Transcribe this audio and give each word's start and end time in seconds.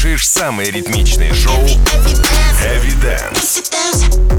слушаешь 0.00 0.26
самые 0.26 0.70
ритмичные 0.70 1.34
шоу 1.34 1.62
Heavy 1.62 2.94
Dance 3.02 3.70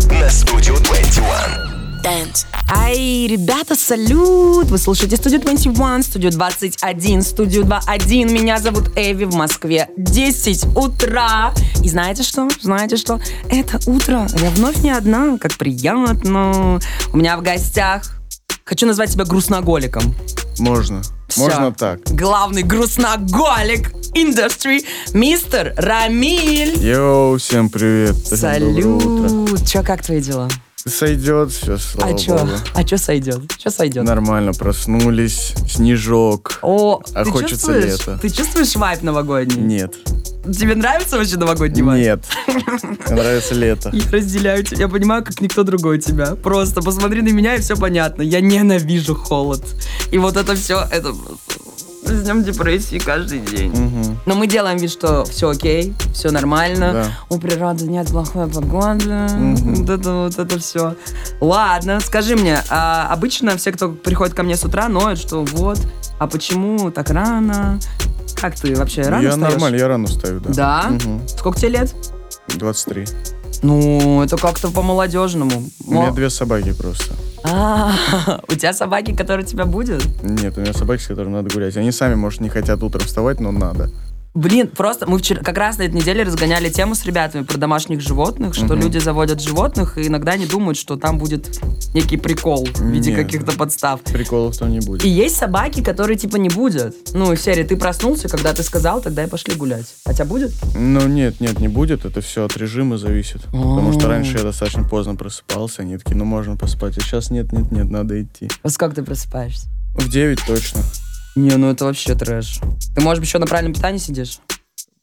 на 0.10 0.26
Studio 0.26 0.84
21. 0.84 2.02
Dance. 2.04 2.48
Ай, 2.68 3.28
ребята, 3.28 3.76
салют! 3.76 4.72
Вы 4.72 4.80
слушаете 4.80 5.18
студию 5.18 5.40
21, 5.40 6.02
студию 6.02 6.32
21, 6.32 7.22
студию 7.22 7.64
21. 7.66 8.34
Меня 8.34 8.58
зовут 8.58 8.98
Эви 8.98 9.26
в 9.26 9.36
Москве. 9.36 9.88
10 9.98 10.76
утра. 10.76 11.54
И 11.84 11.90
знаете 11.90 12.24
что? 12.24 12.48
Знаете 12.60 12.98
что? 12.98 13.22
Это 13.48 13.80
утро. 13.88 14.28
Я 14.42 14.50
вновь 14.50 14.78
не 14.78 14.90
одна. 14.90 15.38
Как 15.38 15.54
приятно. 15.58 16.80
У 17.14 17.18
меня 17.18 17.38
в 17.38 17.44
гостях... 17.44 18.18
Хочу 18.64 18.88
назвать 18.88 19.12
тебя 19.12 19.26
грустноголиком. 19.26 20.16
Можно. 20.62 21.02
Всё. 21.28 21.42
Можно 21.42 21.74
так. 21.74 22.02
Главный 22.12 22.62
грустноголик 22.62 23.94
индустрии, 24.14 24.86
мистер 25.14 25.74
Рамиль. 25.76 26.78
Йоу, 26.78 27.38
всем 27.40 27.70
привет. 27.70 28.16
Салют. 28.16 29.68
Че, 29.68 29.82
как 29.82 30.04
твои 30.04 30.22
дела? 30.22 30.50
Сойдет 30.76 31.52
все, 31.52 31.78
слава 31.78 32.12
а 32.12 32.14
богу. 32.14 32.50
А 32.76 32.84
чё 32.84 32.98
сойдет? 32.98 33.56
Чё 33.58 33.72
сойдет? 33.72 34.04
Нормально 34.04 34.54
проснулись, 34.54 35.54
снежок. 35.68 36.60
О, 36.62 37.02
А 37.14 37.24
ты 37.24 37.32
хочется 37.32 37.56
чувствуешь, 37.56 37.86
лета. 37.86 38.20
Ты 38.22 38.30
чувствуешь 38.30 38.76
вайп 38.76 39.02
новогодний? 39.02 39.62
Нет. 39.62 39.96
Тебе 40.44 40.76
нравится 40.76 41.18
вообще 41.18 41.38
новогодний 41.38 41.84
вайп? 41.84 42.04
Нет. 42.04 42.26
Мне 42.48 43.16
нравится 43.16 43.54
лето. 43.54 43.90
Я 43.94 44.12
разделяю 44.12 44.64
тебя. 44.64 44.80
Я 44.82 44.88
понимаю, 44.88 45.24
как 45.24 45.40
никто 45.40 45.64
другой 45.64 46.00
тебя. 46.00 46.36
Просто 46.36 46.82
посмотри 46.82 47.22
на 47.22 47.30
меня, 47.30 47.56
и 47.56 47.62
все 47.62 47.76
понятно. 47.76 48.24
Я 48.24 48.42
ненавижу 48.42 49.16
холод. 49.16 49.64
И 50.12 50.18
вот 50.18 50.38
это 50.38 50.56
все, 50.56 50.84
это. 50.92 51.14
С 52.04 52.24
днем 52.24 52.44
депрессии 52.44 52.98
каждый 52.98 53.40
день. 53.40 53.70
Мгм. 53.70 54.20
Но 54.26 54.34
мы 54.34 54.48
делаем 54.48 54.78
вид, 54.78 54.92
что 54.92 55.24
все 55.26 55.50
окей, 55.52 55.94
все 56.14 56.32
нормально. 56.32 56.92
Да. 56.94 57.36
У 57.36 57.40
природы 57.40 57.86
нет 57.86 58.08
плохой 58.08 58.48
погоды. 58.48 59.06
Мгм. 59.08 59.76
Вот 59.76 59.90
это 59.90 60.14
вот 60.14 60.40
это 60.40 60.60
все. 60.60 60.96
Ладно, 61.40 62.00
скажи 62.00 62.36
мне, 62.36 62.64
а 62.70 63.08
обычно 63.12 63.56
все, 63.56 63.72
кто 63.72 63.90
приходит 63.90 64.34
ко 64.34 64.42
мне 64.42 64.58
с 64.58 64.64
утра, 64.64 64.90
ноют, 64.90 65.20
что 65.20 65.46
вот, 65.46 65.80
а 66.18 66.28
почему 66.28 66.90
так 66.90 67.12
рано? 67.12 67.80
Как 68.42 68.56
ты 68.56 68.76
вообще 68.76 69.04
рано 69.04 69.22
Я 69.22 69.30
встаешь? 69.32 69.52
нормально, 69.54 69.76
я 69.76 69.88
рано 69.88 70.08
встаю, 70.08 70.40
да. 70.40 70.50
Да? 70.52 70.90
Мгм. 70.90 71.28
Сколько 71.28 71.60
тебе 71.60 71.70
лет? 71.70 71.96
23. 72.48 73.06
Ну, 73.62 74.24
это 74.24 74.36
как-то 74.38 74.70
по-молодежному. 74.72 75.64
У 75.86 75.92
меня 75.92 76.08
Мо- 76.08 76.12
две 76.12 76.30
собаки 76.32 76.74
просто. 76.74 77.14
А, 77.44 77.92
у 78.48 78.54
тебя 78.56 78.74
собаки, 78.74 79.16
которые 79.16 79.46
тебя 79.46 79.66
будут? 79.66 80.04
Нет, 80.24 80.58
у 80.58 80.62
меня 80.62 80.74
собаки, 80.74 81.02
с 81.02 81.08
которыми 81.08 81.34
надо 81.34 81.54
гулять. 81.54 81.78
Они 81.78 81.92
сами, 81.92 82.16
может, 82.16 82.42
не 82.42 82.50
хотят 82.50 82.82
утром 82.82 83.06
вставать, 83.06 83.40
но 83.40 83.52
надо. 83.52 83.92
Блин, 84.34 84.68
просто 84.70 85.10
мы 85.10 85.18
вчера 85.18 85.42
как 85.44 85.58
раз 85.58 85.78
на 85.78 85.84
этой 85.84 85.96
неделе 85.96 86.24
разгоняли 86.24 86.70
тему 86.70 86.96
с 86.96 87.04
ребятами 87.06 87.44
про 87.44 87.58
домашних 87.58 88.00
животных, 88.00 88.56
что 88.56 88.64
Мгм. 88.76 88.80
люди 88.80 88.98
заводят 88.98 89.42
животных 89.42 89.98
и 89.98 90.08
иногда 90.08 90.38
не 90.38 90.46
думают, 90.46 90.78
что 90.78 90.96
там 90.96 91.18
будет 91.18 91.60
некий 91.94 92.16
прикол 92.16 92.66
в 92.66 92.82
виде 92.82 93.12
Нет. 93.12 93.26
каких-то 93.26 93.52
подстав. 93.58 94.00
Приколов 94.04 94.58
там 94.58 94.72
не 94.72 94.80
будет. 94.80 95.04
И 95.04 95.10
есть 95.10 95.36
собаки, 95.36 95.84
которые 95.84 96.18
типа 96.18 96.38
не 96.38 96.48
будет. 96.48 96.96
Ну, 97.14 97.36
серии, 97.36 97.64
ты 97.64 97.76
проснулся, 97.76 98.30
когда 98.30 98.54
ты 98.54 98.64
сказал, 98.64 99.02
тогда 99.02 99.26
и 99.26 99.28
пошли 99.28 99.54
гулять. 99.56 99.88
Хотя 100.06 100.24
будет? 100.24 100.54
Ну, 100.78 101.06
нет, 101.08 101.42
нет, 101.42 101.60
не 101.60 101.68
будет. 101.68 102.06
Это 102.06 102.22
все 102.22 102.46
от 102.46 102.56
режима 102.56 102.98
зависит. 102.98 103.42
Потому 103.48 103.90
О. 103.90 103.94
что 103.94 104.08
раньше 104.08 104.38
я 104.38 104.44
достаточно 104.44 104.86
поздно 104.86 105.16
просыпался. 105.16 105.82
Они 105.82 105.98
такие, 105.98 106.16
ну, 106.16 106.24
можно 106.24 106.56
поспать. 106.56 106.98
А 106.98 107.02
сейчас 107.02 107.32
нет, 107.32 107.52
нет, 107.52 107.70
нет, 107.74 107.90
надо 107.90 108.22
идти. 108.22 108.48
Во 108.64 108.70
сколько 108.70 108.96
ты 108.96 109.04
просыпаешься? 109.04 109.68
В 109.96 110.08
9 110.08 110.40
точно. 110.48 110.80
Не, 111.36 111.56
ну 111.58 111.72
это 111.72 111.86
вообще 111.86 112.16
трэш. 112.16 112.60
Ты, 112.96 113.02
может 113.02 113.20
быть, 113.22 113.28
еще 113.30 113.40
на 113.40 113.48
правильном 113.48 113.74
питании 113.74 114.00
сидишь? 114.00 114.40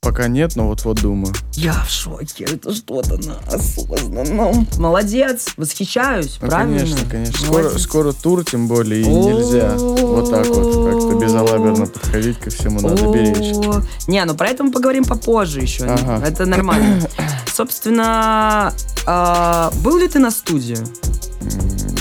Пока 0.00 0.28
нет, 0.28 0.54
но 0.54 0.68
вот-вот 0.68 1.00
думаю. 1.00 1.34
Я 1.54 1.72
в 1.72 1.90
шоке, 1.90 2.44
это 2.44 2.72
что-то 2.72 3.16
неосознанном. 3.16 4.66
Молодец, 4.78 5.48
восхищаюсь, 5.56 6.38
Ну, 6.40 6.48
правильно? 6.48 6.78
конечно, 6.78 7.10
конечно. 7.10 7.46
Скоро, 7.46 7.78
скоро 7.78 8.12
тур, 8.12 8.44
тем 8.44 8.68
более, 8.68 9.02
и 9.02 9.06
нельзя 9.08 9.74
вот 9.76 10.30
так 10.30 10.46
вот 10.46 10.92
как-то 10.92 11.18
безалаберно 11.18 11.86
подходить 11.86 12.38
ко 12.38 12.50
всему, 12.50 12.80
надо 12.80 13.08
беречь. 13.08 13.86
Не, 14.06 14.24
ну 14.24 14.34
про 14.34 14.48
это 14.50 14.62
мы 14.62 14.70
поговорим 14.70 15.04
попозже 15.04 15.60
еще. 15.62 15.84
Ага. 15.84 16.24
Это 16.24 16.46
нормально. 16.46 17.02
Собственно, 17.52 18.72
а, 19.04 19.72
был 19.82 19.98
ли 19.98 20.06
ты 20.06 20.20
на 20.20 20.30
студии? 20.30 20.78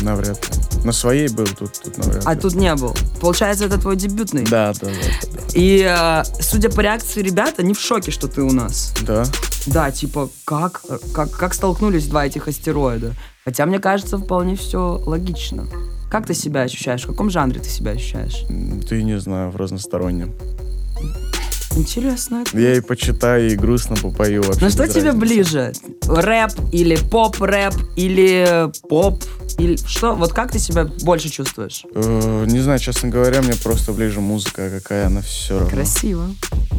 Навряд 0.04 0.38
ли. 0.56 0.67
На 0.84 0.92
своей 0.92 1.28
был, 1.28 1.46
тут, 1.46 1.74
тут 1.84 1.98
навряд 1.98 2.24
А 2.26 2.36
тут 2.36 2.56
не 2.56 2.74
был. 2.76 2.96
Получается, 3.20 3.66
это 3.66 3.78
твой 3.78 3.96
дебютный. 3.96 4.44
Да, 4.44 4.74
да, 4.80 4.88
да, 4.88 5.30
да. 5.34 5.40
И 5.54 5.84
а, 5.84 6.24
судя 6.40 6.70
по 6.70 6.82
реакции 6.82 7.22
ребят, 7.22 7.56
они 7.60 7.74
в 7.74 7.80
шоке, 7.80 8.12
что 8.12 8.28
ты 8.28 8.42
у 8.42 8.52
нас. 8.52 8.94
Да. 9.02 9.26
Да, 9.66 9.92
типа, 9.92 10.30
как, 10.46 10.82
как, 11.14 11.32
как 11.32 11.54
столкнулись 11.54 12.08
два 12.08 12.26
этих 12.26 12.48
астероида? 12.48 13.14
Хотя, 13.44 13.66
мне 13.66 13.80
кажется, 13.80 14.18
вполне 14.18 14.56
все 14.56 15.02
логично. 15.06 15.68
Как 16.10 16.26
ты 16.26 16.34
себя 16.34 16.62
ощущаешь? 16.62 17.04
В 17.04 17.08
каком 17.08 17.30
жанре 17.30 17.60
ты 17.60 17.70
себя 17.70 17.92
ощущаешь? 17.92 18.46
Ты 18.88 19.04
не 19.04 19.20
знаю, 19.20 19.52
в 19.52 19.58
разностороннем. 19.58 20.34
Интересно. 21.76 22.44
Я 22.54 22.76
и 22.76 22.82
почитаю, 22.82 23.52
и 23.52 23.56
грустно 23.56 23.96
попою 23.96 24.42
вообще. 24.42 24.62
Ну 24.62 24.70
что 24.70 24.88
тебе 24.88 25.12
разницы. 25.12 25.18
ближе? 25.18 25.74
Рэп 26.08 26.52
или 26.72 26.96
поп-рэп 26.96 27.74
или 27.96 28.72
поп? 28.90 29.24
Или 29.58 29.76
что? 29.88 30.14
Вот 30.14 30.34
как 30.34 30.52
ты 30.52 30.60
себя 30.60 30.86
больше 30.86 31.30
чувствуешь? 31.30 31.84
Э, 31.96 32.46
Не 32.48 32.60
знаю, 32.60 32.80
честно 32.80 33.10
говоря, 33.10 33.42
мне 33.42 33.56
просто 33.56 33.92
ближе 33.92 34.22
музыка, 34.22 34.70
какая 34.70 35.08
она 35.08 35.22
все 35.22 35.56
равно. 35.60 35.70
Красиво. 35.70 36.30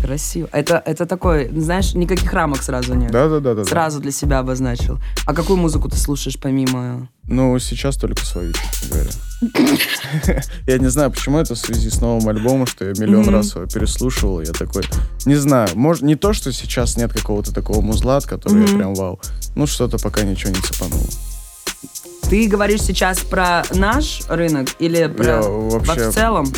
Красиво. 0.01 0.49
Это, 0.53 0.81
это 0.85 1.07
такой, 1.07 1.51
знаешь, 1.55 1.95
никаких 1.95 2.33
рамок 2.33 2.63
сразу 2.63 2.95
нет. 2.95 3.11
Да, 3.11 3.29
да, 3.29 3.41
да, 3.41 3.55
да. 3.55 3.63
да. 3.63 3.65
Сразу 3.65 4.01
для 4.01 4.13
себя 4.13 4.39
обозначил. 4.39 4.99
А 5.27 5.35
какую 5.35 5.57
музыку 5.59 5.89
ты 5.89 5.97
слушаешь 5.97 6.39
помимо... 6.39 7.09
Ну, 7.27 7.59
сейчас 7.59 7.97
только 7.97 8.25
свою, 8.25 8.53
честно 8.53 8.89
говоря. 8.91 9.11
Я 10.67 10.79
не 10.79 10.89
знаю, 10.89 11.11
почему 11.11 11.39
это 11.39 11.55
в 11.55 11.59
связи 11.59 11.91
с 11.91 12.01
новым 12.01 12.27
альбомом, 12.29 12.67
что 12.67 12.85
я 12.85 12.93
миллион 12.93 13.29
раз 13.29 13.55
его 13.55 13.67
переслушивал. 13.67 14.41
Я 14.41 14.53
такой, 14.53 14.85
не 15.27 15.37
знаю, 15.37 15.69
может, 15.75 16.03
не 16.03 16.17
то, 16.17 16.33
что 16.33 16.53
сейчас 16.53 16.97
нет 16.97 17.13
какого-то 17.13 17.53
такого 17.53 17.83
музла, 17.83 18.17
от 18.17 18.27
которого 18.27 18.59
я 18.59 18.67
прям 18.67 18.95
вау. 18.95 19.21
Ну, 19.55 19.67
что-то 19.67 19.99
пока 19.99 20.23
ничего 20.23 20.51
не 20.51 20.61
цепануло. 20.61 21.07
Ты 22.29 22.47
говоришь 22.47 22.83
сейчас 22.83 23.21
про 23.21 23.65
наш 23.75 24.21
рынок 24.29 24.69
или 24.79 25.07
про... 25.07 25.25
Я 25.25 25.41
вообще... 25.43 26.11
в 26.11 26.15
целом? 26.15 26.53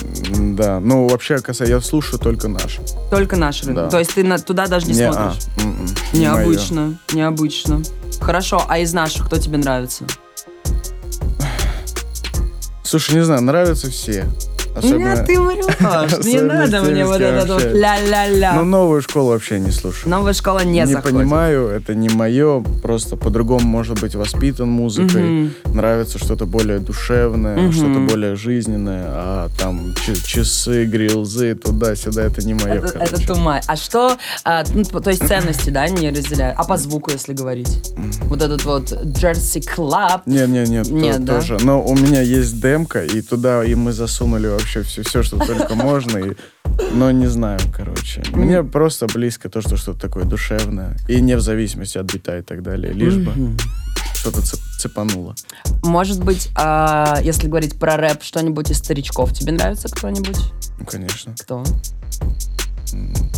Да, 0.57 0.81
ну, 0.81 1.07
вообще, 1.09 1.39
касается, 1.39 1.65
я 1.77 1.81
слушаю 1.81 2.19
только 2.19 2.49
наш. 2.49 2.79
Только 3.11 3.37
наш 3.37 3.63
рынок. 3.63 3.85
Да. 3.85 3.91
То 3.91 3.99
есть 4.01 4.15
ты 4.15 4.25
на- 4.25 4.39
туда 4.39 4.67
даже 4.67 4.87
не, 4.87 4.95
Не, 4.95 5.13
смотришь? 5.13 5.43
а, 5.59 5.63
не 6.17 6.29
моё. 6.29 6.47
Необычно, 6.49 6.99
необычно. 7.13 7.83
Хорошо, 8.21 8.65
а 8.69 8.79
из 8.79 8.93
наших 8.93 9.27
кто 9.27 9.39
тебе 9.39 9.59
нравится? 9.59 10.05
Слушай, 12.83 13.15
не 13.15 13.25
знаю, 13.25 13.43
нравятся 13.43 13.89
все. 13.91 14.27
Особенно... 14.75 15.15
Нет, 15.15 15.27
ты 15.27 15.41
врешь. 15.41 16.25
Не 16.25 16.41
надо 16.41 16.83
мне 16.83 17.05
вот 17.05 17.21
это 17.21 17.55
вот 17.55 17.65
ля-ля-ля. 17.65 18.55
Ну, 18.55 18.65
новую 18.65 19.03
школу 19.03 19.31
вообще 19.31 19.59
не 19.59 19.71
слушаю. 19.71 20.11
Новая 20.11 20.33
школа 20.33 20.61
не, 20.65 20.81
не 20.81 20.87
заходит. 20.87 21.19
понимаю, 21.19 21.69
это 21.69 21.95
не 21.95 22.09
мое, 22.09 22.63
просто 22.83 23.17
по-другому 23.17 23.67
может 23.67 24.01
быть 24.01 24.15
воспитан 24.15 24.69
музыкой. 24.69 25.51
Нравится 25.67 26.19
что-то 26.19 26.47
более 26.47 26.79
душевное, 26.79 27.71
что-то 27.73 28.01
более 28.01 28.37
жизненное, 28.37 29.05
а 29.09 29.49
там 29.59 29.95
часы, 30.25 30.85
грилзы, 30.85 31.55
туда-сюда, 31.55 32.23
это 32.25 32.47
не 32.47 32.55
мое, 32.55 32.83
Это, 32.83 33.27
тумай. 33.27 33.61
А 33.67 33.77
что, 33.77 34.17
а, 34.45 34.65
ну, 34.75 34.85
то 34.85 35.11
есть 35.11 35.27
ценности, 35.27 35.71
да, 35.71 35.89
не 35.89 36.11
разделяют? 36.11 36.57
А 36.59 36.65
по 36.65 36.77
звуку, 36.77 37.11
если 37.11 37.33
говорить? 37.33 37.93
Вот 38.25 38.43
этот 38.43 38.65
вот 38.65 38.93
Jersey 38.93 39.65
Club. 39.65 40.23
Нет, 40.27 40.49
нет, 40.49 40.89
нет, 40.89 41.27
тоже. 41.27 41.59
Но 41.63 41.83
у 41.83 41.95
меня 41.95 42.21
есть 42.21 42.61
демка, 42.61 43.05
и 43.05 43.21
туда 43.23 43.65
и 43.65 43.75
мы 43.75 43.93
засунули 43.93 44.59
вообще 44.60 44.82
все, 44.82 45.03
все 45.03 45.22
что 45.22 45.38
только 45.38 45.75
можно. 45.75 46.19
И, 46.19 46.37
но 46.93 47.10
не 47.10 47.26
знаю, 47.26 47.60
короче. 47.75 48.22
Мне 48.32 48.62
просто 48.62 49.06
близко 49.06 49.48
то, 49.48 49.60
что 49.60 49.77
что-то 49.77 50.01
такое 50.01 50.24
душевное. 50.24 50.97
И 51.09 51.21
не 51.21 51.36
в 51.36 51.41
зависимости 51.41 51.98
от 51.98 52.12
бита 52.12 52.39
и 52.39 52.42
так 52.42 52.62
далее. 52.62 52.92
Лишь 52.92 53.16
бы 53.16 53.57
что-то 54.15 54.41
цеп- 54.41 54.60
цепануло. 54.78 55.34
Может 55.83 56.22
быть, 56.22 56.51
а, 56.54 57.18
если 57.22 57.48
говорить 57.48 57.78
про 57.78 57.97
рэп, 57.97 58.22
что-нибудь 58.22 58.71
из 58.71 58.78
старичков 58.78 59.33
тебе 59.33 59.53
нравится 59.53 59.89
кто-нибудь? 59.89 60.39
Ну, 60.78 60.84
конечно. 60.84 61.34
Кто? 61.39 61.65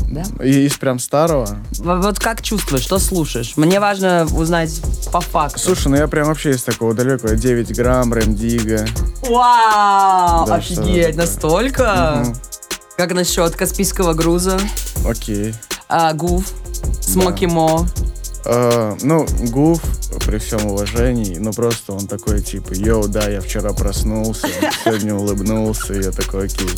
Да? 0.08 0.22
И 0.44 0.66
из 0.66 0.74
прям 0.76 0.98
старого. 0.98 1.58
Вот 1.78 2.18
как 2.18 2.42
чувствуешь, 2.42 2.82
что 2.84 2.98
слушаешь? 2.98 3.56
Мне 3.56 3.80
важно 3.80 4.26
узнать 4.34 4.80
по 5.10 5.20
факту. 5.20 5.58
Слушай, 5.58 5.88
ну 5.88 5.96
я 5.96 6.06
прям 6.06 6.26
вообще 6.26 6.50
из 6.50 6.62
такого 6.62 6.92
далекого. 6.94 7.34
9 7.34 7.74
грамм, 7.74 8.12
Рэм 8.12 8.34
Дига. 8.34 8.86
Вау! 9.22 10.46
Да, 10.46 10.54
офигеть, 10.56 11.16
настолько? 11.16 12.22
Мгм. 12.24 12.36
Как 12.96 13.12
насчет 13.14 13.56
Каспийского 13.56 14.12
груза, 14.12 14.60
Окей. 15.06 15.54
а, 15.88 16.12
Гуф, 16.12 16.52
Смоки 17.00 17.46
Мо? 17.46 17.86
А, 18.44 18.96
ну, 19.02 19.26
Гуф, 19.50 19.80
при 20.26 20.38
всем 20.38 20.66
уважении, 20.66 21.38
но 21.38 21.52
просто 21.52 21.92
он 21.92 22.06
такой, 22.06 22.40
типа, 22.40 22.72
йоу, 22.72 23.08
да, 23.08 23.28
я 23.28 23.40
вчера 23.40 23.72
проснулся, 23.72 24.48
сегодня 24.84 25.14
улыбнулся, 25.14 25.94
я 25.94 26.10
такой, 26.10 26.46
окей. 26.46 26.68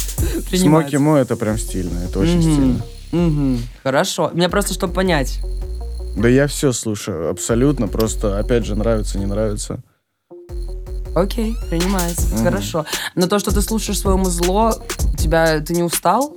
Смоки 0.58 0.96
Мо 0.96 1.18
это 1.18 1.36
прям 1.36 1.58
стильно, 1.58 2.00
это 2.00 2.18
очень 2.18 2.42
стильно. 2.42 2.82
Мгм. 3.12 3.60
Хорошо. 3.82 4.30
Мне 4.34 4.48
просто, 4.48 4.74
чтобы 4.74 4.92
понять. 4.92 5.40
Да 6.16 6.28
я 6.28 6.46
все 6.46 6.72
слушаю, 6.72 7.30
абсолютно, 7.30 7.88
просто, 7.88 8.38
опять 8.38 8.66
же, 8.66 8.76
нравится, 8.76 9.18
не 9.18 9.26
нравится. 9.26 9.80
Окей, 11.14 11.56
принимается. 11.70 12.36
Хорошо. 12.42 12.86
Но 13.14 13.28
то, 13.28 13.38
что 13.38 13.54
ты 13.54 13.62
слушаешь 13.62 14.00
своему 14.00 14.24
зло, 14.26 14.74
тебя 15.16 15.60
ты 15.60 15.72
не 15.74 15.82
устал? 15.82 16.36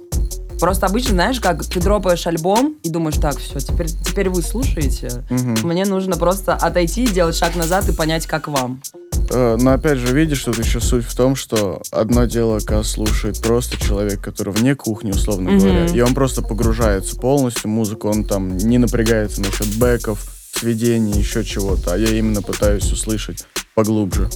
Просто 0.60 0.86
обычно, 0.88 1.12
знаешь, 1.12 1.40
как 1.40 1.64
ты 1.66 1.80
дропаешь 1.80 2.26
альбом 2.28 2.76
и 2.84 2.90
думаешь, 2.90 3.18
так, 3.18 3.38
все, 3.38 3.60
теперь, 3.60 3.88
теперь 3.88 4.30
вы 4.30 4.42
слушаете. 4.42 5.24
Мне 5.64 5.86
нужно 5.86 6.18
просто 6.18 6.54
отойти, 6.56 7.06
сделать 7.06 7.36
шаг 7.36 7.56
назад 7.56 7.88
и 7.90 7.92
понять, 7.94 8.26
как 8.26 8.48
вам. 8.48 8.82
Э, 9.30 9.58
Но 9.60 9.72
опять 9.74 9.98
же, 9.98 10.14
видишь, 10.14 10.44
тут 10.44 10.58
еще 10.58 10.80
суть 10.80 11.06
в 11.06 11.16
том, 11.16 11.36
что 11.36 11.82
одно 11.92 12.26
дело, 12.26 12.60
когда 12.60 12.84
слушает 12.84 13.42
просто 13.42 13.78
человек, 13.78 14.22
который 14.22 14.54
вне 14.54 14.74
кухни, 14.76 15.12
условно 15.12 15.52
Мгм. 15.52 15.60
говоря, 15.60 15.86
и 15.86 16.00
он 16.02 16.14
просто 16.14 16.42
погружается 16.42 17.16
полностью 17.18 17.64
в 17.64 17.74
музыку, 17.74 18.08
он 18.10 18.24
там 18.24 18.56
не 18.58 18.78
напрягается 18.78 19.42
насчет 19.42 19.68
бэков, 19.78 20.26
сведений, 20.58 21.20
еще 21.20 21.44
чего-то, 21.44 21.94
а 21.94 21.98
я 21.98 22.10
именно 22.18 22.42
пытаюсь 22.42 22.92
услышать 22.92 23.46
поглубже. 23.76 24.28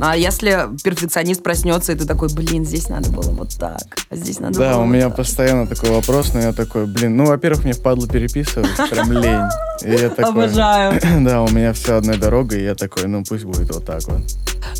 А 0.00 0.16
если 0.16 0.68
перфекционист 0.82 1.42
проснется, 1.42 1.92
и 1.92 1.94
ты 1.94 2.04
такой, 2.04 2.28
блин, 2.32 2.64
здесь 2.64 2.88
надо 2.88 3.10
было 3.10 3.30
вот 3.30 3.56
так, 3.58 3.80
а 4.10 4.16
здесь 4.16 4.40
надо 4.40 4.58
Да, 4.58 4.72
было 4.72 4.78
у 4.82 4.86
вот 4.86 4.92
меня 4.92 5.06
так». 5.08 5.16
постоянно 5.16 5.66
такой 5.66 5.90
вопрос, 5.90 6.32
но 6.34 6.40
я 6.40 6.52
такой, 6.52 6.86
блин, 6.86 7.16
ну, 7.16 7.26
во-первых, 7.26 7.64
мне 7.64 7.72
впадло 7.74 8.08
переписывать, 8.08 8.68
прям 8.90 9.12
лень. 9.12 9.42
И 9.82 9.90
я 9.90 10.08
такой, 10.10 10.44
Обожаю. 10.46 11.00
Да, 11.24 11.42
у 11.42 11.48
меня 11.48 11.72
все 11.72 11.96
одной 11.96 12.16
дорогой, 12.16 12.60
и 12.60 12.64
я 12.64 12.74
такой, 12.74 13.06
ну, 13.06 13.22
пусть 13.28 13.44
будет 13.44 13.72
вот 13.74 13.84
так 13.84 14.02
вот. 14.08 14.22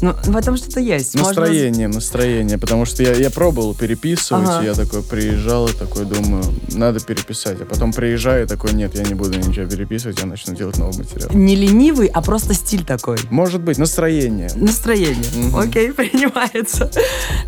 Ну, 0.02 0.12
в 0.24 0.36
этом 0.36 0.56
что-то 0.56 0.80
есть. 0.80 1.14
Можно- 1.14 1.28
Настроение, 1.42 1.88
настроение, 1.88 2.58
потому 2.58 2.84
что 2.86 3.02
я, 3.02 3.12
я 3.14 3.30
пробовал 3.30 3.74
переписывать, 3.74 4.48
Ага. 4.48 4.62
и 4.62 4.66
я 4.66 4.74
такой 4.74 5.02
приезжал 5.02 5.68
и 5.68 5.72
такой 5.72 6.04
думаю, 6.04 6.42
надо 6.72 7.00
переписать, 7.00 7.60
а 7.60 7.64
потом 7.64 7.92
приезжаю 7.92 8.44
и 8.44 8.48
такой, 8.48 8.72
нет, 8.72 8.94
я 8.96 9.02
не 9.04 9.14
буду 9.14 9.38
ничего 9.38 9.66
переписывать, 9.68 10.07
я 10.18 10.26
начну 10.26 10.54
делать 10.54 10.78
новый 10.78 10.96
материал. 10.98 11.28
Не 11.32 11.56
ленивый, 11.56 12.06
а 12.08 12.22
просто 12.22 12.54
стиль 12.54 12.84
такой. 12.84 13.18
Может 13.30 13.60
быть, 13.62 13.78
настроение. 13.78 14.50
Настроение. 14.54 15.30
Мгм. 15.34 15.56
Окей, 15.58 15.92
принимается. 15.92 16.90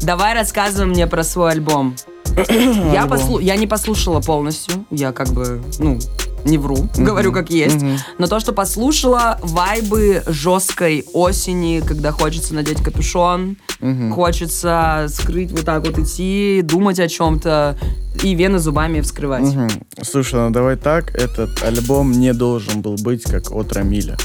Давай 0.03 0.35
рассказывай 0.35 0.87
мне 0.87 1.07
про 1.07 1.23
свой 1.25 1.53
альбом. 1.53 1.97
я, 2.49 3.07
послу- 3.07 3.41
я 3.43 3.57
не 3.57 3.67
послушала 3.67 4.21
полностью. 4.21 4.85
Я 4.91 5.12
как 5.12 5.29
бы, 5.29 5.62
ну, 5.79 5.99
не 6.44 6.58
вру, 6.58 6.88
говорю 6.96 7.32
как 7.32 7.50
есть. 7.50 7.76
Мгм. 7.82 7.96
Но 8.19 8.26
то, 8.26 8.40
что 8.40 8.52
послушала, 8.52 9.38
вайбы 9.42 10.22
жесткой 10.26 11.04
осени, 11.12 11.82
когда 11.87 12.12
хочется 12.12 12.54
надеть 12.54 12.82
капюшон, 12.82 13.56
Мгм. 13.81 14.12
хочется 14.12 15.06
скрыть 15.08 15.52
вот 15.52 15.64
так 15.64 15.87
вот 15.87 15.98
идти, 15.98 16.60
думать 16.62 16.98
о 17.00 17.08
чем-то 17.08 17.78
и 18.22 18.34
вены 18.34 18.58
зубами 18.58 19.00
вскрывать. 19.00 19.44
Мгм. 19.54 19.69
Слушай, 20.02 20.34
ну 20.40 20.50
давай 20.50 20.76
так, 20.76 21.14
этот 21.14 21.62
альбом 21.62 22.12
не 22.12 22.32
должен 22.34 22.82
был 22.82 22.96
быть 22.96 23.22
как 23.22 23.50
от 23.52 23.72
Рамиля. 23.72 24.16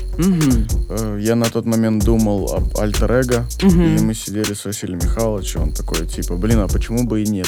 Э, 0.89 1.19
Я 1.21 1.35
на 1.35 1.45
тот 1.45 1.65
момент 1.65 2.03
думал 2.03 2.53
об 2.53 2.77
альтер-эго, 2.77 3.45
Мгм. 3.62 3.95
и 3.95 4.01
мы 4.01 4.13
сидели 4.13 4.53
с 4.53 4.65
Василием 4.65 5.00
Михайловичем, 5.01 5.62
он 5.63 5.71
такой, 5.71 6.06
типа, 6.06 6.35
блин, 6.35 6.59
а 6.59 6.67
почему 6.67 7.03
бы 7.06 7.23
и 7.23 7.27
нет? 7.27 7.47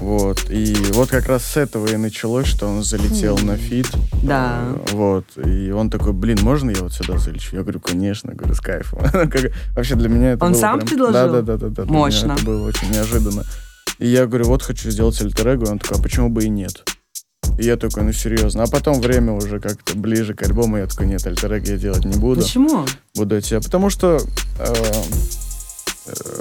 Вот, 0.00 0.46
и 0.48 0.74
вот 0.92 1.08
как 1.08 1.26
раз 1.26 1.44
с 1.44 1.56
этого 1.56 1.88
и 1.88 1.96
началось, 1.96 2.46
что 2.46 2.68
он 2.68 2.84
залетел 2.84 3.36
на 3.38 3.56
фит. 3.56 3.88
Да. 4.22 4.60
Э, 4.62 4.76
Вот, 4.92 5.24
и 5.44 5.70
он 5.72 5.90
такой, 5.90 6.12
блин, 6.12 6.38
можно 6.42 6.70
я 6.70 6.82
вот 6.82 6.92
сюда 6.92 7.18
залечу? 7.18 7.56
Я 7.56 7.62
говорю, 7.62 7.80
конечно, 7.80 8.32
говорю, 8.32 8.54
с 8.54 8.60
кайфом. 8.60 9.00
Вообще 9.74 9.96
для 9.96 10.08
меня 10.08 10.32
это 10.32 10.44
Он 10.44 10.52
было 10.52 10.60
сам 10.60 10.76
прям- 10.78 10.88
предложил? 10.88 11.12
Да, 11.12 11.28
да, 11.28 11.42
да, 11.42 11.56
да, 11.56 11.68
да. 11.84 11.92
Мощно. 11.92 12.32
Это 12.32 12.44
было 12.44 12.68
очень 12.68 12.90
неожиданно. 12.90 13.44
И 13.98 14.06
я 14.06 14.26
говорю, 14.26 14.44
вот 14.44 14.62
хочу 14.62 14.88
сделать 14.90 15.20
альтер 15.20 15.48
и 15.54 15.66
он 15.66 15.80
такой, 15.80 15.98
а 15.98 16.02
почему 16.02 16.28
бы 16.28 16.44
и 16.44 16.48
нет? 16.48 16.84
И 17.58 17.64
я 17.64 17.76
такой, 17.76 18.04
ну 18.04 18.12
серьезно. 18.12 18.62
А 18.62 18.66
потом 18.68 19.00
время 19.00 19.32
уже 19.32 19.58
как-то 19.58 19.96
ближе 19.96 20.34
к 20.34 20.42
альбому, 20.44 20.76
я 20.76 20.86
такой, 20.86 21.06
нет, 21.08 21.26
альтер 21.26 21.52
я 21.54 21.76
делать 21.76 22.04
не 22.04 22.16
буду 22.16 22.42
Почему? 22.42 22.86
буду 23.16 23.36
идти. 23.40 23.56
А 23.56 23.60
Потому 23.60 23.90
что 23.90 24.20
э, 24.60 24.74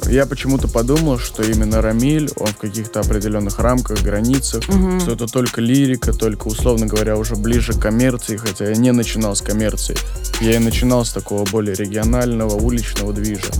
я 0.09 0.25
почему-то 0.25 0.67
подумал, 0.67 1.17
что 1.19 1.43
именно 1.43 1.81
Рамиль, 1.81 2.29
он 2.37 2.47
в 2.47 2.57
каких-то 2.57 2.99
определенных 3.01 3.59
рамках, 3.59 4.01
границах, 4.01 4.67
Мгм. 4.67 4.99
что 4.99 5.11
это 5.13 5.27
только 5.27 5.61
лирика, 5.61 6.13
только, 6.13 6.47
условно 6.47 6.85
говоря, 6.85 7.17
уже 7.17 7.35
ближе 7.35 7.73
к 7.73 7.79
коммерции, 7.81 8.37
хотя 8.37 8.69
я 8.69 8.75
не 8.75 8.91
начинал 8.91 9.35
с 9.35 9.41
коммерции. 9.41 9.95
Я 10.41 10.55
и 10.55 10.59
начинал 10.59 11.05
с 11.05 11.11
такого 11.11 11.43
более 11.45 11.75
регионального, 11.75 12.55
уличного 12.55 13.13
движа. 13.13 13.51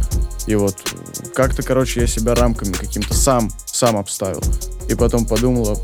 И 0.48 0.56
вот 0.56 0.76
э, 0.94 1.26
как-то, 1.34 1.64
короче, 1.64 2.02
я 2.02 2.08
себя 2.08 2.36
рамками 2.36 2.72
каким-то 2.74 3.14
сам, 3.14 3.50
сам 3.66 3.98
обставил. 3.98 4.42
И 4.90 4.96
потом 4.96 5.26
подумал, 5.26 5.78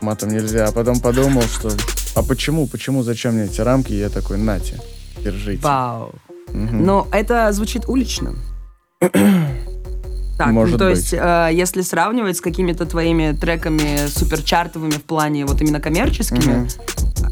матом 0.00 0.30
нельзя, 0.30 0.66
а 0.68 0.72
потом 0.72 1.00
подумал, 1.00 1.42
что 1.42 1.70
а 2.14 2.22
почему, 2.22 2.66
почему, 2.66 3.02
зачем 3.02 3.34
мне 3.34 3.44
эти 3.44 3.60
рамки? 3.60 3.92
И 3.92 3.98
я 3.98 4.08
такой, 4.10 4.38
нате, 4.38 4.80
держите. 5.22 5.62
Вау. 5.62 6.14
Мгм. 6.48 6.84
Но 6.84 7.08
это 7.12 7.50
звучит 7.52 7.88
улично. 7.88 8.34
Так, 10.38 10.46
ну, 10.48 10.52
Может 10.54 10.78
то 10.78 10.88
быть. 10.88 10.96
есть, 10.98 11.12
э, 11.12 11.50
если 11.52 11.82
сравнивать 11.82 12.38
с 12.38 12.40
какими-то 12.40 12.86
твоими 12.86 13.36
треками 13.38 14.08
суперчартовыми 14.08 14.92
в 14.92 15.02
плане 15.02 15.44
вот 15.44 15.60
именно 15.60 15.78
коммерческими, 15.78 16.54
Мгм. 16.54 16.68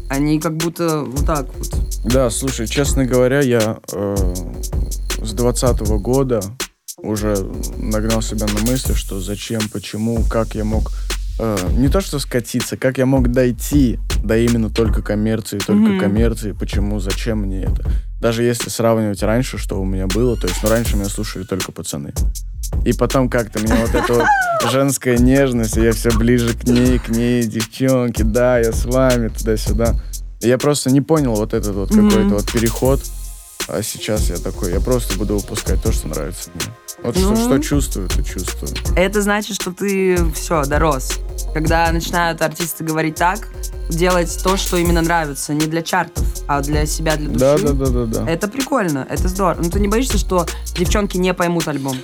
они 0.09 0.39
как 0.39 0.55
будто 0.55 0.99
вот 1.01 1.25
так 1.25 1.47
вот. 1.57 1.75
Да, 2.05 2.29
слушай, 2.29 2.67
честно 2.67 3.03
говоря, 3.05 3.41
я 3.41 3.79
э, 3.91 4.15
с 5.23 5.33
двадцатого 5.33 5.97
года 5.97 6.41
уже 6.97 7.35
нагнал 7.77 8.21
себя 8.21 8.45
на 8.45 8.69
мысли, 8.71 8.93
что 8.93 9.19
зачем, 9.19 9.61
почему, 9.73 10.23
как 10.29 10.53
я 10.53 10.63
мог 10.63 10.91
э, 11.39 11.57
не 11.75 11.89
то 11.89 12.01
что 12.01 12.19
скатиться, 12.19 12.77
как 12.77 12.99
я 12.99 13.07
мог 13.07 13.29
дойти 13.31 13.99
до 14.23 14.37
именно 14.37 14.69
только 14.69 15.01
коммерции, 15.01 15.57
только 15.57 15.89
Мгм. 15.93 15.99
коммерции, 15.99 16.51
почему, 16.51 16.99
зачем 16.99 17.39
мне 17.39 17.63
это. 17.63 17.83
Даже 18.21 18.43
если 18.43 18.69
сравнивать 18.69 19.23
раньше, 19.23 19.57
что 19.57 19.81
у 19.81 19.85
меня 19.85 20.05
было, 20.05 20.37
то 20.37 20.47
есть, 20.47 20.61
ну, 20.61 20.69
раньше 20.69 20.95
меня 20.95 21.09
слушали 21.09 21.43
только 21.43 21.71
пацаны. 21.71 22.13
И 22.85 22.93
потом 22.93 23.29
как-то 23.29 23.59
меня 23.59 23.75
вот 23.77 23.95
эта 23.95 24.13
вот 24.13 24.71
женская 24.71 25.17
нежность, 25.17 25.75
и 25.75 25.81
я 25.81 25.91
все 25.91 26.11
ближе 26.11 26.53
к 26.53 26.63
ней, 26.63 26.99
к 26.99 27.09
ней, 27.09 27.43
девчонки, 27.43 28.21
да, 28.21 28.59
я 28.59 28.71
с 28.71 28.85
вами, 28.85 29.29
туда-сюда. 29.29 29.95
И 30.39 30.47
я 30.47 30.57
просто 30.57 30.91
не 30.91 31.01
понял 31.01 31.35
вот 31.35 31.53
этот 31.53 31.75
вот 31.75 31.89
какой-то 31.89 32.35
вот 32.35 32.51
переход. 32.51 33.01
А 33.67 33.81
сейчас 33.83 34.29
я 34.29 34.37
такой, 34.37 34.71
я 34.71 34.79
просто 34.79 35.17
буду 35.17 35.37
выпускать 35.37 35.81
то, 35.81 35.91
что 35.91 36.07
нравится 36.07 36.49
мне. 36.53 36.65
Вот 37.03 37.15
Ну. 37.15 37.35
что, 37.35 37.45
что 37.45 37.59
чувствую, 37.59 38.07
то 38.09 38.23
чувствую. 38.23 38.71
Это 38.95 39.21
значит, 39.21 39.55
что 39.55 39.71
ты 39.71 40.17
все, 40.33 40.63
дорос. 40.65 41.19
Когда 41.53 41.91
начинают 41.91 42.41
артисты 42.41 42.83
говорить 42.83 43.15
так, 43.15 43.47
делать 43.89 44.39
то, 44.43 44.55
что 44.55 44.77
именно 44.77 45.01
нравится, 45.01 45.53
не 45.53 45.65
для 45.65 45.81
чартов, 45.81 46.23
а 46.47 46.61
для 46.61 46.85
себя, 46.85 47.15
для 47.17 47.27
души. 47.27 47.39
Да, 47.39 47.57
да, 47.57 47.73
да, 47.73 47.85
да, 47.87 48.05
да. 48.05 48.31
Это 48.31 48.47
прикольно, 48.47 49.05
это 49.09 49.27
здорово. 49.27 49.63
Ну 49.63 49.69
ты 49.69 49.79
не 49.79 49.87
боишься, 49.87 50.17
что 50.17 50.45
девчонки 50.77 51.17
не 51.17 51.33
поймут 51.33 51.67
альбом? 51.67 51.97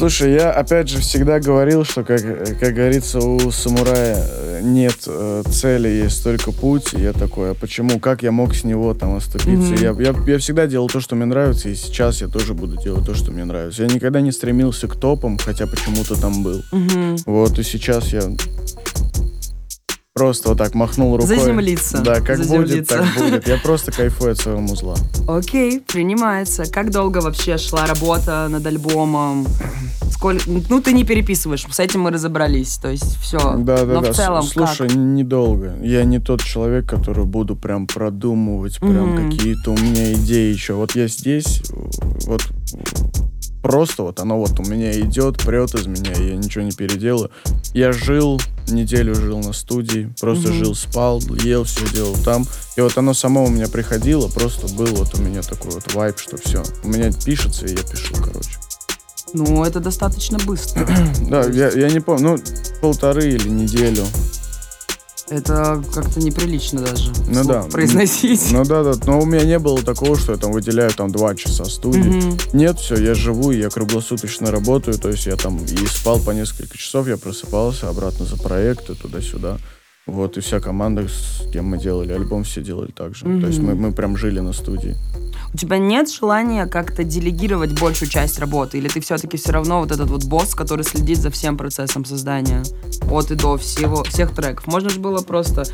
Слушай, 0.00 0.32
я 0.32 0.50
опять 0.50 0.88
же 0.88 0.98
всегда 0.98 1.40
говорил, 1.40 1.84
что, 1.84 2.04
как, 2.04 2.22
как 2.58 2.72
говорится, 2.72 3.18
у 3.18 3.50
самурая 3.50 4.62
нет 4.62 4.96
э, 5.06 5.42
цели, 5.50 5.88
есть 5.88 6.24
только 6.24 6.52
путь. 6.52 6.94
И 6.94 7.02
я 7.02 7.12
такой, 7.12 7.50
а 7.50 7.54
почему, 7.54 8.00
как 8.00 8.22
я 8.22 8.32
мог 8.32 8.54
с 8.54 8.64
него 8.64 8.94
там 8.94 9.16
оступиться? 9.16 9.74
Мгм. 9.74 9.74
Я, 9.74 9.94
я, 10.10 10.14
я 10.26 10.38
всегда 10.38 10.66
делал 10.66 10.88
то, 10.88 11.00
что 11.00 11.16
мне 11.16 11.26
нравится, 11.26 11.68
и 11.68 11.74
сейчас 11.74 12.22
я 12.22 12.28
тоже 12.28 12.54
буду 12.54 12.78
делать 12.82 13.04
то, 13.04 13.14
что 13.14 13.30
мне 13.30 13.44
нравится. 13.44 13.82
Я 13.82 13.90
никогда 13.90 14.22
не 14.22 14.32
стремился 14.32 14.88
к 14.88 14.96
топам, 14.96 15.36
хотя 15.36 15.66
почему-то 15.66 16.18
там 16.18 16.42
был. 16.42 16.62
Мгм. 16.72 17.16
Вот, 17.26 17.58
и 17.58 17.62
сейчас 17.62 18.14
я 18.14 18.22
просто 20.20 20.50
вот 20.50 20.58
так 20.58 20.74
махнул 20.74 21.16
рукой. 21.16 21.34
Заземлиться. 21.38 21.98
Да, 22.02 22.20
как 22.20 22.36
будет, 22.40 22.46
Заземлиться. 22.46 22.98
так 22.98 23.06
будет. 23.16 23.48
Я 23.48 23.56
просто 23.62 23.90
кайфую 23.90 24.32
от 24.32 24.38
своего 24.38 24.60
музла. 24.60 24.94
Окей, 25.26 25.80
принимается. 25.80 26.64
Как 26.70 26.90
долго 26.90 27.18
вообще 27.22 27.56
шла 27.56 27.86
работа 27.86 28.46
над 28.50 28.66
альбомом? 28.66 29.46
Сколько... 30.10 30.42
Ну, 30.46 30.82
ты 30.82 30.92
не 30.92 31.04
переписываешь, 31.04 31.64
с 31.70 31.80
этим 31.80 32.02
мы 32.02 32.10
разобрались. 32.10 32.76
То 32.76 32.90
есть 32.90 33.16
все. 33.16 33.38
Да, 33.38 33.86
да, 33.86 33.94
Но 33.94 34.00
да. 34.02 34.12
в 34.12 34.16
целом 34.16 34.42
Слушай, 34.42 34.88
как? 34.88 34.96
недолго. 34.96 35.74
Я 35.80 36.04
не 36.04 36.18
тот 36.18 36.42
человек, 36.42 36.86
который 36.86 37.24
буду 37.24 37.56
прям 37.56 37.86
продумывать, 37.86 38.78
прям 38.78 39.14
Мгм. 39.14 39.30
какие-то 39.30 39.70
у 39.70 39.76
меня 39.78 40.12
идеи 40.12 40.52
еще. 40.52 40.74
Вот 40.74 40.94
я 40.96 41.08
здесь, 41.08 41.62
вот 42.26 42.42
просто 43.62 44.02
вот 44.02 44.20
оно 44.20 44.38
вот 44.38 44.58
у 44.58 44.62
меня 44.62 44.98
идет, 45.00 45.38
прет 45.38 45.74
из 45.74 45.86
меня, 45.86 46.12
я 46.12 46.36
ничего 46.36 46.64
не 46.64 46.72
переделаю. 46.72 47.30
Я 47.74 47.92
жил, 47.92 48.40
неделю 48.68 49.14
жил 49.14 49.38
на 49.40 49.52
студии, 49.52 50.12
просто 50.20 50.48
Мгм. 50.48 50.58
жил, 50.58 50.74
спал, 50.74 51.20
ел, 51.42 51.64
все 51.64 51.88
делал 51.92 52.16
там. 52.24 52.46
И 52.76 52.80
вот 52.80 52.96
оно 52.98 53.14
само 53.14 53.44
у 53.44 53.48
меня 53.48 53.68
приходило, 53.68 54.28
просто 54.28 54.72
был 54.74 54.86
вот 54.94 55.14
у 55.18 55.22
меня 55.22 55.42
такой 55.42 55.70
вот 55.72 55.92
вайп, 55.94 56.18
что 56.18 56.36
все. 56.36 56.62
У 56.84 56.88
меня 56.88 57.10
пишется, 57.12 57.66
и 57.66 57.70
я 57.76 57.82
пишу, 57.82 58.14
короче. 58.14 58.50
Ну, 59.32 59.64
это 59.64 59.78
достаточно 59.80 60.38
быстро. 60.38 60.86
Да, 61.30 61.44
я, 61.44 61.70
я 61.70 61.88
не 61.90 62.00
помню, 62.00 62.30
ну, 62.36 62.38
полторы 62.80 63.28
или 63.30 63.48
неделю. 63.48 64.04
Это 65.30 65.80
как-то 65.94 66.18
неприлично 66.18 66.80
даже 66.80 67.12
Ну 67.28 67.44
да. 67.44 67.62
произносить. 67.62 68.50
Ну 68.50 68.64
да, 68.64 68.82
да, 68.82 68.92
но 69.06 69.20
у 69.20 69.24
меня 69.24 69.44
не 69.44 69.60
было 69.60 69.80
такого, 69.80 70.18
что 70.18 70.32
я 70.32 70.38
там 70.38 70.50
выделяю 70.50 70.90
там 70.90 71.12
два 71.12 71.36
часа 71.36 71.64
студии. 71.66 72.00
Мгм. 72.00 72.38
Нет, 72.52 72.80
все, 72.80 72.96
я 72.96 73.14
живу, 73.14 73.52
я 73.52 73.70
круглосуточно 73.70 74.50
работаю, 74.50 74.98
то 74.98 75.08
есть 75.08 75.26
я 75.26 75.36
там 75.36 75.56
и 75.64 75.86
спал 75.86 76.18
по 76.18 76.32
несколько 76.32 76.76
часов, 76.76 77.06
я 77.06 77.16
просыпался 77.16 77.88
обратно 77.88 78.26
за 78.26 78.36
проекты, 78.36 78.94
туда-сюда. 78.96 79.58
Вот, 80.10 80.36
и 80.36 80.40
вся 80.40 80.60
команда, 80.60 81.06
с 81.08 81.48
кем 81.52 81.66
мы 81.66 81.78
делали 81.78 82.12
альбом, 82.12 82.42
все 82.42 82.62
делали 82.62 82.90
так 82.90 83.14
же. 83.14 83.24
То 83.24 83.46
есть 83.46 83.60
мы, 83.60 83.74
мы 83.74 83.92
прям 83.92 84.16
жили 84.16 84.40
на 84.40 84.52
студии. 84.52 84.96
У 85.52 85.56
тебя 85.56 85.78
нет 85.78 86.08
желания 86.08 86.66
как-то 86.66 87.02
делегировать 87.02 87.78
большую 87.80 88.08
часть 88.08 88.38
работы? 88.38 88.78
Или 88.78 88.86
ты 88.88 89.00
все-таки 89.00 89.36
все 89.36 89.50
равно 89.52 89.80
вот 89.80 89.90
этот 89.90 90.08
вот 90.08 90.24
босс, 90.24 90.54
который 90.54 90.84
следит 90.84 91.18
за 91.18 91.30
всем 91.30 91.56
процессом 91.56 92.04
создания? 92.04 92.62
От 93.10 93.30
и 93.32 93.34
до 93.34 93.56
всего, 93.56 94.04
всех 94.04 94.32
треков. 94.32 94.66
Можно 94.68 94.90
же 94.90 95.00
было 95.00 95.22
просто 95.22 95.64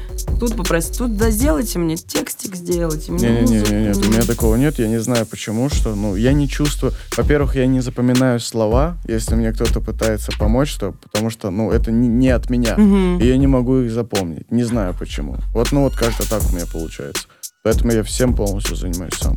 тут 0.40 0.57
попросить, 0.57 0.97
тут 0.97 1.16
да 1.16 1.31
сделайте 1.31 1.78
мне 1.78 1.97
текстик, 1.97 2.57
сделайте 2.57 3.12
мне 3.12 3.28
музыку. 3.28 3.52
Не-не-не, 3.71 3.88
нет, 3.88 3.97
у 3.99 4.11
меня 4.11 4.23
такого 4.23 4.57
нет, 4.57 4.78
я 4.78 4.88
не 4.88 4.99
знаю 4.99 5.26
почему, 5.26 5.69
что, 5.69 5.95
ну, 5.95 6.16
я 6.16 6.33
не 6.33 6.49
чувствую, 6.49 6.93
во-первых, 7.16 7.57
я 7.57 7.66
не 7.66 7.81
запоминаю 7.81 8.40
слова, 8.40 8.97
если 9.07 9.35
мне 9.35 9.52
кто-то 9.52 9.81
пытается 9.81 10.33
помочь, 10.38 10.75
то, 10.76 10.95
потому 11.02 11.31
что, 11.31 11.50
ну, 11.50 11.71
это 11.71 11.90
не, 11.93 12.09
не 12.09 12.31
от 12.31 12.49
меня, 12.50 12.76
Мгм. 12.76 13.19
и 13.21 13.26
я 13.26 13.37
не 13.37 13.47
могу 13.47 13.78
их 13.81 13.93
запомнить, 13.93 14.25
не 14.50 14.64
знаю 14.64 14.95
почему. 14.99 15.37
Вот, 15.52 15.73
ну, 15.73 15.83
вот 15.83 15.97
как-то 15.97 16.28
так 16.28 16.42
у 16.50 16.54
меня 16.54 16.66
получается. 16.66 17.26
Поэтому 17.64 17.92
я 17.92 18.02
всем 18.02 18.35
полностью 18.35 18.76
занимаюсь 18.76 19.14
сам. 19.14 19.37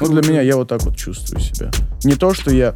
Ну, 0.00 0.08
для 0.08 0.22
меня 0.22 0.42
я 0.42 0.56
вот 0.56 0.68
так 0.68 0.82
вот 0.82 0.96
чувствую 0.96 1.40
себя. 1.40 1.70
Не 2.04 2.14
то, 2.14 2.32
что 2.34 2.52
я 2.52 2.74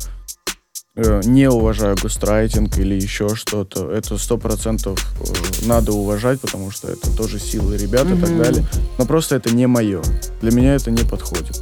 э, 0.97 1.21
не 1.25 1.49
уважаю 1.49 1.97
гострайтинг 2.01 2.79
или 2.79 2.95
еще 2.95 3.35
что-то. 3.35 3.91
Это 3.91 4.19
сто 4.19 4.39
процентов 4.39 4.99
э, 5.21 5.67
надо 5.67 5.93
уважать, 5.93 6.41
потому 6.41 6.71
что 6.71 6.89
это 6.89 7.17
тоже 7.17 7.39
силы 7.39 7.77
ребят 7.77 8.07
и 8.11 8.21
так 8.21 8.37
далее. 8.37 8.65
Но 8.99 9.07
просто 9.07 9.37
это 9.37 9.55
не 9.55 9.67
мое. 9.67 10.03
Для 10.41 10.51
меня 10.51 10.75
это 10.75 10.91
не 10.91 11.05
подходит. 11.05 11.61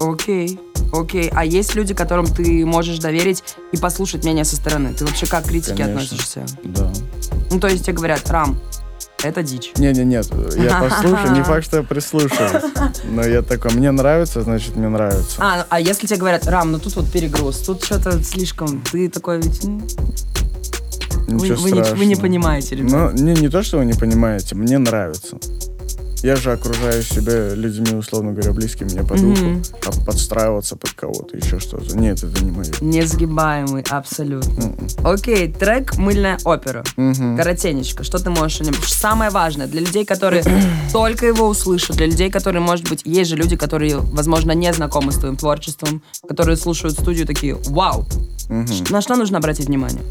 Окей, 0.00 0.58
окей. 0.92 1.30
А 1.34 1.44
есть 1.44 1.74
люди, 1.74 1.92
которым 1.92 2.26
ты 2.26 2.64
можешь 2.64 2.98
доверить 2.98 3.44
и 3.72 3.76
послушать 3.76 4.24
мнение 4.24 4.44
со 4.44 4.56
стороны? 4.56 4.94
Ты 4.94 5.04
вообще 5.04 5.26
как 5.26 5.44
к 5.44 5.48
критике 5.48 5.84
Конечно. 5.84 6.02
относишься? 6.02 6.46
Да. 6.64 6.92
Ну, 7.50 7.60
то 7.60 7.68
есть 7.68 7.84
тебе 7.84 7.96
говорят, 7.96 8.30
Рам, 8.30 8.58
это 9.22 9.42
дичь. 9.42 9.72
Не-не, 9.76 10.04
нет, 10.04 10.26
я 10.56 10.80
послушаю, 10.88 11.32
не 11.32 11.42
факт, 11.42 11.64
что 11.64 11.78
я 11.78 11.82
прислушаюсь. 11.82 12.62
Но 13.04 13.24
я 13.24 13.42
такой, 13.42 13.72
мне 13.72 13.90
нравится, 13.90 14.42
значит, 14.42 14.76
мне 14.76 14.88
нравится. 14.88 15.36
А, 15.38 15.66
а 15.68 15.80
если 15.80 16.06
тебе 16.06 16.18
говорят, 16.18 16.46
Рам, 16.46 16.72
ну 16.72 16.78
тут 16.78 16.96
вот 16.96 17.10
перегруз, 17.10 17.58
тут 17.58 17.84
что-то 17.84 18.22
слишком, 18.22 18.80
ты 18.90 19.08
такой 19.08 19.40
ведь... 19.40 19.64
м, 19.64 19.78
Вы, 21.28 21.48
Ничего 21.48 21.62
вы 21.62 21.70
не, 21.72 21.82
вы 21.94 22.04
не 22.06 22.16
понимаете, 22.16 22.76
ребят. 22.76 22.90
Ну, 22.92 23.10
не, 23.12 23.34
не 23.34 23.48
то, 23.48 23.62
что 23.62 23.78
вы 23.78 23.84
не 23.84 23.94
понимаете, 23.94 24.54
мне 24.54 24.78
нравится. 24.78 25.38
Я 26.22 26.36
же 26.36 26.52
окружаю 26.52 27.02
себя 27.02 27.54
людьми, 27.54 27.94
условно 27.96 28.32
говоря, 28.32 28.52
близкими 28.52 28.88
мне 28.92 29.02
по 29.02 29.16
духу. 29.16 29.62
А 29.86 30.04
подстраиваться 30.04 30.76
под 30.76 30.90
кого-то, 30.92 31.36
еще 31.36 31.58
что-то. 31.58 31.96
Нет, 31.96 32.22
это 32.22 32.44
не 32.44 32.50
мое. 32.50 32.70
Несгибаемый, 32.80 33.84
абсолютно. 33.88 34.50
М-м. 34.62 34.76
Окей, 35.02 35.50
трек 35.50 35.96
«Мыльная 35.96 36.38
опера». 36.44 36.84
Мгм. 36.96 37.36
Коротенечко, 37.38 38.04
что 38.04 38.18
ты 38.18 38.28
можешь 38.30 38.60
о 38.60 38.64
нем... 38.64 38.74
Самое 38.86 39.30
важное 39.30 39.66
для 39.66 39.80
людей, 39.80 40.04
которые 40.04 40.44
только 40.92 41.26
его 41.26 41.48
услышат, 41.48 41.96
для 41.96 42.06
людей, 42.06 42.30
которые, 42.30 42.60
может 42.60 42.88
быть, 42.88 43.02
есть 43.04 43.30
же 43.30 43.36
люди, 43.36 43.56
которые, 43.56 43.96
возможно, 43.96 44.52
не 44.52 44.70
знакомы 44.74 45.12
с 45.12 45.16
твоим 45.16 45.36
творчеством, 45.36 46.02
которые 46.28 46.56
слушают 46.56 46.94
студию 46.98 47.26
такие, 47.26 47.56
вау, 47.68 48.04
Мгм. 48.50 48.66
на 48.90 49.00
что 49.00 49.16
нужно 49.16 49.38
обратить 49.38 49.66
внимание? 49.66 50.02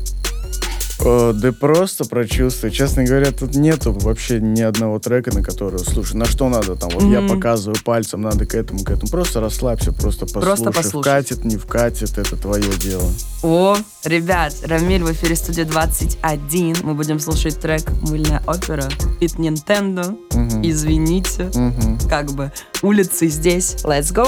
О, 1.02 1.32
да 1.34 1.52
просто 1.54 2.04
прочувствуй. 2.06 2.72
Честно 2.72 3.04
говоря, 3.06 3.32
тут 3.32 3.56
нету 3.56 3.94
вообще 3.94 4.40
ни 4.42 4.62
одного 4.62 5.00
трека, 5.00 5.34
на 5.34 5.42
который, 5.44 5.80
слушай, 5.80 6.16
на 6.16 6.26
что 6.26 6.50
надо 6.50 6.76
там, 6.76 6.90
вот 6.90 7.04
я 7.04 7.22
Мгм. 7.22 7.36
показываю 7.36 7.78
пальцем, 7.84 8.22
надо 8.22 8.46
к 8.46 8.54
этому, 8.54 8.84
к 8.84 8.90
этому. 8.92 9.10
Просто 9.10 9.40
расслабься, 9.40 9.94
просто 9.94 10.26
послушай. 10.26 10.74
послушай. 10.74 11.02
Вкатит, 11.02 11.46
не 11.46 11.58
вкатит, 11.58 12.18
это 12.18 12.36
твое 12.36 12.70
дело. 12.82 13.10
О, 13.44 13.78
ребят, 14.04 14.54
Рамиль 14.66 15.04
в 15.04 15.12
эфире 15.14 15.36
студии 15.38 15.64
21. 15.64 16.76
Мы 16.84 16.94
будем 16.96 17.20
слушать 17.20 17.60
трек 17.60 17.84
«Мыльная 18.02 18.44
опера» 18.46 18.84
от 19.22 19.32
Nintendo. 19.40 20.18
Мгм. 20.34 20.62
Извините, 20.64 21.50
Мгм. 21.54 21.98
как 22.10 22.32
бы 22.34 22.52
улицы 22.82 23.28
здесь. 23.28 23.76
Let's 23.86 24.14
go! 24.14 24.28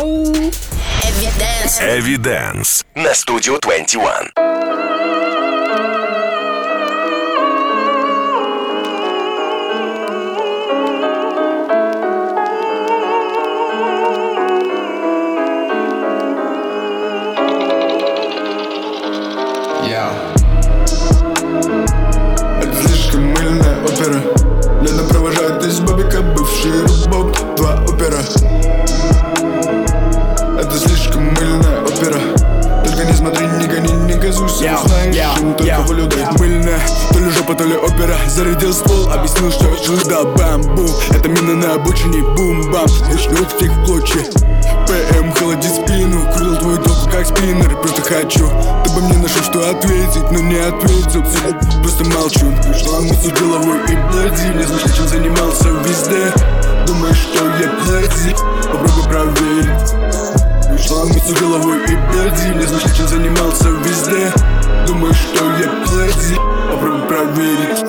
Эвиденс 1.81 2.85
на 2.95 3.13
студию 3.13 3.59
21. 3.61 4.90
То 37.51 37.51
ли 37.51 37.51
жопа, 37.51 37.55
то 37.55 37.63
ли 37.63 37.75
опера 37.75 38.17
Зарядил 38.27 38.73
ствол, 38.73 39.09
объяснил, 39.11 39.51
что 39.51 39.75
жил 39.83 39.97
бамбу 40.35 40.87
Это 41.09 41.27
мина 41.27 41.55
на 41.55 41.73
обочине, 41.75 42.21
бум-бам. 42.35 42.87
Шлют 42.87 43.51
всех 43.53 43.71
в 43.71 43.85
клочья 43.85 44.23
ПМ 44.87 45.31
холодит 45.33 45.71
спину 45.71 46.21
Крутил 46.33 46.57
твою 46.57 46.77
доку 46.77 47.09
как 47.11 47.25
спиннер. 47.25 47.69
Просто 47.77 48.01
хочу, 48.01 48.49
чтобы 48.85 49.01
мне 49.01 49.17
нашел 49.17 49.43
что 49.43 49.69
ответить 49.69 50.31
Но 50.31 50.39
не 50.39 50.57
ответил, 50.57 51.23
просто 51.81 52.03
молчу. 52.05 52.45
Мысль 53.01 53.33
головой 53.39 53.79
и 53.87 53.95
блади 53.95 54.57
Не 54.57 54.63
знаешь, 54.63 54.95
чем 54.95 55.07
занимался 55.07 55.69
везде. 55.69 56.33
Думаешь, 56.87 57.17
что 57.17 57.45
я 57.45 57.69
плоди 57.83 58.35
Попробуй 58.71 59.03
проверить 59.09 60.81
Что 60.81 61.05
мысль 61.05 61.39
головой 61.39 61.79
и 61.87 61.95
блади 61.95 62.57
Не 62.57 62.65
знаешь, 62.65 62.97
чем 62.97 63.07
занимался 63.07 63.69
везде. 63.69 64.31
Думаешь, 64.87 65.15
что 65.15 65.45
я 65.57 65.85
плоди 65.85 66.35
Попробуй 66.71 67.07
проверить 67.33 67.79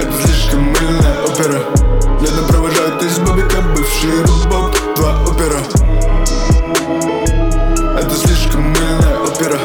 это 0.00 0.12
слишком 0.26 0.62
мыльная 0.62 1.22
опера. 1.22 1.60
Лето 2.20 2.42
провожает 2.48 3.02
из 3.02 3.18
бабика 3.18 3.60
бывший 3.76 4.22
рубок 4.22 4.76
Два 4.96 5.22
опера. 5.24 5.60
Это 7.98 8.14
слишком 8.14 8.62
мыльная 8.62 9.18
опера. 9.20 9.58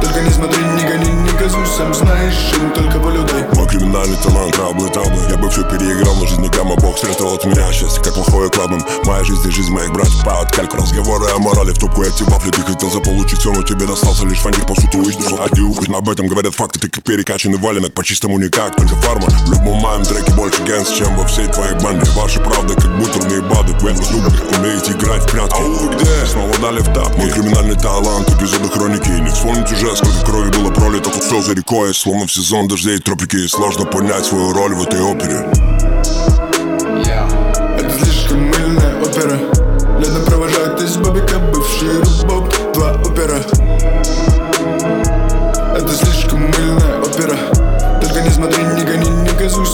Только 0.00 0.20
не 0.20 0.30
смотри, 0.30 0.62
не 0.64 0.82
гони, 0.84 1.10
не 1.12 1.38
газуй 1.38 1.66
Сам 1.66 1.92
знаешь, 1.94 2.52
им 2.60 2.70
только 2.72 2.98
волю 2.98 3.24
дай 3.24 3.46
Мой 3.54 3.68
криминальный 3.68 4.16
талант, 4.16 4.54
траблы, 4.54 4.88
траблы 4.88 5.20
Я 5.28 5.36
бы 5.36 5.48
все 5.50 5.62
переиграл, 5.64 6.14
но 6.16 6.26
жизнь 6.26 6.46
гамма 6.48 6.76
Бог 6.76 6.98
спрятал 6.98 7.34
от 7.34 7.44
меня 7.44 7.70
счастье, 7.72 8.02
как 8.02 8.14
плохое 8.14 8.48
кладом 8.50 8.80
Моя 9.04 9.22
жизнь 9.24 9.46
и 9.46 9.50
жизнь 9.50 9.72
моих 9.72 9.92
братьев. 9.92 10.22
Кальку 10.24 10.57
Разговоры 10.98 11.30
о 11.30 11.38
морали. 11.38 11.70
В 11.70 11.78
тупку 11.78 12.02
эти 12.02 12.24
вафли 12.24 12.50
Ты 12.50 12.60
хотел 12.62 12.90
заполучить 12.90 13.38
все, 13.38 13.52
но 13.52 13.62
тебе 13.62 13.86
достался 13.86 14.26
лишь 14.26 14.40
фантик 14.40 14.66
По 14.66 14.74
сути 14.74 14.96
выждал 14.96 15.40
один 15.44 15.72
Хоть 15.72 15.88
об 15.88 16.10
этом 16.10 16.26
говорят 16.26 16.54
факты, 16.54 16.80
ты 16.80 16.88
как 16.88 17.04
перекачанный 17.04 17.56
валенок 17.56 17.94
По-чистому 17.94 18.36
никак, 18.40 18.74
только 18.74 18.96
фарма. 18.96 19.28
В 19.28 19.52
любом 19.52 19.78
моем 19.78 20.02
треке 20.02 20.32
больше 20.32 20.60
гэнс, 20.64 20.90
чем 20.90 21.16
во 21.16 21.24
всей 21.28 21.46
твоей 21.46 21.74
банде. 21.74 22.10
Ваша 22.16 22.40
правда, 22.40 22.74
как 22.74 22.98
бутерные 22.98 23.42
бады 23.42 23.74
Вы 23.74 23.94
зубы, 23.94 24.28
умеете 24.58 24.90
играть 24.90 25.22
в 25.22 25.30
прятки. 25.30 25.60
А 25.60 25.62
вы 25.62 25.94
где? 25.94 26.26
Снова 26.26 26.58
дали 26.58 26.80
в 26.80 26.92
тап 26.92 27.16
Мой 27.16 27.30
криминальный 27.30 27.76
талант, 27.76 28.28
эпизоды 28.30 28.68
хроники. 28.68 29.08
Не 29.08 29.30
вспомнить 29.30 29.70
уже, 29.70 29.94
сколько 29.94 30.26
крови 30.26 30.50
было 30.50 30.72
пролито 30.72 31.10
Тут 31.10 31.22
слезы 31.22 31.54
рекой, 31.54 31.94
словно 31.94 32.26
в 32.26 32.32
сезон 32.32 32.66
дождей 32.66 32.98
тропики. 32.98 33.46
Сложно 33.46 33.84
понять 33.84 34.24
свою 34.24 34.52
роль 34.52 34.74
в 34.74 34.82
этой 34.82 35.00
опере 35.00 35.77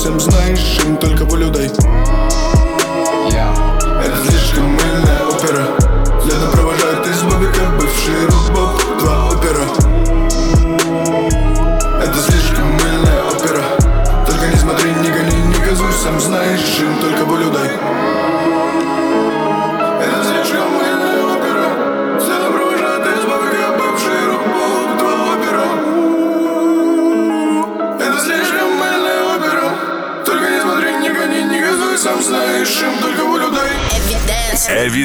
Сам 0.05 0.21
знаешь, 0.21 0.79
им 0.85 0.99
только 0.99 1.25
волю 1.25 1.49
дай 1.49 1.65
Это 1.65 1.79
слишком 4.29 4.65
мыльная 4.65 5.25
опера. 5.25 5.67
Лето 6.27 6.47
провожает 6.53 7.07
из 7.07 7.23
бабика 7.23 7.63
бывший 7.81 8.27
рубок 8.27 8.83
Два 9.01 9.29
опера. 9.31 9.65
Это 12.03 12.19
слишком 12.19 12.67
мыльная 12.73 13.25
опера. 13.33 13.65
Только 14.27 14.47
не 14.49 14.57
смотри, 14.57 14.91
не 14.91 15.11
гони, 15.11 15.41
не 15.41 15.67
газуй 15.67 15.91
Сам 15.95 16.21
знаешь, 16.21 16.81
им 16.81 16.99
только 17.01 17.25
волю 17.25 17.51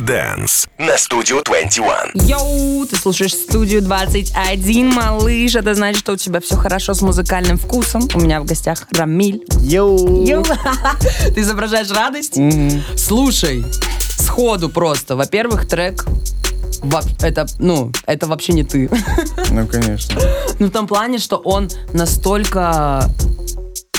Эвиденс 0.09 0.67
на 0.79 0.97
студию 0.97 1.43
21. 1.45 2.27
Йоу, 2.27 2.87
ты 2.87 2.95
слушаешь 2.95 3.33
студию 3.33 3.83
21, 3.83 4.91
малыш. 4.91 5.55
Это 5.55 5.75
значит, 5.75 5.99
что 5.99 6.13
у 6.13 6.15
тебя 6.15 6.39
все 6.39 6.55
хорошо 6.55 6.95
с 6.95 7.01
музыкальным 7.03 7.59
вкусом. 7.59 8.07
У 8.15 8.19
меня 8.19 8.41
в 8.41 8.45
гостях 8.45 8.87
Рамиль. 8.91 9.43
Йоу! 9.59 10.25
Йоу. 10.25 10.43
Ты 11.35 11.41
изображаешь 11.41 11.91
радость? 11.91 12.39
Слушай, 12.97 13.63
сходу 14.17 14.69
просто. 14.69 15.15
Во-первых, 15.15 15.67
трек 15.67 16.05
это, 17.21 17.45
ну, 17.59 17.91
это 18.07 18.25
вообще 18.25 18.53
не 18.53 18.63
ты. 18.63 18.89
Ну, 19.51 19.67
конечно. 19.67 20.19
Ну, 20.59 20.67
в 20.67 20.71
том 20.71 20.87
плане, 20.87 21.19
что 21.19 21.37
он 21.37 21.69
настолько... 21.93 23.07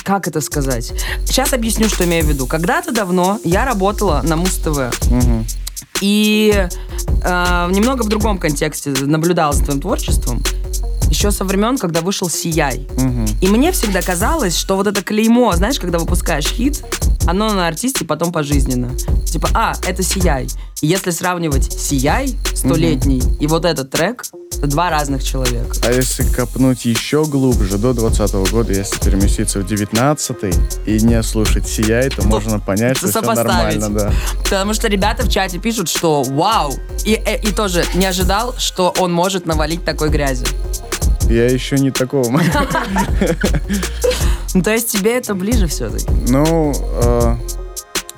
Как 0.02 0.26
это 0.26 0.40
сказать? 0.40 0.92
Сейчас 1.24 1.52
объясню, 1.52 1.88
что 1.88 2.04
имею 2.04 2.24
в 2.24 2.28
виду. 2.28 2.46
Когда-то 2.46 2.90
давно 2.90 3.38
я 3.44 3.64
работала 3.64 4.22
на 4.24 4.34
Муз-ТВ. 4.36 4.90
Мгм. 5.10 5.44
И 6.00 6.68
э, 7.24 7.68
немного 7.70 8.02
в 8.02 8.08
другом 8.08 8.38
контексте 8.38 8.90
наблюдала 8.90 9.52
за 9.52 9.64
твоим 9.64 9.80
творчеством. 9.80 10.42
Еще 11.08 11.32
со 11.32 11.44
времен, 11.44 11.76
когда 11.76 12.02
вышел 12.02 12.30
«Сияй». 12.30 12.86
Мгм. 12.96 13.26
И 13.40 13.48
мне 13.48 13.72
всегда 13.72 14.00
казалось, 14.00 14.56
что 14.56 14.76
вот 14.76 14.86
это 14.86 15.02
клеймо, 15.02 15.52
знаешь, 15.56 15.80
когда 15.80 15.98
выпускаешь 15.98 16.46
хит, 16.46 16.84
оно 17.26 17.52
на 17.52 17.66
артисте 17.68 18.04
потом 18.04 18.32
пожизненно. 18.32 18.90
Типа, 19.24 19.48
а, 19.54 19.74
это 19.86 20.02
«Сияй». 20.02 20.48
И 20.80 20.86
если 20.86 21.10
сравнивать 21.10 21.72
«Сияй» 21.72 22.36
столетний 22.54 23.22
и 23.38 23.46
вот 23.46 23.64
этот 23.64 23.90
трек, 23.90 24.24
это 24.58 24.66
два 24.66 24.90
разных 24.90 25.22
человека. 25.22 25.76
А 25.84 25.92
если 25.92 26.24
копнуть 26.24 26.84
еще 26.84 27.24
глубже, 27.24 27.78
до 27.78 27.92
20 27.92 28.50
года, 28.50 28.72
если 28.72 28.98
переместиться 28.98 29.60
в 29.60 29.66
19 29.66 30.36
и 30.86 31.00
не 31.00 31.22
слушать 31.22 31.68
«Сияй», 31.68 32.10
то 32.10 32.22
можно 32.26 32.58
понять, 32.58 32.96
что 32.96 33.08
все 33.08 33.20
нормально, 33.20 33.90
да. 33.90 34.12
Потому 34.42 34.74
что 34.74 34.88
ребята 34.88 35.24
в 35.24 35.30
чате 35.30 35.58
пишут, 35.58 35.88
что 35.88 36.22
вау, 36.22 36.74
и, 37.04 37.14
э, 37.14 37.40
и 37.40 37.52
тоже 37.52 37.84
не 37.94 38.06
ожидал, 38.06 38.54
что 38.58 38.94
он 38.98 39.12
может 39.12 39.46
навалить 39.46 39.84
такой 39.84 40.10
грязи. 40.10 40.46
Я 41.30 41.46
еще 41.46 41.76
не 41.76 41.90
такого. 41.92 42.28
Ну, 44.54 44.62
то 44.62 44.72
есть 44.72 44.90
тебе 44.90 45.16
это 45.16 45.34
ближе 45.34 45.66
все-таки. 45.66 46.06
Ну, 46.28 46.72
э, 47.02 47.36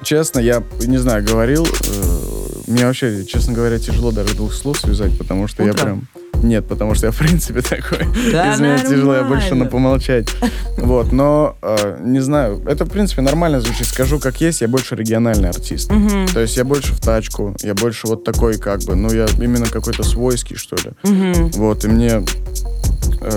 честно, 0.03 0.41
я 0.41 0.63
не 0.81 0.99
знаю, 0.99 1.25
говорил. 1.25 1.67
э, 1.67 2.43
мне 2.67 2.87
вообще, 2.87 3.25
честно 3.25 3.53
говоря, 3.53 3.79
тяжело 3.79 4.13
даже 4.13 4.35
двух 4.35 4.55
слов 4.55 4.79
связать, 4.79 5.17
потому 5.19 5.47
что 5.49 5.63
я 5.63 5.73
Утром? 5.73 5.85
прям. 5.85 6.43
Нет, 6.43 6.67
потому 6.67 6.95
что 6.95 7.07
я 7.07 7.13
в 7.13 7.17
принципе 7.19 7.61
такой. 7.63 8.07
Да 8.33 8.55
Из 8.55 8.61
меня 8.61 8.79
тяжело, 8.79 9.15
я 9.15 9.23
больше 9.23 9.55
на 9.55 9.67
помолчать. 9.67 10.29
Вот, 10.77 11.13
но 11.13 11.57
э, 11.63 11.99
не 12.03 12.21
знаю, 12.21 12.63
это 12.67 12.85
в 12.85 12.89
принципе 12.91 13.23
нормально 13.23 13.61
звучит. 13.61 13.87
Скажу 13.87 14.19
как 14.19 14.41
есть, 14.41 14.61
я 14.61 14.69
больше 14.69 14.97
региональный 14.97 15.51
артист. 15.51 15.91
То 16.33 16.41
есть 16.41 16.57
я 16.57 16.65
больше 16.65 16.95
в 16.95 17.01
тачку, 17.01 17.55
я 17.63 17.75
больше 17.75 18.07
вот 18.07 18.25
такой 18.25 18.59
как 18.59 18.81
бы, 18.83 18.97
ну 18.97 19.13
я 19.13 19.27
именно 19.39 19.67
какой-то 19.67 20.03
свойский 20.03 20.57
что 20.57 20.77
ли. 20.77 20.93
Вот, 21.55 21.85
и 21.85 21.89
мне 21.89 22.25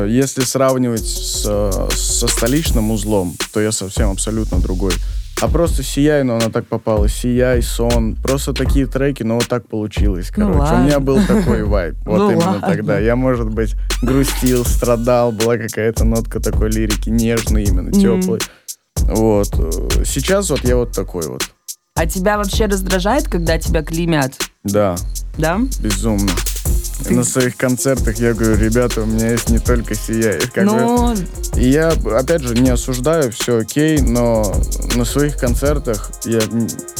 если 0.08 0.42
сравнивать 0.42 1.06
с, 1.06 1.44
э, 1.48 1.88
со 1.94 2.28
столичным 2.28 2.92
узлом, 2.92 3.36
то 3.54 3.60
я 3.62 3.72
совсем 3.72 4.12
абсолютно 4.12 4.60
другой. 4.60 4.94
А 5.42 5.50
просто 5.50 5.84
«Сияй», 5.84 6.24
но 6.24 6.36
она 6.38 6.50
так 6.50 6.66
попала. 6.66 7.10
«Сияй», 7.10 7.62
«Сон». 7.62 8.16
Просто 8.16 8.54
такие 8.54 8.86
треки, 8.86 9.22
но 9.24 9.36
вот 9.36 9.48
так 9.50 9.68
получилось, 9.68 10.32
Ну 10.38 10.46
короче. 10.46 10.58
У 10.60 10.62
ладно. 10.62 10.86
меня 10.86 11.00
был 11.02 11.20
такой 11.26 11.64
вайб. 11.66 11.96
Вот 12.06 12.18
Ну 12.20 12.32
именно 12.32 12.52
ладно. 12.52 12.68
тогда. 12.68 13.00
Я, 13.00 13.18
может 13.18 13.50
быть, 13.50 13.76
грустил, 14.02 14.64
страдал, 14.64 15.34
была 15.34 15.58
какая-то 15.58 16.06
нотка 16.06 16.40
такой 16.40 16.70
лирики, 16.72 17.10
нежной 17.10 17.66
именно, 17.66 17.92
теплой. 17.92 18.40
Вот. 18.96 19.50
Э, 19.60 20.06
Сейчас 20.06 20.50
вот 20.50 20.64
я 20.64 20.78
вот 20.78 20.94
такой 20.94 21.28
вот. 21.28 21.44
А 21.96 22.06
тебя 22.06 22.38
вообще 22.38 22.66
раздражает, 22.68 23.28
когда 23.28 23.58
тебя 23.58 23.84
клеймят? 23.84 24.32
Да, 24.64 24.96
Да? 25.38 25.60
безумно. 25.82 26.32
На 27.10 27.24
своих 27.24 27.56
концертах 27.56 28.18
я 28.18 28.34
говорю, 28.34 28.58
ребята, 28.58 29.02
у 29.02 29.06
меня 29.06 29.32
есть 29.32 29.50
не 29.50 29.60
только 29.60 29.94
«Сияй». 29.96 30.40
Как 30.54 30.66
бы 30.66 30.72
ну, 30.72 31.16
И 31.56 31.70
я, 31.70 31.90
опять 31.90 32.42
же, 32.42 32.56
не 32.56 32.70
осуждаю, 32.70 33.32
все 33.32 33.60
окей, 33.60 34.00
но 34.00 34.56
на 34.96 35.06
своих 35.06 35.38
концертах 35.38 36.12
я 36.26 36.40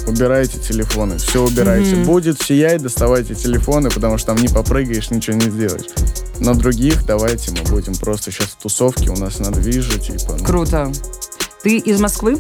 убирайте 0.08 0.60
телефоны, 0.60 1.18
все 1.18 1.44
убирайте. 1.44 1.96
Будет 1.96 2.42
сияй, 2.42 2.78
доставайте 2.78 3.34
телефоны, 3.36 3.90
потому 3.90 4.18
что 4.18 4.34
там 4.34 4.38
не 4.38 4.48
попрыгаешь, 4.48 5.10
ничего 5.10 5.38
не 5.38 5.50
сделаешь. 5.50 5.86
На 6.40 6.54
других 6.54 7.06
давайте 7.06 7.52
мы 7.52 7.70
будем 7.70 7.96
просто 7.96 8.32
сейчас 8.32 8.50
в 8.50 8.58
тусовке, 8.58 9.10
у 9.10 9.18
нас 9.18 9.40
на 9.40 9.52
движе, 9.52 9.98
типа. 9.98 10.36
ну, 10.40 10.46
круто. 10.46 10.92
Ты 11.64 11.78
из 11.78 12.00
Москвы? 12.00 12.38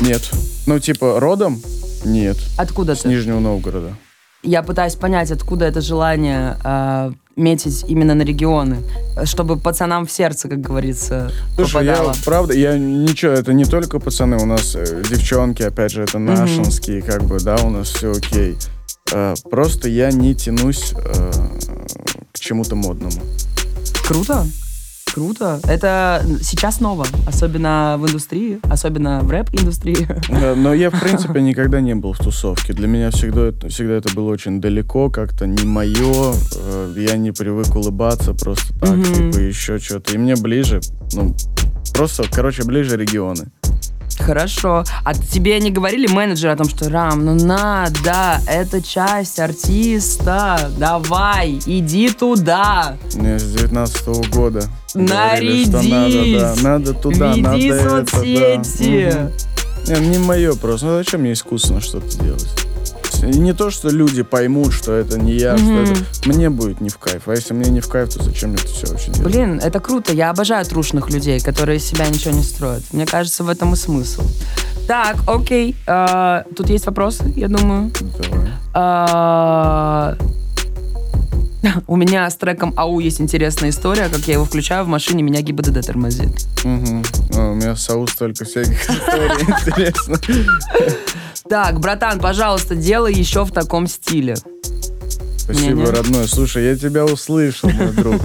Нет. 0.00 0.22
Ну, 0.66 0.78
типа, 0.78 1.20
родом? 1.20 1.60
Нет. 2.04 2.38
Откуда 2.56 2.94
С 2.94 3.00
ты? 3.00 3.08
Нижнего 3.08 3.40
Новгорода. 3.40 3.94
Я 4.42 4.62
пытаюсь 4.62 4.96
понять, 4.96 5.30
откуда 5.30 5.66
это 5.66 5.80
желание 5.80 6.56
э, 6.64 7.12
метить 7.36 7.84
именно 7.86 8.14
на 8.14 8.22
регионы, 8.22 8.78
чтобы 9.24 9.56
пацанам 9.56 10.04
в 10.06 10.10
сердце, 10.10 10.48
как 10.48 10.60
говорится, 10.60 11.30
Слушай, 11.54 11.84
я, 11.86 11.92
попадало. 11.92 12.14
правда, 12.24 12.54
я 12.54 12.76
ничего, 12.76 13.32
это 13.32 13.52
не 13.52 13.64
только 13.64 14.00
пацаны, 14.00 14.36
у 14.38 14.46
нас 14.46 14.74
э, 14.74 15.02
девчонки, 15.08 15.62
опять 15.62 15.92
же, 15.92 16.02
это 16.02 16.18
нашинские, 16.18 17.02
как 17.02 17.22
бы, 17.22 17.38
да, 17.38 17.56
у 17.62 17.70
нас 17.70 17.88
все 17.88 18.10
окей. 18.10 18.56
Э, 19.12 19.34
просто 19.50 19.88
я 19.88 20.10
не 20.10 20.34
тянусь 20.34 20.92
э, 20.96 21.32
к 22.32 22.40
чему-то 22.40 22.74
модному. 22.74 23.20
Круто. 24.06 24.44
Круто. 25.14 25.60
Это 25.64 26.24
сейчас 26.40 26.80
ново, 26.80 27.06
особенно 27.26 27.96
в 27.98 28.06
индустрии, 28.08 28.60
особенно 28.70 29.20
в 29.20 29.30
рэп-индустрии. 29.30 30.08
Да, 30.28 30.54
но 30.56 30.72
я, 30.72 30.90
в 30.90 30.98
принципе, 30.98 31.42
никогда 31.42 31.80
не 31.80 31.94
был 31.94 32.12
в 32.14 32.18
тусовке. 32.18 32.72
Для 32.72 32.86
меня 32.88 33.10
всегда, 33.10 33.48
это- 33.48 33.68
всегда 33.68 33.94
это 33.94 34.14
было 34.14 34.30
очень 34.30 34.60
далеко, 34.60 35.10
как-то 35.10 35.46
не 35.46 35.64
мое. 35.64 36.34
Э, 36.56 36.94
Я 36.96 37.16
не 37.16 37.30
привык 37.32 37.74
улыбаться 37.74 38.32
просто 38.34 38.72
так, 38.80 38.90
Мгм. 38.96 39.04
типа 39.32 39.38
еще 39.40 39.78
что-то. 39.78 40.14
И 40.14 40.18
мне 40.18 40.36
ближе, 40.36 40.80
ну, 41.14 41.34
просто, 41.94 42.24
короче, 42.30 42.64
ближе 42.64 42.96
регионы. 42.96 43.46
Хорошо. 44.18 44.84
А 45.04 45.14
тебе 45.14 45.58
не 45.60 45.70
говорили 45.70 46.06
менеджеры 46.06 46.52
о 46.52 46.56
том, 46.56 46.68
что 46.68 46.88
Рам, 46.88 47.24
ну 47.24 47.34
надо, 47.34 48.40
это 48.46 48.82
часть 48.82 49.38
артиста, 49.38 50.70
давай, 50.78 51.60
иди 51.66 52.10
туда, 52.10 52.96
Мне 53.14 53.38
с 53.38 53.44
19 53.52 54.30
года 54.30 54.64
говорили, 54.94 55.64
что 55.64 55.82
нарядись, 55.82 56.38
надо, 56.38 56.62
да, 56.62 56.68
надо 56.68 56.94
туда, 56.94 57.28
веди 57.32 57.42
надо 57.42 57.58
это, 57.58 57.84
да. 57.84 58.06
соцсети. 58.06 59.14
Мгм. 59.14 59.32
Не, 60.02 60.08
не 60.08 60.18
мое 60.18 60.54
просто. 60.54 60.86
Ну 60.86 60.92
зачем 60.98 61.22
мне 61.22 61.32
искусственно 61.32 61.80
что-то 61.80 62.16
делать? 62.18 62.48
Не 63.22 63.52
то, 63.52 63.70
что 63.70 63.88
люди 63.88 64.22
поймут, 64.22 64.72
что 64.72 64.92
это 64.92 65.18
не 65.18 65.32
я, 65.34 65.56
что 65.56 65.82
это... 65.82 65.94
Мне 66.26 66.50
будет 66.50 66.80
не 66.80 66.88
в 66.88 66.98
кайф. 66.98 67.22
А 67.26 67.32
если 67.32 67.54
мне 67.54 67.70
не 67.70 67.80
в 67.80 67.88
кайф, 67.88 68.12
то 68.14 68.22
зачем 68.22 68.50
мне 68.50 68.58
это 68.60 68.72
все 68.72 68.86
вообще 68.88 69.10
делать? 69.12 69.32
Блин, 69.32 69.60
это 69.62 69.80
круто. 69.80 70.12
Я 70.12 70.30
обожаю 70.30 70.64
трушных 70.64 71.10
людей, 71.10 71.40
которые 71.40 71.78
из 71.78 71.84
себя 71.84 72.06
ничего 72.08 72.34
не 72.34 72.42
строят. 72.42 72.82
Мне 72.92 73.06
кажется, 73.06 73.44
в 73.44 73.48
этом 73.48 73.72
и 73.74 73.76
смысл. 73.76 74.22
Так, 74.86 75.16
окей. 75.26 75.76
А, 75.86 76.44
тут 76.56 76.68
есть 76.68 76.86
вопросы, 76.86 77.32
я 77.36 77.48
думаю. 77.48 77.92
Давай. 78.18 78.48
А, 78.74 80.16
У 81.86 81.96
меня 81.96 82.28
с 82.28 82.36
треком 82.36 82.74
АУ 82.76 83.00
есть 83.00 83.20
интересная 83.20 83.70
история, 83.70 84.08
как 84.08 84.20
я 84.20 84.34
его 84.34 84.44
включаю 84.44 84.84
в 84.84 84.88
машине, 84.88 85.22
меня 85.22 85.40
ГИБДД 85.42 85.86
тормозит. 85.86 86.46
Мгм. 86.64 87.04
А, 87.34 87.50
у 87.50 87.54
меня 87.54 87.76
соус 87.76 88.10
столько 88.10 88.44
всяких 88.44 88.82
историй 88.90 89.30
интересно. 89.42 90.18
Так, 91.52 91.80
братан, 91.80 92.18
пожалуйста, 92.18 92.74
делай 92.74 93.12
еще 93.12 93.44
в 93.44 93.52
таком 93.52 93.86
стиле. 93.86 94.36
Спасибо, 95.36 95.80
Не-не. 95.82 95.84
родной. 95.84 96.26
Слушай, 96.26 96.64
я 96.64 96.76
тебя 96.76 97.04
услышал, 97.04 97.68
мой 97.68 97.92
друг. 97.92 98.22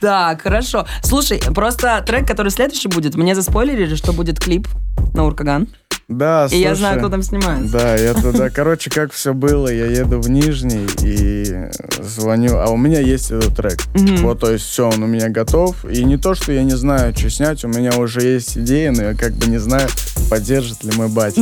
Так, 0.00 0.42
хорошо. 0.42 0.86
Слушай, 1.02 1.42
просто 1.54 2.02
трек, 2.06 2.26
который 2.26 2.50
следующий 2.50 2.88
будет, 2.88 3.16
мне 3.16 3.34
заспойлерили, 3.34 3.96
что 3.96 4.14
будет 4.14 4.38
клип 4.40 4.66
на 5.12 5.26
Уркаган. 5.26 5.68
Да, 6.08 6.46
И 6.52 6.58
я 6.58 6.76
знаю, 6.76 6.94
слушай, 6.94 6.98
кто 7.00 7.10
там 7.10 7.22
снимается. 7.22 7.72
Да, 7.72 7.96
я 7.96 8.14
туда, 8.22 8.48
короче, 8.48 8.90
как 8.90 9.12
все 9.12 9.34
было, 9.34 9.66
я 9.66 9.86
еду 9.86 10.20
в 10.20 10.30
Нижний 10.30 10.86
и 11.02 11.68
звоню, 12.00 12.58
а 12.58 12.70
у 12.70 12.76
меня 12.76 13.00
есть 13.00 13.32
этот 13.32 13.56
трек. 13.56 13.82
Вот, 14.20 14.40
то 14.40 14.52
есть 14.52 14.66
все, 14.66 14.88
он 14.88 15.02
у 15.02 15.06
меня 15.06 15.28
готов. 15.30 15.84
И 15.84 16.04
не 16.04 16.16
то, 16.16 16.34
что 16.36 16.52
я 16.52 16.62
не 16.62 16.76
знаю, 16.76 17.16
что 17.16 17.28
снять, 17.28 17.64
у 17.64 17.68
меня 17.68 17.98
уже 17.98 18.20
есть 18.20 18.56
идея, 18.56 18.92
но 18.92 19.02
я 19.02 19.14
как 19.14 19.32
бы 19.32 19.46
не 19.46 19.58
знаю, 19.58 19.88
поддержит 20.30 20.84
ли 20.84 20.92
мой 20.96 21.08
батя. 21.08 21.40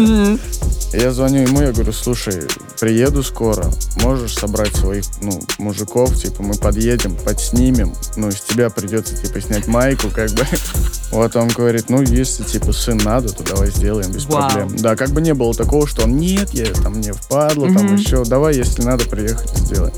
Я 0.94 1.10
звоню 1.10 1.42
ему, 1.42 1.60
я 1.60 1.72
говорю, 1.72 1.92
слушай, 1.92 2.44
приеду 2.80 3.22
скоро, 3.24 3.66
можешь 4.02 4.34
собрать 4.34 4.74
своих, 4.76 5.04
ну, 5.20 5.40
мужиков, 5.58 6.14
типа, 6.14 6.42
мы 6.42 6.54
подъедем, 6.54 7.16
подснимем, 7.16 7.92
ну, 8.16 8.28
из 8.28 8.40
тебя 8.40 8.70
придется, 8.70 9.16
типа, 9.16 9.40
снять 9.40 9.66
майку, 9.66 10.08
как 10.08 10.30
бы. 10.30 10.46
Вот 11.10 11.36
он 11.36 11.48
говорит, 11.48 11.90
ну, 11.90 12.02
если, 12.02 12.42
типа, 12.42 12.72
сын 12.72 12.98
надо, 12.98 13.32
то 13.32 13.44
давай 13.44 13.70
сделаем 13.70 14.10
без 14.10 14.24
Вау. 14.26 14.53
Проблем. 14.54 14.78
Да, 14.78 14.96
как 14.96 15.10
бы 15.10 15.20
не 15.20 15.34
было 15.34 15.54
такого, 15.54 15.86
что 15.86 16.04
он, 16.04 16.16
нет, 16.16 16.50
я 16.52 16.66
там 16.72 16.94
мне 16.94 17.12
впадло, 17.12 17.66
там 17.72 17.96
еще, 17.96 18.24
давай, 18.24 18.56
если 18.56 18.82
надо, 18.82 19.04
приехать 19.04 19.52
и 19.54 19.60
сделаем. 19.60 19.94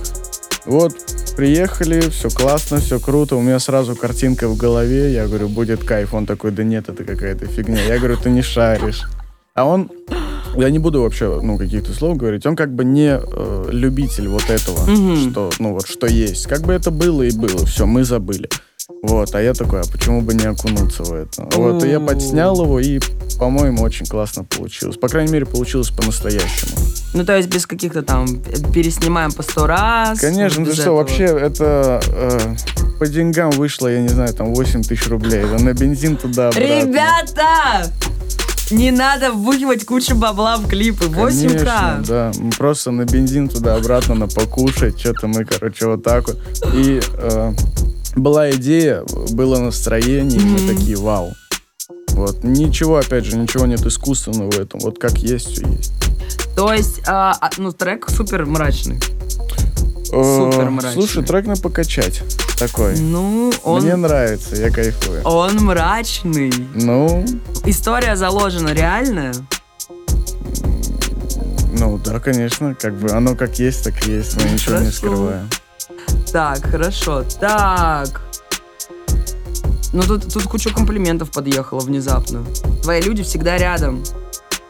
Вот, 0.67 0.95
приехали, 1.37 2.01
все 2.11 2.29
классно, 2.29 2.81
все 2.81 2.99
круто. 2.99 3.37
У 3.37 3.41
меня 3.41 3.61
сразу 3.61 3.95
картинка 3.95 4.49
в 4.49 4.57
голове. 4.57 5.13
Я 5.13 5.29
говорю, 5.29 5.49
будет 5.49 5.85
кайф. 5.85 6.13
Он 6.13 6.27
такой, 6.27 6.51
да 6.51 6.65
нет, 6.65 6.89
это 6.89 7.05
какая-то 7.05 7.47
фигня. 7.47 7.81
Я 7.85 7.99
говорю, 7.99 8.17
ты 8.17 8.31
не 8.31 8.43
шаришь. 8.43 9.05
А 9.55 9.65
он, 9.65 9.91
я 10.57 10.69
не 10.71 10.79
буду 10.79 11.03
вообще, 11.03 11.41
ну, 11.41 11.57
каких-то 11.57 11.93
слов 11.93 12.17
говорить, 12.17 12.45
он 12.45 12.57
как 12.57 12.75
бы 12.75 12.85
не 12.85 13.19
э, 13.19 13.69
любитель 13.71 14.29
вот 14.29 14.51
этого, 14.51 14.85
что, 15.31 15.51
ну, 15.59 15.73
вот, 15.73 15.87
что 15.87 16.07
есть. 16.07 16.47
Как 16.47 16.63
бы 16.63 16.75
это 16.75 16.91
было 16.91 17.23
и 17.23 17.31
было, 17.31 17.65
все, 17.65 17.87
мы 17.87 18.05
забыли. 18.05 18.51
Вот, 19.09 19.35
а 19.35 19.41
я 19.41 19.55
такой, 19.55 19.83
а 19.83 19.85
почему 19.85 20.21
бы 20.21 20.35
не 20.35 20.45
окунуться 20.45 21.05
в 21.05 21.13
это? 21.13 21.49
Вот, 21.57 21.85
и 21.85 21.89
я 21.89 22.01
подснял 22.01 22.61
его, 22.61 22.81
и, 22.81 22.99
по-моему, 23.39 23.83
очень 23.83 24.05
классно 24.05 24.43
получилось. 24.43 24.97
По 24.97 25.09
крайней 25.09 25.33
мере, 25.33 25.47
получилось 25.47 25.91
по-настоящему. 25.91 26.73
Ну, 27.15 27.25
то 27.25 27.37
есть 27.37 27.49
без 27.49 27.67
каких-то 27.67 28.03
там 28.03 28.27
переснимаем 28.75 29.33
по 29.33 29.43
сто 29.43 29.67
раз. 29.67 30.19
Конечно, 30.19 30.65
ты 30.65 30.73
что, 30.73 30.83
этого. 30.83 30.97
вообще, 30.97 31.25
это 31.25 32.01
э, 32.09 32.57
по 32.99 33.07
деньгам 33.07 33.51
вышло, 33.53 33.87
я 33.87 34.01
не 34.01 34.09
знаю, 34.09 34.35
там 34.35 34.53
8 34.53 34.83
тысяч 34.83 35.07
рублей. 35.07 35.45
На 35.45 35.73
бензин 35.73 36.17
туда 36.17 36.51
Ребята! 36.51 37.93
Не 38.71 38.91
надо 38.91 39.31
вбухивать 39.31 39.87
кучу 39.87 40.17
бабла 40.17 40.57
в 40.57 40.67
клипы. 40.67 41.07
8 41.07 41.49
Конечно, 41.49 42.03
к. 42.03 42.07
да. 42.09 42.33
Мы 42.37 42.51
Просто 42.51 42.91
на 42.91 43.05
бензин 43.05 43.49
туда-обратно, 43.49 44.17
на 44.17 44.27
покушать. 44.27 44.99
Что-то 44.99 45.29
мы, 45.29 45.45
короче, 45.45 45.87
вот 45.87 46.03
так 46.03 46.27
вот. 46.27 46.39
И 46.75 47.01
э, 47.15 47.53
была 48.17 48.51
идея, 48.53 49.05
было 49.31 49.61
настроение, 49.61 50.41
и 50.41 50.45
мы 50.45 50.75
такие, 50.75 50.97
вау. 50.97 51.35
Вот. 52.13 52.43
Ничего, 52.43 52.97
опять 52.97 53.25
же, 53.27 53.37
ничего 53.37 53.67
нет 53.67 53.85
искусственного 53.85 54.51
в 54.51 54.59
этом. 54.59 54.81
Вот 54.81 54.99
как 54.99 55.19
есть, 55.19 55.49
все 55.49 55.67
есть. 55.69 55.93
То 56.57 56.73
есть, 56.73 57.03
а, 57.07 57.37
а, 57.41 57.51
ну, 57.59 57.73
трек 57.73 58.09
супер 58.09 58.47
мрачный. 58.47 58.99
Э, 60.13 60.51
Супер 60.51 60.71
мрачный. 60.71 60.93
Слушай, 60.95 61.25
трек 61.25 61.47
на 61.47 61.57
покачать 61.57 62.23
такой. 62.59 62.99
Ну, 62.99 63.53
он, 63.65 63.83
Мне 63.83 63.97
нравится, 63.97 64.57
я 64.57 64.71
кайфую. 64.71 65.23
он 65.25 65.57
мрачный. 65.57 66.53
Ну, 66.75 67.25
История 67.65 68.17
заложена 68.17 68.73
реальная. 68.73 69.35
ну 71.79 71.99
да, 71.99 72.19
конечно, 72.21 72.75
как 72.75 72.95
бы 72.95 73.11
оно 73.11 73.35
как 73.35 73.59
есть, 73.59 73.85
так 73.85 74.07
и 74.07 74.13
есть, 74.13 74.37
мы 74.43 74.49
ничего 74.49 74.79
не 74.79 74.91
скрываем. 74.91 75.51
Так, 76.33 76.65
хорошо. 76.71 77.25
Так. 77.41 78.23
Ну, 79.93 80.03
тут, 80.03 80.33
тут 80.33 80.43
куча 80.45 80.71
комплиментов 80.71 81.31
подъехала 81.31 81.81
внезапно. 81.81 82.45
Твои 82.83 83.01
люди 83.01 83.23
всегда 83.23 83.57
рядом. 83.57 84.03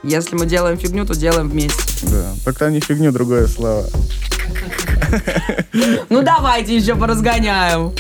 Если 0.03 0.37
мы 0.37 0.47
делаем 0.47 0.79
фигню, 0.79 1.05
то 1.05 1.15
делаем 1.15 1.49
вместе. 1.49 2.07
Да, 2.07 2.33
только 2.45 2.71
не 2.71 2.81
фигню, 2.81 3.11
другое 3.13 3.47
слово. 3.47 3.87
Ну, 6.09 6.23
давайте 6.23 6.77
еще 6.77 6.95
поразгоняем. 6.95 7.93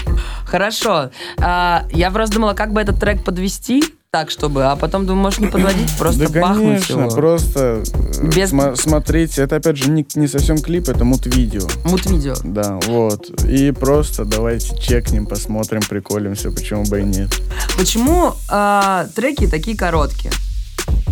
Хорошо. 0.44 1.10
А, 1.38 1.86
я 1.90 2.10
просто 2.10 2.36
думала, 2.36 2.54
как 2.54 2.72
бы 2.72 2.80
этот 2.80 3.00
трек 3.00 3.24
подвести 3.24 3.82
так, 4.10 4.30
чтобы... 4.30 4.64
А 4.64 4.76
потом 4.76 5.06
думаю, 5.06 5.24
может, 5.24 5.40
не 5.40 5.48
подводить, 5.48 5.90
просто 5.98 6.32
да, 6.32 6.40
бахнуть 6.40 6.86
конечно, 6.86 7.00
его. 7.00 7.10
просто 7.10 7.82
э, 8.20 8.26
Без- 8.28 8.52
сма- 8.52 8.76
смотрите, 8.76 9.42
это 9.42 9.56
опять 9.56 9.76
же 9.76 9.90
не, 9.90 10.06
не 10.14 10.26
совсем 10.28 10.58
клип, 10.58 10.88
это 10.88 11.04
мут-видео. 11.04 11.66
Мут-видео. 11.84 12.34
Да, 12.44 12.78
вот. 12.86 13.28
И 13.44 13.72
просто 13.72 14.24
давайте 14.24 14.78
чекнем, 14.78 15.26
посмотрим, 15.26 15.82
приколимся, 15.82 16.50
почему 16.50 16.84
бы 16.84 17.00
и 17.00 17.04
нет. 17.04 17.30
Почему 17.76 18.32
а, 18.48 19.06
треки 19.14 19.46
такие 19.46 19.76
короткие? 19.76 20.32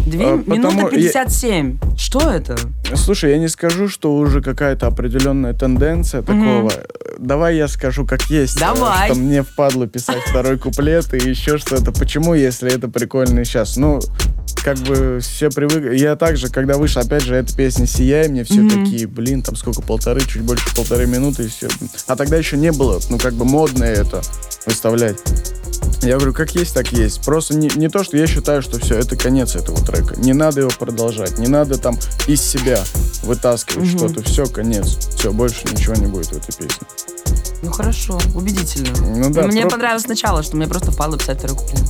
Две 0.07 0.27
А, 0.27 0.37
минуты 0.37 0.63
потому- 0.77 0.89
57. 0.91 1.79
Что 1.97 2.31
это? 2.31 2.57
Слушай, 2.95 3.33
я 3.33 3.39
не 3.39 3.49
скажу, 3.49 3.89
что 3.89 4.15
уже 4.15 4.43
какая-то 4.43 4.87
определенная 4.87 5.55
тенденция 5.55 6.21
такого. 6.23 6.71
Давай 7.19 7.57
я 7.57 7.69
скажу, 7.69 8.05
как 8.05 8.23
есть. 8.29 8.57
э, 8.57 8.61
Давай. 8.61 9.09
Что 9.11 9.19
мне 9.19 9.43
впадло 9.43 9.87
писать 9.87 10.19
второй 10.29 10.59
куплет 10.59 11.15
и 11.15 11.29
еще 11.29 11.57
что-то. 11.59 11.93
Почему, 11.93 12.35
если 12.35 12.71
это 12.75 12.89
прикольно 12.89 13.45
сейчас? 13.45 13.77
Ну, 13.77 14.01
как 14.63 14.77
бы 14.79 15.21
все 15.23 15.49
привыкли. 15.49 15.97
Я 15.97 16.17
также, 16.17 16.49
когда 16.49 16.77
вышла, 16.77 17.03
опять 17.03 17.23
же, 17.23 17.35
эта 17.37 17.55
песня 17.57 17.87
«Сияй», 17.87 18.29
мне 18.29 18.45
все 18.45 18.69
такие, 18.69 19.07
блин, 19.07 19.43
там 19.43 19.57
сколько, 19.57 19.81
полторы, 19.81 20.21
чуть 20.23 20.43
больше 20.43 20.75
полторы 20.75 21.07
минуты 21.07 21.45
и 21.45 21.49
все. 21.49 21.69
А 22.09 22.17
тогда 22.17 22.37
еще 22.37 22.57
не 22.57 22.73
было, 22.73 23.01
ну, 23.09 23.19
как 23.19 23.35
бы 23.35 23.45
модно 23.45 23.85
это 23.85 24.21
выставлять. 24.67 25.17
Я 26.03 26.17
говорю, 26.17 26.33
как 26.33 26.55
есть, 26.55 26.75
так 26.75 26.93
есть. 26.93 27.23
Просто 27.25 27.55
не, 27.57 27.69
не 27.77 27.89
то, 27.89 28.05
что 28.05 28.17
я 28.17 28.27
считаю, 28.27 28.63
что 28.63 28.79
все, 28.79 28.97
это 28.99 29.17
конец 29.17 29.57
этого 29.57 29.79
трека. 29.85 30.15
Не 30.21 30.33
надо 30.33 30.61
его 30.61 30.71
продолжать. 30.79 31.39
Не 31.39 31.47
надо 31.49 31.79
там 31.79 31.99
из 32.27 32.41
себя 32.43 32.83
вытаскивать 33.23 33.89
что-то. 33.89 34.23
Все, 34.23 34.47
конец. 34.47 34.97
Все, 35.17 35.33
больше 35.33 35.63
ничего 35.73 35.95
не 35.95 36.07
будет 36.07 36.27
в 36.27 36.37
этой 36.37 36.53
песне. 36.55 36.87
Ну 37.63 37.71
хорошо, 37.71 38.21
убедительно. 38.35 38.91
Ну 39.17 39.31
да, 39.33 39.47
Мне 39.47 39.63
про- 39.63 39.71
понравилось 39.71 40.03
сначала, 40.03 40.43
что 40.43 40.57
мне 40.57 40.67
просто 40.67 40.91
впало 40.93 41.17
писать 41.17 41.39
второй 41.39 41.57
куплет. 41.57 41.81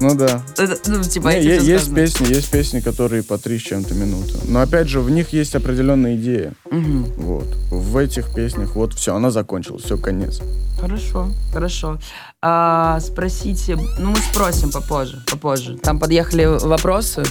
Ну 0.00 0.16
да. 0.16 0.42
Это, 0.58 0.76
ну, 0.90 1.04
типа, 1.04 1.28
Не, 1.28 1.44
е- 1.44 1.54
есть 1.64 1.84
сказано. 1.84 1.94
песни, 1.96 2.26
есть 2.34 2.50
песни, 2.50 2.80
которые 2.80 3.22
по 3.22 3.38
три 3.38 3.56
с 3.60 3.62
чем-то 3.62 3.94
минуты. 3.94 4.34
Но 4.48 4.60
опять 4.60 4.88
же, 4.88 4.98
в 5.00 5.08
них 5.10 5.32
есть 5.32 5.54
определенная 5.54 6.16
идея. 6.16 6.54
Мгм. 6.68 7.04
Вот. 7.18 7.46
В 7.70 7.96
этих 7.98 8.34
песнях 8.34 8.74
вот 8.74 8.94
все, 8.94 9.14
она 9.14 9.30
закончилась, 9.30 9.84
все, 9.84 9.96
конец. 9.96 10.40
Хорошо, 10.80 11.28
хорошо. 11.52 12.00
А, 12.44 12.98
спросите, 12.98 13.78
ну 13.98 14.10
мы 14.10 14.16
спросим 14.16 14.72
попозже, 14.72 15.22
попозже. 15.30 15.78
Там 15.78 16.00
подъехали 16.00 16.44
вопросы. 16.44 17.22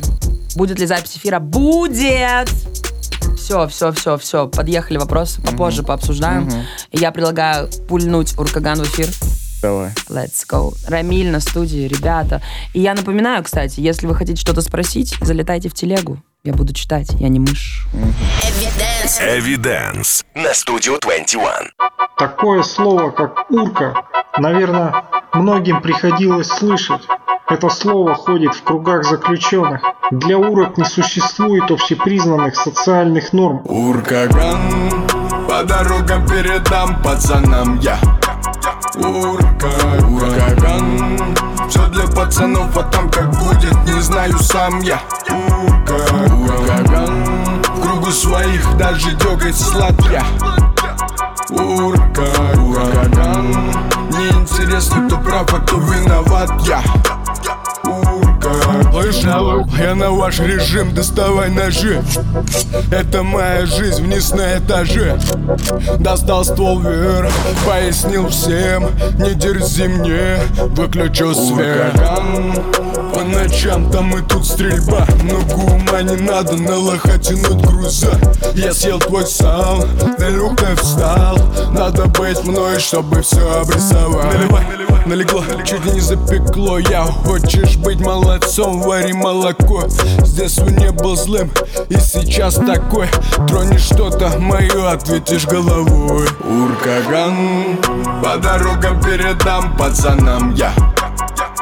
Будет 0.55 0.79
ли 0.79 0.85
запись 0.85 1.17
эфира? 1.17 1.39
Будет! 1.39 2.49
Все, 3.35 3.67
все, 3.67 3.91
все, 3.91 4.17
все. 4.17 4.47
Подъехали 4.47 4.97
вопросы, 4.97 5.41
попозже 5.41 5.83
пообсуждаем. 5.83 6.49
И 6.91 6.97
я 6.97 7.11
предлагаю 7.11 7.69
пульнуть 7.89 8.37
Уркаган 8.37 8.79
в 8.79 8.83
эфир. 8.83 9.09
Давай. 9.61 9.89
Let's 10.07 10.45
go. 10.49 10.73
Рамиль 10.87 11.29
на 11.29 11.41
студии, 11.41 11.87
ребята. 11.87 12.41
И 12.73 12.79
я 12.79 12.93
напоминаю, 12.93 13.43
кстати, 13.43 13.81
если 13.81 14.07
вы 14.07 14.15
хотите 14.15 14.39
что-то 14.39 14.61
спросить, 14.61 15.15
залетайте 15.21 15.67
в 15.67 15.73
телегу. 15.73 16.19
Я 16.43 16.53
буду 16.53 16.73
читать, 16.73 17.07
я 17.19 17.29
не 17.29 17.39
мышь. 17.39 17.85
Эвиденс 19.19 20.25
на 20.33 20.55
студию 20.55 20.97
21. 20.99 21.45
Такое 22.17 22.63
слово, 22.63 23.11
как 23.11 23.45
урка, 23.51 23.93
наверное, 24.39 25.03
многим 25.33 25.83
приходилось 25.83 26.47
слышать. 26.47 27.03
Это 27.47 27.69
слово 27.69 28.15
ходит 28.15 28.55
в 28.55 28.63
кругах 28.63 29.03
заключенных. 29.03 29.83
Для 30.09 30.39
урок 30.39 30.79
не 30.79 30.83
существует 30.83 31.69
общепризнанных 31.69 32.55
социальных 32.55 33.33
норм. 33.33 33.61
Уркаган 33.65 35.05
По 35.47 35.63
дорогам 35.63 36.25
передам 36.25 37.03
пацанам 37.03 37.79
я 37.81 37.99
Урка, 38.95 39.69
уркаган 40.09 41.35
Все 41.69 41.87
для 41.87 42.07
пацанов, 42.07 42.77
а 42.77 42.83
там 42.83 43.09
как 43.09 43.29
будет, 43.31 43.73
не 43.85 44.01
знаю 44.01 44.37
сам 44.39 44.79
я. 44.81 45.01
Урка, 45.29 45.95
уркаган 46.33 47.61
В 47.75 47.81
кругу 47.81 48.11
своих 48.11 48.77
даже 48.77 49.11
деготь 49.11 49.55
сладкая 49.55 50.23
Урка, 51.49 52.27
ураган 52.57 53.51
Неинтересно, 54.09 55.07
кто 55.07 55.17
прав, 55.17 55.53
а 55.53 55.59
кто 55.59 55.77
виноват 55.77 56.51
я. 56.65 56.81
Урка, 57.83 58.51
Слышал, 58.91 59.65
я 59.79 59.95
на 59.95 60.11
ваш 60.11 60.39
режим, 60.39 60.93
доставай 60.93 61.49
ножи. 61.49 62.01
Это 62.91 63.23
моя 63.23 63.65
жизнь 63.65 64.03
вниз 64.03 64.31
на 64.31 64.57
этаже. 64.57 65.19
Достал 65.99 66.43
ствол 66.43 66.79
вверх, 66.79 67.31
пояснил 67.65 68.27
всем 68.29 68.87
Не 69.17 69.33
дерзи 69.33 69.87
мне, 69.87 70.37
выключу 70.75 71.33
свет. 71.33 71.93
По 73.13 73.23
ночам 73.23 73.91
там 73.91 74.17
и 74.17 74.21
тут 74.21 74.45
стрельба 74.47 75.05
Много 75.23 75.53
ума 75.53 76.01
не 76.01 76.15
надо 76.15 76.55
на 76.55 76.77
лоха 76.77 77.17
тянуть 77.17 77.65
груза. 77.65 78.11
Я 78.53 78.73
съел 78.73 78.99
твой 78.99 79.25
сал, 79.25 79.85
на 80.17 80.29
люкой 80.29 80.75
встал. 80.75 81.37
Надо 81.71 82.05
быть 82.05 82.43
мной, 82.43 82.79
чтобы 82.79 83.21
все 83.21 83.61
обрисовать. 83.61 84.33
Наливай, 84.33 84.63
налегло, 85.05 85.43
чуть 85.65 85.85
не 85.93 85.99
запекло. 85.99 86.77
Я 86.77 87.03
хочешь 87.03 87.77
быть 87.77 87.99
молодцом, 87.99 88.80
вари 88.81 89.13
молоко. 89.13 89.87
С 89.87 90.33
детства 90.33 90.65
не 90.65 90.91
был 90.91 91.15
злым 91.15 91.51
и 91.89 91.95
сейчас 91.97 92.55
такой. 92.55 93.07
Тронешь 93.47 93.81
что-то 93.81 94.37
мое, 94.39 94.91
ответишь 94.91 95.45
головой. 95.45 96.27
Уркаган, 96.43 97.77
по 98.23 98.37
дорогам 98.37 99.01
передам 99.01 99.75
пацанам 99.77 100.53
я. 100.53 100.71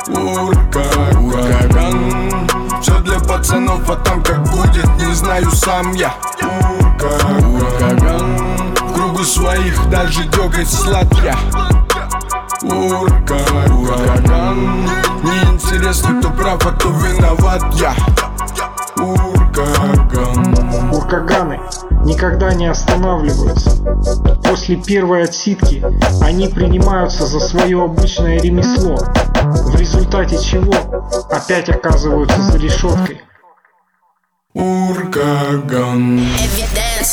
Урка, 0.08 0.84
ураган 1.20 2.32
Все 2.82 3.00
для 3.02 3.20
пацанов, 3.20 3.88
а 3.90 3.96
там 3.98 4.24
как 4.24 4.42
будет, 4.52 4.88
не 4.98 5.14
знаю 5.14 5.52
сам 5.52 5.94
я. 5.94 6.14
Урка, 6.42 7.12
ураган 7.46 8.38
В 8.82 8.94
кругу 8.94 9.24
своих 9.24 9.90
даже 9.90 10.24
деготь 10.26 10.70
сладкая 10.70 11.36
Урка, 12.62 13.38
ураган 13.72 14.86
Неинтересно, 15.24 16.20
кто 16.20 16.30
прав, 16.32 16.66
а 16.66 16.72
кто 16.72 16.90
виноват 16.90 17.64
я 17.76 17.94
Уркаган 18.98 20.94
Уркаганы 20.94 21.60
никогда 22.04 22.54
не 22.54 22.68
останавливаются. 22.68 23.72
После 24.44 24.76
первой 24.76 25.24
отсидки 25.24 25.86
они 26.22 26.48
принимаются 26.48 27.26
за 27.26 27.40
свое 27.40 27.82
обычное 27.84 28.40
ремесло, 28.40 28.98
в 29.44 29.76
результате 29.76 30.38
чего 30.38 30.74
опять 31.30 31.70
оказываются 31.70 32.42
за 32.42 32.58
решеткой. 32.58 33.22
Уркаган. 34.56 36.22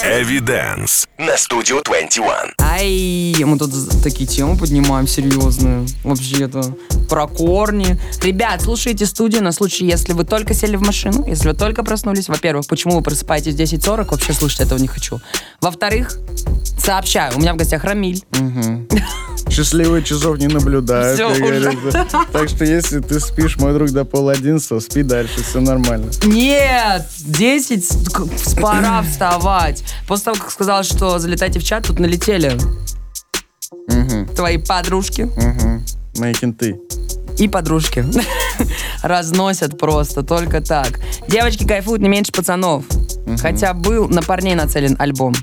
Эвиденс 0.04 1.06
на 1.18 1.36
студию 1.36 1.82
21. 1.84 2.54
Ай, 2.62 3.36
мы 3.44 3.58
тут 3.58 3.72
такие 4.02 4.26
темы 4.26 4.56
поднимаем 4.56 5.06
серьезные. 5.06 5.86
Вообще-то 6.02 6.74
про 7.10 7.26
корни. 7.26 8.00
Ребят, 8.22 8.62
слушайте 8.62 9.04
студию 9.04 9.42
на 9.42 9.52
случай, 9.52 9.84
если 9.84 10.14
вы 10.14 10.24
только 10.24 10.54
сели 10.54 10.76
в 10.76 10.82
машину, 10.82 11.26
если 11.26 11.48
вы 11.48 11.54
только 11.54 11.84
проснулись. 11.84 12.28
Во-первых, 12.28 12.66
почему 12.68 12.96
вы 12.96 13.02
просыпаетесь 13.02 13.52
в 13.54 13.60
10.40? 13.60 14.10
Вообще 14.10 14.32
слушать 14.32 14.60
этого 14.60 14.78
не 14.78 14.88
хочу. 14.88 15.20
Во-вторых, 15.60 16.16
сообщаю, 16.78 17.36
у 17.36 17.40
меня 17.40 17.52
в 17.52 17.56
гостях 17.56 17.84
Рамиль. 17.84 18.24
Счастливые 19.56 20.02
часов 20.04 20.36
не 20.36 20.48
наблюдают. 20.48 21.18
Так 22.30 22.48
что 22.50 22.64
если 22.66 23.00
ты 23.00 23.18
спишь, 23.20 23.56
мой 23.56 23.72
друг, 23.72 23.90
до 23.90 24.04
пол 24.04 24.28
одиннадцатого, 24.28 24.80
спи 24.80 25.02
дальше, 25.02 25.42
все 25.42 25.60
нормально. 25.60 26.10
Нет, 26.24 27.06
10 27.20 28.12
к- 28.12 28.60
пора 28.60 29.00
вставать. 29.10 29.82
После 30.06 30.24
того, 30.26 30.36
как 30.42 30.50
сказал, 30.50 30.82
что 30.82 31.18
залетайте 31.18 31.58
в 31.58 31.64
чат, 31.64 31.86
тут 31.86 31.98
налетели 31.98 32.58
твои 34.36 34.58
подружки. 34.58 35.30
Мои 36.18 36.34
кенты. 36.34 36.78
и 37.38 37.48
подружки. 37.48 38.04
Разносят 39.02 39.78
просто, 39.78 40.22
только 40.22 40.60
так. 40.60 41.00
Девочки 41.28 41.66
кайфуют 41.66 42.02
не 42.02 42.10
меньше 42.10 42.30
пацанов. 42.30 42.84
Хотя 43.40 43.72
был 43.72 44.06
на 44.08 44.20
парней 44.20 44.54
нацелен 44.54 44.96
альбом. 44.98 45.34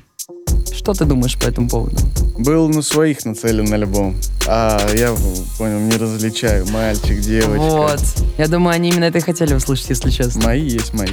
Что 0.84 0.93
ты 0.93 1.06
думаешь 1.06 1.38
по 1.38 1.46
этому 1.48 1.69
поводу? 1.69 1.96
Был 2.38 2.67
на 2.67 2.82
своих 2.82 3.24
нацелен 3.24 3.72
альбом. 3.74 4.17
А 4.46 4.86
я 4.93 5.15
понял, 5.58 5.80
не 5.80 5.96
различаю. 5.96 6.67
Мальчик, 6.67 7.22
девочка. 7.22 7.58
Вот. 7.58 8.02
Я 8.38 8.50
думаю, 8.50 8.76
они 8.76 8.89
именно 8.89 9.06
это 9.06 9.19
и 9.19 9.22
хотели 9.22 9.54
услышать, 9.54 9.89
если 9.91 10.10
честно. 10.10 10.43
Мои 10.43 10.62
есть 10.67 10.93
мои. 10.93 11.08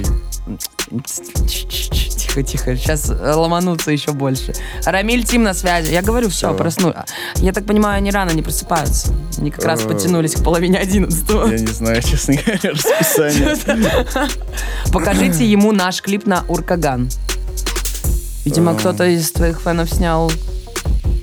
Тихо, 1.47 2.43
тихо. 2.43 2.75
Сейчас 2.75 3.09
ломанутся 3.09 3.91
еще 3.91 4.11
больше. 4.11 4.53
Рамиль 4.85 5.23
Тим 5.23 5.43
на 5.43 5.53
связи. 5.53 5.93
Я 5.93 6.01
говорю, 6.01 6.27
все, 6.27 6.49
Всё. 6.49 6.57
просну. 6.57 6.93
Я 7.37 7.53
так 7.53 7.65
понимаю, 7.65 7.95
они 7.95 8.11
рано 8.11 8.31
не 8.31 8.41
просыпаются. 8.41 9.13
Они 9.37 9.51
как 9.51 9.63
раз 9.63 9.85
Э, 9.85 9.87
подтянулись 9.87 10.35
к 10.35 10.43
половине 10.43 10.79
одиннадцатого. 10.79 11.47
Я 11.47 11.59
не 11.59 11.67
знаю, 11.67 12.01
честно 12.03 12.33
говоря, 12.35 12.71
расписание. 12.71 13.55
Покажите 14.91 15.49
ему 15.49 15.71
наш 15.71 16.01
клип 16.01 16.25
на 16.25 16.43
Уркаган. 16.49 17.09
Видимо, 18.45 18.71
Эм. 18.71 18.77
кто-то 18.77 19.05
из 19.05 19.31
твоих 19.31 19.61
фанов 19.61 19.89
снял 19.89 20.31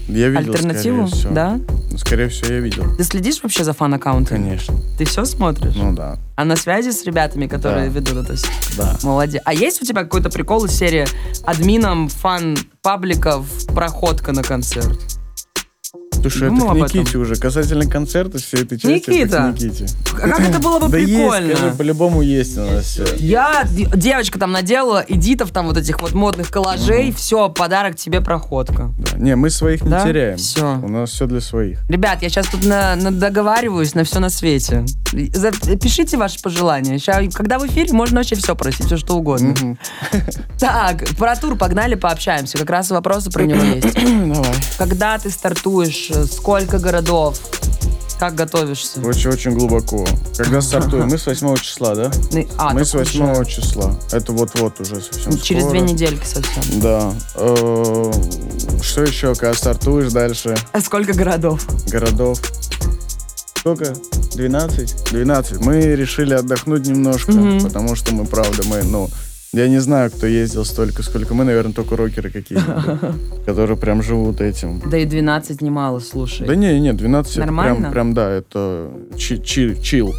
Я 0.08 0.28
видел, 0.28 0.52
альтернативу, 0.52 1.06
скорее 1.08 1.20
всего. 1.20 1.34
да? 1.34 1.60
Ну, 1.90 1.98
Скорее 1.98 2.28
всего, 2.28 2.52
я 2.52 2.60
видел. 2.60 2.84
Ты 2.96 3.02
следишь 3.04 3.42
вообще 3.42 3.64
за 3.64 3.72
фан-аккаунтами? 3.72 4.38
Конечно. 4.44 4.74
Ты 4.96 5.04
все 5.04 5.24
смотришь? 5.24 5.74
Ну 5.74 5.92
да. 5.92 6.16
А 6.36 6.44
на 6.44 6.54
связи 6.56 6.90
с 6.90 7.04
ребятами, 7.04 7.46
которые 7.46 7.88
Да. 7.88 7.92
ведут 8.00 8.24
это 8.24 8.36
все? 8.36 8.46
Да. 8.76 8.96
Молодец. 9.02 9.42
А 9.44 9.52
есть 9.52 9.82
у 9.82 9.84
тебя 9.84 10.04
какой-то 10.04 10.30
прикол 10.30 10.64
из 10.66 10.72
серии 10.72 11.06
админом 11.44 12.08
фан-пабликов 12.08 13.46
проходка 13.74 14.32
на 14.32 14.42
концерт? 14.42 15.17
Слушай, 16.20 16.48
Думал 16.48 16.76
это 16.76 16.84
к 16.86 16.88
этом? 16.90 17.00
Никите 17.00 17.18
уже. 17.18 17.36
Касательно 17.36 17.86
концерта, 17.86 18.38
все 18.38 18.58
этой 18.58 18.78
части, 18.78 18.86
это 19.02 19.12
Никита! 19.12 19.36
к 19.56 19.60
Никите. 19.62 19.86
Как 20.16 20.40
это 20.40 20.58
было 20.58 20.78
бы 20.80 20.88
Да 20.88 20.98
есть, 20.98 21.12
прикольно? 21.14 21.56
скажи, 21.56 21.74
по-любому 21.76 22.22
есть 22.22 22.58
у 22.58 22.62
нас 22.64 22.84
все. 22.84 23.04
Я, 23.18 23.64
девочка 23.66 24.38
там 24.38 24.52
наделала 24.52 25.04
эдитов 25.06 25.50
там 25.52 25.66
вот 25.66 25.76
этих 25.76 26.00
вот 26.00 26.12
модных 26.12 26.50
коллажей, 26.50 27.12
все, 27.12 27.48
подарок 27.48 27.96
тебе 27.96 28.20
проходка. 28.20 28.90
Не, 29.16 29.36
мы 29.36 29.50
своих 29.50 29.82
не 29.82 29.90
Да? 29.90 30.04
теряем. 30.04 30.36
Всё. 30.38 30.78
У 30.82 30.88
нас 30.88 31.10
все 31.10 31.26
для 31.26 31.40
своих. 31.40 31.80
Ребят, 31.88 32.22
я 32.22 32.28
сейчас 32.28 32.46
тут 32.48 32.64
на, 32.64 32.96
на- 32.96 33.10
договариваюсь 33.10 33.94
на 33.94 34.04
все 34.04 34.18
на 34.20 34.30
свете. 34.30 34.84
Пишите 35.80 36.16
ваши 36.16 36.40
пожелания. 36.40 36.98
Ща, 36.98 37.22
когда 37.32 37.58
в 37.58 37.66
эфире, 37.66 37.92
можно 37.92 38.18
вообще 38.20 38.36
все 38.36 38.54
просить, 38.56 38.86
все 38.86 38.96
что 38.96 39.16
угодно. 39.16 39.54
Так, 40.58 41.04
про 41.16 41.36
тур 41.36 41.56
погнали, 41.56 41.94
пообщаемся. 41.94 42.58
Как 42.58 42.68
раз 42.70 42.90
вопросы 42.90 43.30
про 43.30 43.44
него 43.44 43.62
есть. 43.74 43.94
Давай. 43.94 44.50
Когда 44.76 45.16
ты 45.18 45.30
стартуешь? 45.30 46.07
Сколько 46.12 46.78
городов? 46.78 47.38
Как 48.18 48.34
готовишься? 48.34 49.00
Очень-очень 49.00 49.52
глубоко. 49.52 50.04
Когда 50.36 50.60
стартуем? 50.60 51.06
Мы 51.08 51.18
с 51.18 51.26
8 51.26 51.56
числа, 51.58 51.94
да? 51.94 52.10
А, 52.56 52.72
Мы 52.74 52.84
с 52.84 52.92
8 52.92 53.30
уже. 53.30 53.44
числа. 53.50 53.94
Это 54.10 54.32
вот-вот 54.32 54.80
уже 54.80 55.00
совсем 55.00 55.38
Через 55.38 55.62
скоро. 55.62 55.70
две 55.78 55.80
недельки 55.92 56.26
совсем. 56.26 56.80
Да. 56.80 57.12
Э, 57.36 58.12
Что 58.82 59.02
еще, 59.02 59.34
когда 59.36 59.54
стартуешь 59.54 60.12
дальше? 60.12 60.56
А 60.72 60.80
сколько 60.80 61.12
городов? 61.12 61.64
Городов. 61.88 62.40
Сколько? 63.54 63.94
12? 64.34 65.10
12. 65.12 65.60
Мы 65.64 65.80
решили 65.80 66.34
отдохнуть 66.34 66.86
немножко, 66.86 67.32
Мгм. 67.32 67.60
потому 67.64 67.94
что 67.94 68.12
мы, 68.14 68.24
правда, 68.24 68.62
мы, 68.66 68.82
ну, 68.82 69.08
я 69.52 69.68
не 69.68 69.78
знаю, 69.78 70.10
кто 70.10 70.26
ездил 70.26 70.64
столько, 70.64 71.02
сколько 71.02 71.34
мы, 71.34 71.44
наверное, 71.44 71.72
только 71.72 71.96
рокеры 71.96 72.30
какие-нибудь, 72.30 73.44
которые 73.46 73.76
прям 73.78 74.02
живут 74.02 74.40
этим. 74.40 74.82
Да 74.86 74.98
и 74.98 75.04
12 75.06 75.62
немало, 75.62 76.00
слушай. 76.00 76.46
Да 76.46 76.54
не, 76.54 76.78
не, 76.80 76.92
12 76.92 77.32
это 77.32 77.40
Нормально? 77.46 77.76
прям, 77.80 77.92
прям, 77.92 78.14
да, 78.14 78.30
это 78.30 78.90
чи- 79.16 79.42
чи- 79.42 79.76
чил. 79.82 80.14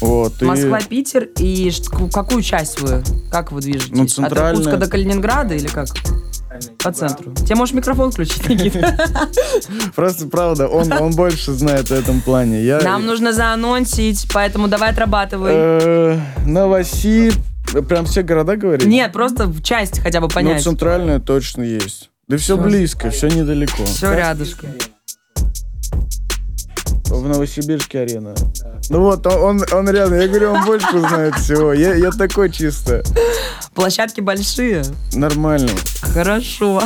Вот, 0.00 0.42
и- 0.42 0.44
Москва, 0.46 0.80
Питер 0.80 1.28
и 1.38 1.70
ш- 1.70 1.84
к- 1.84 2.10
какую 2.12 2.42
часть 2.42 2.80
вы? 2.80 3.02
Как 3.30 3.52
вы 3.52 3.60
движетесь? 3.60 3.90
Ну, 3.96 4.02
От 4.04 4.10
центральная. 4.10 4.52
Иркутска 4.52 4.76
до 4.78 4.88
Калининграда 4.88 5.54
или 5.54 5.68
как? 5.68 5.88
По 6.82 6.92
центру. 6.92 7.32
Тебе 7.34 7.54
можешь 7.56 7.74
микрофон 7.74 8.10
включить, 8.10 8.48
Никита? 8.48 8.96
Просто 9.94 10.26
правда, 10.26 10.66
он, 10.68 10.92
он 11.00 11.12
больше 11.12 11.52
знает 11.52 11.88
в 11.88 11.92
этом 11.92 12.20
плане. 12.20 12.64
Я, 12.64 12.80
Нам 12.80 13.06
нужно 13.06 13.32
заанонсить, 13.32 14.26
поэтому 14.34 14.66
давай 14.68 14.90
отрабатывай. 14.90 15.52
Э, 15.54 16.18
Новосиб, 16.46 17.34
прям 17.80 18.04
все 18.06 18.22
города 18.22 18.56
говорить? 18.56 18.86
Нет, 18.86 19.12
просто 19.12 19.46
в 19.46 19.62
часть 19.62 20.00
хотя 20.00 20.20
бы 20.20 20.26
Ну, 20.26 20.34
понять. 20.34 20.62
центральная 20.62 21.18
точно 21.20 21.62
есть. 21.62 22.10
Да 22.28 22.36
все 22.36 22.54
Всё. 22.56 22.62
близко, 22.62 23.10
все 23.10 23.28
недалеко. 23.28 23.84
Все 23.84 24.12
рядышком. 24.14 24.70
В 27.06 27.28
Новосибирске 27.28 28.00
арена. 28.00 28.34
Ну 28.88 29.00
вот, 29.00 29.26
он, 29.26 29.60
он, 29.60 29.64
он 29.72 29.90
рядом. 29.90 30.18
Я 30.18 30.28
говорю, 30.28 30.52
он 30.52 30.64
больше 30.64 30.98
знает 30.98 31.34
всего. 31.34 31.72
Я, 31.74 31.94
я 31.94 32.10
такой 32.10 32.50
чисто. 32.50 33.02
Площадки 33.74 34.20
большие. 34.22 34.82
Нормально. 35.12 35.68
Хорошо. 36.00 36.82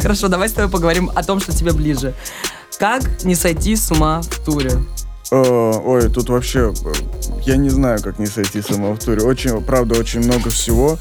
Хорошо, 0.00 0.28
давай 0.28 0.48
с 0.48 0.52
тобой 0.52 0.70
поговорим 0.70 1.10
о 1.14 1.22
том, 1.22 1.40
что 1.40 1.52
тебе 1.54 1.72
ближе. 1.72 2.14
Как 2.78 3.24
не 3.24 3.34
сойти 3.34 3.76
с 3.76 3.90
ума 3.90 4.22
в 4.22 4.44
туре? 4.44 4.72
Э, 5.30 5.72
ой, 5.84 6.08
тут 6.08 6.28
вообще, 6.28 6.72
э, 6.84 6.92
я 7.44 7.56
не 7.56 7.68
знаю, 7.70 8.00
как 8.02 8.18
не 8.18 8.26
сойти 8.26 8.60
с 8.62 8.66
туре. 9.04 9.22
Очень, 9.22 9.60
правда, 9.62 9.98
очень 9.98 10.20
много 10.20 10.50
всего. 10.50 10.98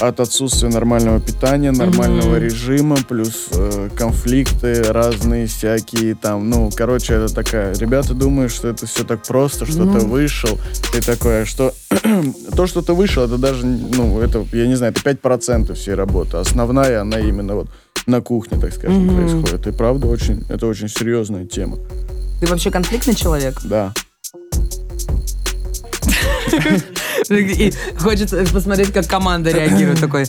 От 0.00 0.20
отсутствия 0.20 0.68
нормального 0.68 1.18
питания, 1.18 1.72
нормального 1.72 2.36
Мгм. 2.36 2.38
режима, 2.44 2.96
плюс 3.08 3.48
э, 3.50 3.88
конфликты 3.96 4.84
разные 4.84 5.48
всякие 5.48 6.14
там. 6.14 6.48
Ну, 6.48 6.70
короче, 6.72 7.14
это 7.14 7.34
такая. 7.34 7.74
Ребята 7.74 8.14
думают, 8.14 8.52
что 8.52 8.68
это 8.68 8.86
все 8.86 9.02
так 9.02 9.24
просто, 9.24 9.66
что 9.66 9.82
Ну. 9.84 9.98
ты 9.98 10.06
вышел, 10.06 10.56
ты 10.92 11.00
такое, 11.00 11.44
что 11.46 11.74
то, 12.56 12.68
что 12.68 12.80
ты 12.82 12.92
вышел, 12.92 13.24
это 13.24 13.38
даже, 13.38 13.66
ну, 13.66 14.20
это, 14.20 14.46
я 14.52 14.68
не 14.68 14.76
знаю, 14.76 14.92
это 14.92 15.00
5% 15.02 15.74
всей 15.74 15.94
работы. 15.94 16.36
Основная, 16.36 17.00
она 17.00 17.18
именно 17.18 17.56
вот 17.56 17.68
на 18.06 18.20
кухне, 18.20 18.56
так 18.60 18.72
скажем, 18.72 19.04
Мгм. 19.04 19.16
происходит. 19.16 19.66
И 19.66 19.72
правда, 19.72 20.06
очень, 20.06 20.44
это 20.48 20.68
очень 20.68 20.88
серьезная 20.88 21.44
тема. 21.44 21.76
Ты 22.40 22.46
вообще 22.46 22.70
конфликтный 22.70 23.14
человек? 23.14 23.60
Да. 23.64 23.92
И 27.30 27.72
хочется 27.98 28.44
посмотреть, 28.52 28.92
как 28.92 29.06
команда 29.06 29.50
реагирует. 29.50 30.00
Такой, 30.00 30.26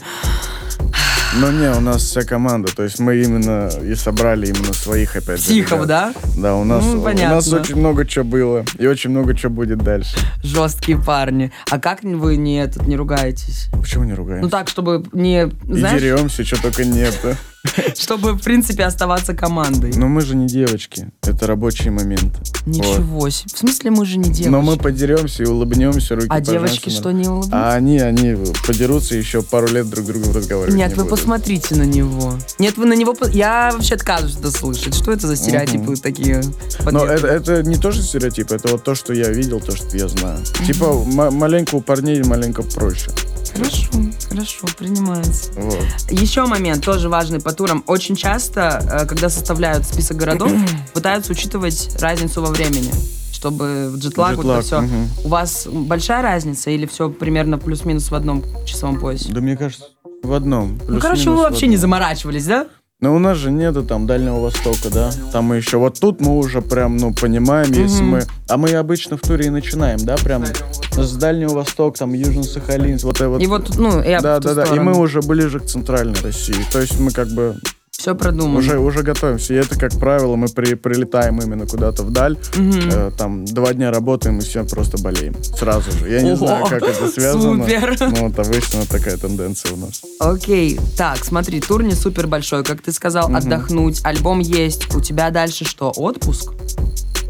Но 1.38 1.52
не, 1.52 1.70
у 1.70 1.80
нас 1.80 2.02
вся 2.02 2.24
команда, 2.24 2.74
то 2.76 2.84
есть 2.84 3.00
мы 3.00 3.18
именно 3.18 3.70
и 3.84 3.94
собрали 3.96 4.48
именно 4.48 4.74
своих 4.74 5.16
опять 5.16 5.40
же. 5.40 5.48
Тихого, 5.48 5.84
ребят. 5.84 6.14
да? 6.14 6.42
Да, 6.42 6.56
у 6.56 6.64
нас, 6.64 6.84
Ну, 6.84 7.02
у 7.02 7.14
нас 7.14 7.48
очень 7.54 7.76
много 7.76 8.06
чего 8.06 8.26
было 8.26 8.66
и 8.78 8.88
очень 8.88 9.12
много 9.12 9.36
чего 9.36 9.54
будет 9.54 9.78
дальше. 9.80 10.18
Жесткие 10.44 10.98
парни. 10.98 11.52
А 11.70 11.80
как 11.80 12.04
вы 12.04 12.36
не, 12.36 12.66
тут 12.68 12.88
не 12.88 12.98
ругаетесь? 12.98 13.68
Почему 13.80 14.04
не 14.06 14.14
ругаемся? 14.14 14.44
Ну 14.44 14.50
так, 14.50 14.68
чтобы 14.70 15.06
не, 15.14 15.44
и 15.44 15.74
знаешь, 15.74 16.02
деремся, 16.02 16.44
что 16.44 16.62
только 16.62 16.84
нет. 16.84 17.18
чтобы, 17.98 18.34
в 18.34 18.42
принципе, 18.42 18.84
оставаться 18.84 19.34
командой. 19.34 19.92
Но 19.96 20.08
мы 20.08 20.22
же 20.22 20.36
не 20.36 20.48
девочки, 20.48 21.10
это 21.24 21.46
рабочие 21.48 21.92
моменты. 21.92 22.40
Вот. 22.40 22.66
Ничего 22.66 23.30
себе. 23.30 23.50
В 23.54 23.58
смысле, 23.58 23.92
мы 23.92 24.06
же 24.06 24.18
не 24.18 24.26
девочки. 24.26 24.48
Но 24.48 24.62
мы 24.62 24.78
подеремся 24.78 25.44
и 25.44 25.46
улыбнемся, 25.46 26.16
руки 26.16 26.28
А 26.30 26.40
девочки 26.40 26.90
но- 26.90 26.96
что, 26.96 27.12
не 27.12 27.28
улыбнутся? 27.28 27.52
А 27.54 27.74
они, 27.74 28.00
они 28.00 28.36
подерутся 28.66 29.16
и 29.16 29.18
еще 29.18 29.42
пару 29.42 29.68
лет 29.68 29.90
друг 29.90 30.06
другу 30.06 30.32
разговаривать 30.34 30.76
Нет, 30.76 30.90
не 30.92 30.96
вы 30.96 31.04
будут. 31.04 31.20
посмотрите 31.20 31.76
на 31.76 31.84
него. 31.84 32.34
Нет, 32.60 32.78
вы 32.78 32.86
на 32.86 32.94
него... 32.94 33.16
Я 33.32 33.72
вообще 33.74 33.96
отказываюсь 33.96 34.38
это 34.38 34.52
слышать. 34.52 34.96
Что 34.96 35.12
это 35.12 35.28
за 35.28 35.36
стереотипы 35.36 35.96
такие? 35.98 36.42
Но 36.80 36.84
подъехали? 37.02 37.18
это, 37.18 37.28
это 37.28 37.64
не 37.64 37.76
тоже 37.76 38.02
стереотип, 38.04 38.52
это 38.52 38.70
вот 38.70 38.84
то, 38.84 38.96
что 38.96 39.14
я 39.14 39.30
видел, 39.30 39.60
то, 39.60 39.76
что 39.76 39.98
я 39.98 40.08
знаю. 40.08 40.40
Типа 40.66 40.94
ма- 41.06 41.32
маленько 41.32 41.76
у 41.76 41.82
парней 41.82 42.24
маленько 42.24 42.64
проще. 42.64 43.12
Хорошо, 43.60 43.90
хорошо, 44.30 44.68
принимается. 44.78 45.52
Вот. 45.54 45.88
Еще 46.12 46.46
момент, 46.46 46.84
тоже 46.84 47.10
важный 47.10 47.40
по 47.40 47.52
турам. 47.52 47.84
Очень 47.88 48.16
часто, 48.16 48.82
э, 49.02 49.06
когда 49.06 49.30
составляют 49.30 49.86
список 49.86 50.18
городов, 50.18 50.52
пытаются 50.94 51.32
учитывать 51.32 51.96
разницу 52.02 52.42
во 52.42 52.50
времени. 52.50 52.92
чтобы 53.32 53.90
в 53.90 53.98
джетлаг, 53.98 54.36
вот 54.36 54.46
Джетлаг, 54.46 54.58
это 54.60 54.66
все. 54.66 54.82
мгм. 54.82 55.08
У 55.24 55.28
вас 55.30 55.68
большая 55.72 56.22
разница 56.22 56.70
или 56.72 56.86
все 56.86 57.10
примерно 57.10 57.58
плюс-минус 57.58 58.12
в 58.12 58.16
одном 58.16 58.44
часовом 58.66 59.00
поясе? 59.00 59.32
Да 59.32 59.40
мне 59.40 59.56
кажется, 59.56 59.86
в 60.24 60.34
одном. 60.34 60.78
ну, 60.88 61.00
короче, 61.00 61.30
вы 61.30 61.38
вообще 61.38 61.68
не 61.68 61.78
заморачивались, 61.78 62.46
да? 62.46 62.68
Но 63.02 63.16
у 63.16 63.20
нас 63.20 63.38
же 63.38 63.50
нету 63.50 63.84
там 63.84 64.08
Дальнего 64.08 64.40
Востока, 64.40 64.90
да? 64.94 65.10
Там 65.32 65.46
мы 65.46 65.56
еще... 65.56 65.78
Вот 65.78 65.98
тут 66.02 66.20
мы 66.20 66.38
уже 66.38 66.62
прям, 66.62 66.98
ну, 66.98 67.14
понимаем, 67.14 67.72
если 67.72 68.04
мы... 68.04 68.24
А 68.50 68.58
мы 68.58 68.74
обычно 68.74 69.16
в 69.16 69.22
туре 69.22 69.46
и 69.46 69.50
начинаем, 69.50 70.00
да? 70.00 70.18
Прям 70.18 70.44
с 70.46 71.16
Дальнего 71.16 71.54
Востока, 71.54 72.00
там, 72.00 72.12
Южно-Сахалинск, 72.12 73.04
вот 73.04 73.16
это 73.16 73.30
вот... 73.30 73.42
И 73.42 73.48
вот, 73.48 73.78
ну, 73.78 74.04
я 74.04 74.20
да, 74.20 74.40
да, 74.40 74.54
да. 74.54 74.76
И 74.76 74.80
мы 74.80 74.98
уже 74.98 75.22
ближе 75.22 75.62
к 75.62 75.66
центральной 75.66 76.20
России. 76.22 76.58
То 76.74 76.82
есть 76.82 77.00
мы 77.00 77.12
как 77.12 77.30
бы 77.30 77.56
Все 78.00 78.16
продумано. 78.16 78.60
уже, 78.60 78.80
уже 78.80 79.04
готовимся. 79.04 79.54
И 79.54 79.58
это, 79.58 79.78
как 79.78 79.92
правило, 80.00 80.38
мы 80.38 80.48
при, 80.48 80.76
прилетаем 80.76 81.42
именно 81.42 81.68
куда-то 81.68 82.04
вдаль. 82.04 82.38
э, 82.58 83.12
там 83.18 83.44
два 83.44 83.74
дня 83.74 83.92
работаем 83.92 84.38
и 84.38 84.42
все 84.42 84.64
просто 84.64 84.98
болеем. 85.04 85.36
Сразу 85.44 85.92
же. 85.92 86.10
Я 86.10 86.22
не 86.22 86.32
Ого, 86.32 86.48
знаю, 86.48 86.66
как 86.68 86.84
это 86.84 87.08
связано. 87.10 87.66
супер. 87.66 87.98
Но 88.00 88.28
вот 88.30 88.40
обычно 88.40 88.86
такая 88.86 89.18
тенденция 89.18 89.74
у 89.74 89.78
нас. 89.78 90.02
Окей, 90.20 90.80
так, 90.98 91.26
смотри, 91.26 91.60
тур 91.60 91.84
не 91.84 91.94
супер 91.94 92.28
большой, 92.28 92.64
как 92.64 92.82
ты 92.82 92.94
сказал, 92.94 93.36
отдохнуть, 93.36 94.00
альбом 94.06 94.40
есть, 94.40 94.96
у 94.96 95.02
тебя 95.02 95.30
дальше 95.30 95.66
что, 95.66 95.92
отпуск? 95.92 96.54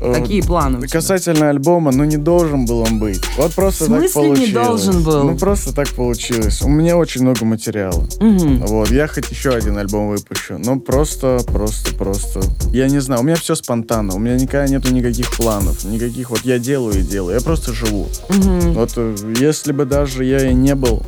Э, 0.01 0.13
Какие 0.13 0.41
планы? 0.41 0.87
Касательно 0.87 1.49
альбома, 1.49 1.91
ну 1.91 2.03
не 2.05 2.17
должен 2.17 2.65
был 2.65 2.79
он 2.81 2.99
быть. 2.99 3.21
Вот 3.37 3.53
просто 3.53 3.83
В 3.83 3.87
смысле 3.87 4.07
так 4.07 4.15
не 4.15 4.29
получилось. 4.53 4.53
должен 4.67 5.03
был? 5.03 5.23
Ну 5.23 5.37
просто 5.37 5.73
так 5.73 5.89
получилось. 5.89 6.61
У 6.61 6.69
меня 6.69 6.95
очень 6.97 7.21
много 7.21 7.43
материала. 7.45 8.07
Мгм. 8.19 8.59
Вот, 8.65 8.91
я 8.91 9.07
хоть 9.07 9.29
еще 9.29 9.51
один 9.51 9.77
альбом 9.77 10.09
выпущу. 10.09 10.57
Но 10.57 10.79
просто, 10.79 11.39
просто, 11.47 11.93
просто. 11.95 12.41
Я 12.71 12.87
не 12.87 12.99
знаю, 12.99 13.21
у 13.21 13.23
меня 13.23 13.35
все 13.35 13.55
спонтанно. 13.55 14.15
У 14.15 14.19
меня 14.19 14.35
никогда 14.35 14.67
нету 14.67 14.93
никаких 14.93 15.31
планов. 15.35 15.83
Никаких 15.83 16.29
вот 16.29 16.41
я 16.45 16.59
делаю 16.59 16.99
и 16.99 17.01
делаю. 17.01 17.35
Я 17.35 17.41
просто 17.41 17.73
живу. 17.73 18.07
Мгм. 18.29 18.73
Вот 18.73 18.93
э, 18.95 19.15
если 19.39 19.73
бы 19.73 19.85
даже 19.85 20.23
я 20.23 20.49
и 20.49 20.53
не 20.53 20.75
был 20.75 21.03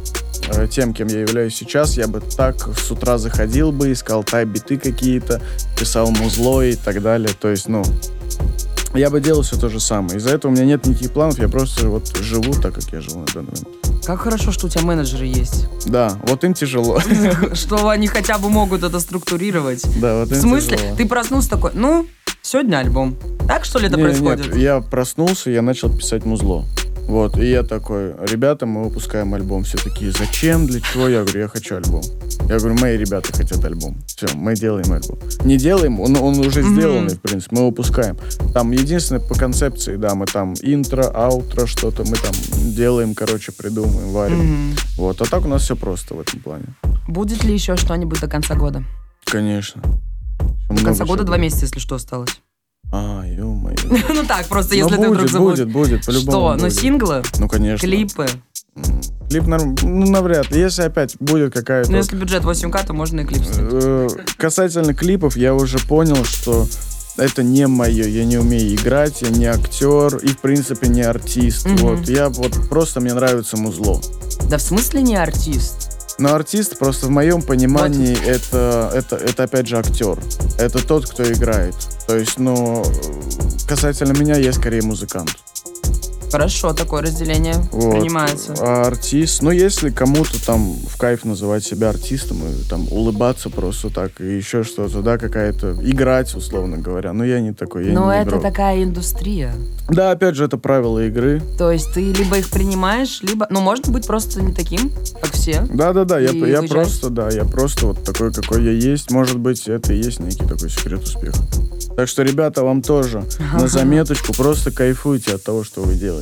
э, 0.49 0.67
тем, 0.69 0.93
кем 0.93 1.08
я 1.08 1.21
являюсь 1.21 1.56
сейчас, 1.56 1.95
я 1.97 2.08
бы 2.08 2.19
так 2.19 2.67
с 2.77 2.91
утра 2.91 3.17
заходил 3.17 3.71
бы, 3.71 3.93
искал 3.93 4.23
тайп-биты 4.23 4.77
какие-то, 4.77 5.41
писал 5.80 6.12
музло 6.12 6.62
и 6.65 6.75
так 6.75 7.01
далее. 7.01 7.30
То 7.39 7.47
есть, 7.49 7.69
ну, 7.69 7.84
я 8.93 9.10
бы 9.10 9.21
делал 9.21 9.41
все 9.41 9.58
то 9.58 9.69
же 9.69 9.80
самое. 9.80 10.17
Из-за 10.17 10.30
этого 10.32 10.51
у 10.51 10.56
меня 10.56 10.65
нет 10.65 10.86
никаких 10.86 11.12
планов, 11.12 11.39
я 11.39 11.47
просто 11.47 11.88
вот 11.89 12.15
живу 12.17 12.54
так, 12.54 12.75
как 12.75 12.84
я 12.91 13.01
живу 13.01 13.19
на 13.19 13.25
данный 13.27 13.51
момент. 13.51 14.06
Как 14.06 14.19
хорошо, 14.21 14.51
что 14.51 14.65
у 14.65 14.69
тебя 14.69 14.82
менеджеры 14.84 15.25
есть. 15.25 15.67
Да, 15.86 16.17
вот 16.27 16.43
им 16.43 16.54
тяжело. 16.56 16.99
Что 17.54 17.89
они 17.89 18.08
хотя 18.08 18.39
бы 18.39 18.49
могут 18.49 18.82
это 18.84 18.99
структурировать. 18.99 19.84
Да, 19.99 20.19
вот 20.21 20.30
В 20.30 20.34
им 20.34 20.41
смысле? 20.41 20.77
тяжело. 20.77 20.95
Ты 20.97 21.08
проснулся 21.08 21.49
такой, 21.51 21.71
ну, 21.75 22.08
сегодня 22.41 22.77
альбом. 22.77 23.15
Так 23.47 23.63
что 23.63 23.77
ли 23.77 23.88
это 23.88 23.97
Не, 23.97 24.04
происходит? 24.04 24.47
Нет, 24.47 24.56
я 24.56 24.82
проснулся, 24.82 25.51
я 25.51 25.62
начал 25.62 25.95
писать 25.95 26.25
музло. 26.25 26.65
Вот, 27.07 27.37
и 27.37 27.49
я 27.49 27.63
такой, 27.63 28.13
ребята, 28.27 28.65
мы 28.65 28.83
выпускаем 28.83 29.33
альбом. 29.33 29.63
Все 29.63 29.77
такие, 29.77 30.11
зачем, 30.11 30.65
для 30.65 30.79
чего? 30.79 31.07
Я 31.07 31.23
говорю, 31.23 31.41
я 31.41 31.47
хочу 31.47 31.75
альбом. 31.75 32.01
Я 32.47 32.57
говорю, 32.57 32.75
мои 32.79 32.97
ребята 32.97 33.33
хотят 33.33 33.63
альбом. 33.65 33.97
Все, 34.07 34.27
мы 34.35 34.55
делаем 34.55 34.91
альбом. 34.91 35.19
Не 35.43 35.57
делаем, 35.57 35.99
он, 35.99 36.15
он 36.15 36.39
уже 36.39 36.61
сделанный, 36.61 37.15
в 37.15 37.21
принципе, 37.21 37.55
мы 37.55 37.65
выпускаем. 37.65 38.17
Там 38.53 38.71
единственное 38.71 39.21
по 39.21 39.35
концепции, 39.35 39.97
да, 39.97 40.15
мы 40.15 40.25
там 40.25 40.53
интро, 40.61 41.03
аутро, 41.03 41.65
что-то 41.65 42.03
мы 42.03 42.15
там 42.15 42.33
делаем, 42.73 43.13
короче, 43.13 43.51
придумываем, 43.51 44.09
варим. 44.11 44.37
Мгм. 44.37 44.75
Вот, 44.97 45.21
а 45.21 45.25
так 45.25 45.45
у 45.45 45.47
нас 45.47 45.63
все 45.63 45.75
просто 45.75 46.15
в 46.15 46.19
этом 46.21 46.39
плане. 46.39 46.65
Будет 47.07 47.43
ли 47.43 47.53
еще 47.53 47.75
что-нибудь 47.75 48.21
до 48.21 48.27
конца 48.27 48.55
года? 48.55 48.83
Конечно. 49.25 49.81
До 50.69 50.83
конца 50.83 51.05
года 51.05 51.23
два 51.23 51.37
месяца, 51.37 51.65
если 51.65 51.79
что, 51.79 51.95
осталось. 51.95 52.41
А, 52.91 53.23
ё-моё. 53.25 53.77
Ну 54.13 54.23
так, 54.25 54.45
просто 54.47 54.75
Ну, 54.75 54.81
если 54.81 54.95
ты 54.97 55.09
вдруг 55.09 55.29
забыл. 55.29 55.49
будет, 55.51 55.71
будет, 55.71 56.05
по-любому 56.05 56.55
Что? 56.55 56.55
Ну 56.65 56.69
синглы, 56.69 57.23
Ну, 57.39 57.47
конечно. 57.47 57.87
клипы. 57.87 58.27
Клип 59.29 59.47
норм... 59.47 59.75
Ну, 59.81 60.09
навряд 60.09 60.51
ли. 60.51 60.59
Если 60.59 60.83
опять 60.83 61.15
будет 61.19 61.53
какая-то... 61.53 61.91
Ну 61.91 61.97
если 61.97 62.15
бюджет 62.17 62.43
8К, 62.43 62.85
то 62.85 62.93
можно 62.93 63.21
и 63.21 63.25
клип 63.25 63.43
снять. 63.43 63.57
Э, 63.59 64.07
Касательно 64.37 64.93
клипов, 64.93 65.37
я 65.37 65.53
уже 65.53 65.77
понял, 65.79 66.23
что 66.25 66.67
это 67.17 67.43
не 67.43 67.67
мое. 67.67 68.07
Я 68.07 68.25
не 68.25 68.37
умею 68.37 68.73
играть, 68.75 69.21
я 69.21 69.29
не 69.29 69.45
актер 69.45 70.17
и, 70.17 70.27
в 70.29 70.39
принципе, 70.39 70.87
не 70.87 71.01
артист. 71.01 71.67
Вот. 71.79 72.09
Я 72.09 72.29
вот 72.29 72.67
просто 72.69 72.99
мне 72.99 73.13
нравится 73.13 73.55
музло. 73.57 74.01
Да 74.49 74.57
в 74.57 74.61
смысле 74.61 75.01
не 75.01 75.15
артист? 75.15 76.00
Но 76.21 76.36
артист 76.36 76.77
просто 76.77 77.07
в 77.07 77.10
моем 77.10 77.41
понимании 77.41 78.15
это, 78.27 78.91
это, 78.93 79.15
это 79.15 79.41
опять 79.41 79.65
же 79.65 79.79
актер. 79.79 80.19
Это 80.60 80.77
тот, 80.86 81.10
кто 81.10 81.23
играет. 81.23 81.73
То 82.05 82.15
есть, 82.15 82.38
ну, 82.38 82.86
касательно 83.67 84.12
меня, 84.12 84.36
я 84.38 84.53
скорее 84.53 84.84
музыкант. 84.84 85.31
Хорошо, 86.31 86.73
такое 86.73 87.01
разделение 87.01 87.55
Вот. 87.71 87.91
принимается. 87.91 88.53
А 88.59 88.83
артист, 88.87 89.41
ну, 89.41 89.51
если 89.51 89.89
кому-то 89.89 90.43
там 90.45 90.73
в 90.73 90.97
кайф 90.97 91.25
называть 91.25 91.63
себя 91.63 91.89
артистом 91.89 92.37
и 92.47 92.69
там 92.69 92.87
улыбаться 92.91 93.49
просто 93.49 93.89
так, 93.89 94.19
и 94.21 94.37
еще 94.37 94.63
что-то, 94.63 95.01
да, 95.01 95.17
какая-то, 95.17 95.75
играть, 95.81 96.33
условно 96.35 96.77
говоря. 96.77 97.13
Но 97.13 97.23
я 97.25 97.39
не 97.41 97.53
такой, 97.53 97.87
я 97.87 97.93
Но 97.93 98.11
не 98.13 98.19
это 98.21 98.29
игрок. 98.31 98.41
такая 98.43 98.83
индустрия. 98.83 99.53
Да, 99.89 100.11
опять 100.11 100.35
же, 100.35 100.45
это 100.45 100.57
правила 100.57 101.05
игры. 101.05 101.41
То 101.57 101.71
есть 101.71 101.93
ты 101.93 102.11
либо 102.13 102.37
их 102.37 102.49
принимаешь, 102.49 103.19
либо... 103.21 103.45
Ну, 103.49 103.59
можно 103.59 103.91
быть 103.91 104.07
просто 104.07 104.41
не 104.41 104.53
таким, 104.53 104.91
как 105.21 105.31
все. 105.33 105.67
Да-да-да, 105.73 106.19
я, 106.19 106.29
И 106.29 106.37
я 106.37 106.59
уезжать. 106.61 106.69
просто, 106.69 107.09
да, 107.09 107.29
я 107.29 107.43
просто 107.43 107.87
вот 107.87 108.03
такой, 108.03 108.31
какой 108.31 108.63
я 108.63 108.71
есть. 108.71 109.11
Может 109.11 109.37
быть, 109.37 109.67
это 109.67 109.93
и 109.93 109.97
есть 109.97 110.19
некий 110.19 110.45
такой 110.45 110.69
секрет 110.69 111.03
успеха. 111.03 111.39
Так 111.97 112.07
что, 112.07 112.23
ребята, 112.23 112.63
вам 112.63 112.81
тоже 112.81 113.23
на 113.53 113.67
заметочку, 113.67 114.33
просто 114.33 114.71
кайфуйте 114.71 115.35
от 115.35 115.43
того, 115.43 115.63
что 115.65 115.81
вы 115.81 115.95
делаете. 115.95 116.20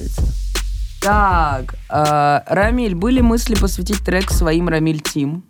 Так, 1.02 1.76
э, 1.90 2.42
Рамиль, 2.48 2.96
были 2.96 3.22
мысли 3.22 3.56
посвятить 3.56 4.04
трек 4.04 4.32
своим 4.32 4.68
Рамиль 4.68 5.02
Тим? 5.02 5.44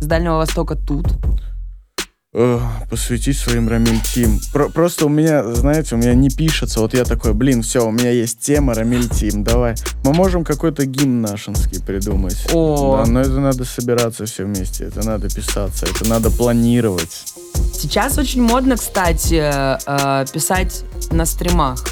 С 0.00 0.04
Дальнего 0.04 0.36
Востока 0.36 0.74
тут. 0.74 1.06
Э, 2.34 2.60
посвятить 2.88 3.36
своим 3.38 3.68
Рамиль 3.68 4.00
Тим. 4.00 4.40
Про- 4.52 4.70
просто 4.70 5.04
у 5.04 5.08
меня, 5.10 5.44
знаете, 5.54 5.94
у 5.94 5.98
меня 5.98 6.14
не 6.14 6.30
пишется. 6.30 6.80
Вот 6.80 6.94
я 6.94 7.04
такой, 7.04 7.34
блин, 7.34 7.62
все, 7.62 7.86
у 7.86 7.90
меня 7.90 8.10
есть 8.10 8.38
тема 8.40 8.74
Рамиль 8.74 9.08
Тим, 9.08 9.44
давай. 9.44 9.74
Мы 10.02 10.14
можем 10.14 10.42
какой-то 10.42 10.86
гимн 10.86 11.20
нашинский 11.20 11.82
придумать. 11.82 12.46
О. 12.52 13.02
Да, 13.04 13.10
но 13.10 13.20
это 13.20 13.38
надо 13.38 13.64
собираться 13.66 14.24
все 14.24 14.44
вместе, 14.44 14.84
это 14.84 15.06
надо 15.06 15.28
писаться, 15.28 15.84
это 15.86 16.08
надо 16.08 16.30
планировать. 16.30 17.24
Сейчас 17.74 18.16
очень 18.16 18.42
модно, 18.42 18.76
кстати, 18.76 19.42
э, 19.42 20.26
писать 20.32 20.84
на 21.10 21.26
стримах. 21.26 21.84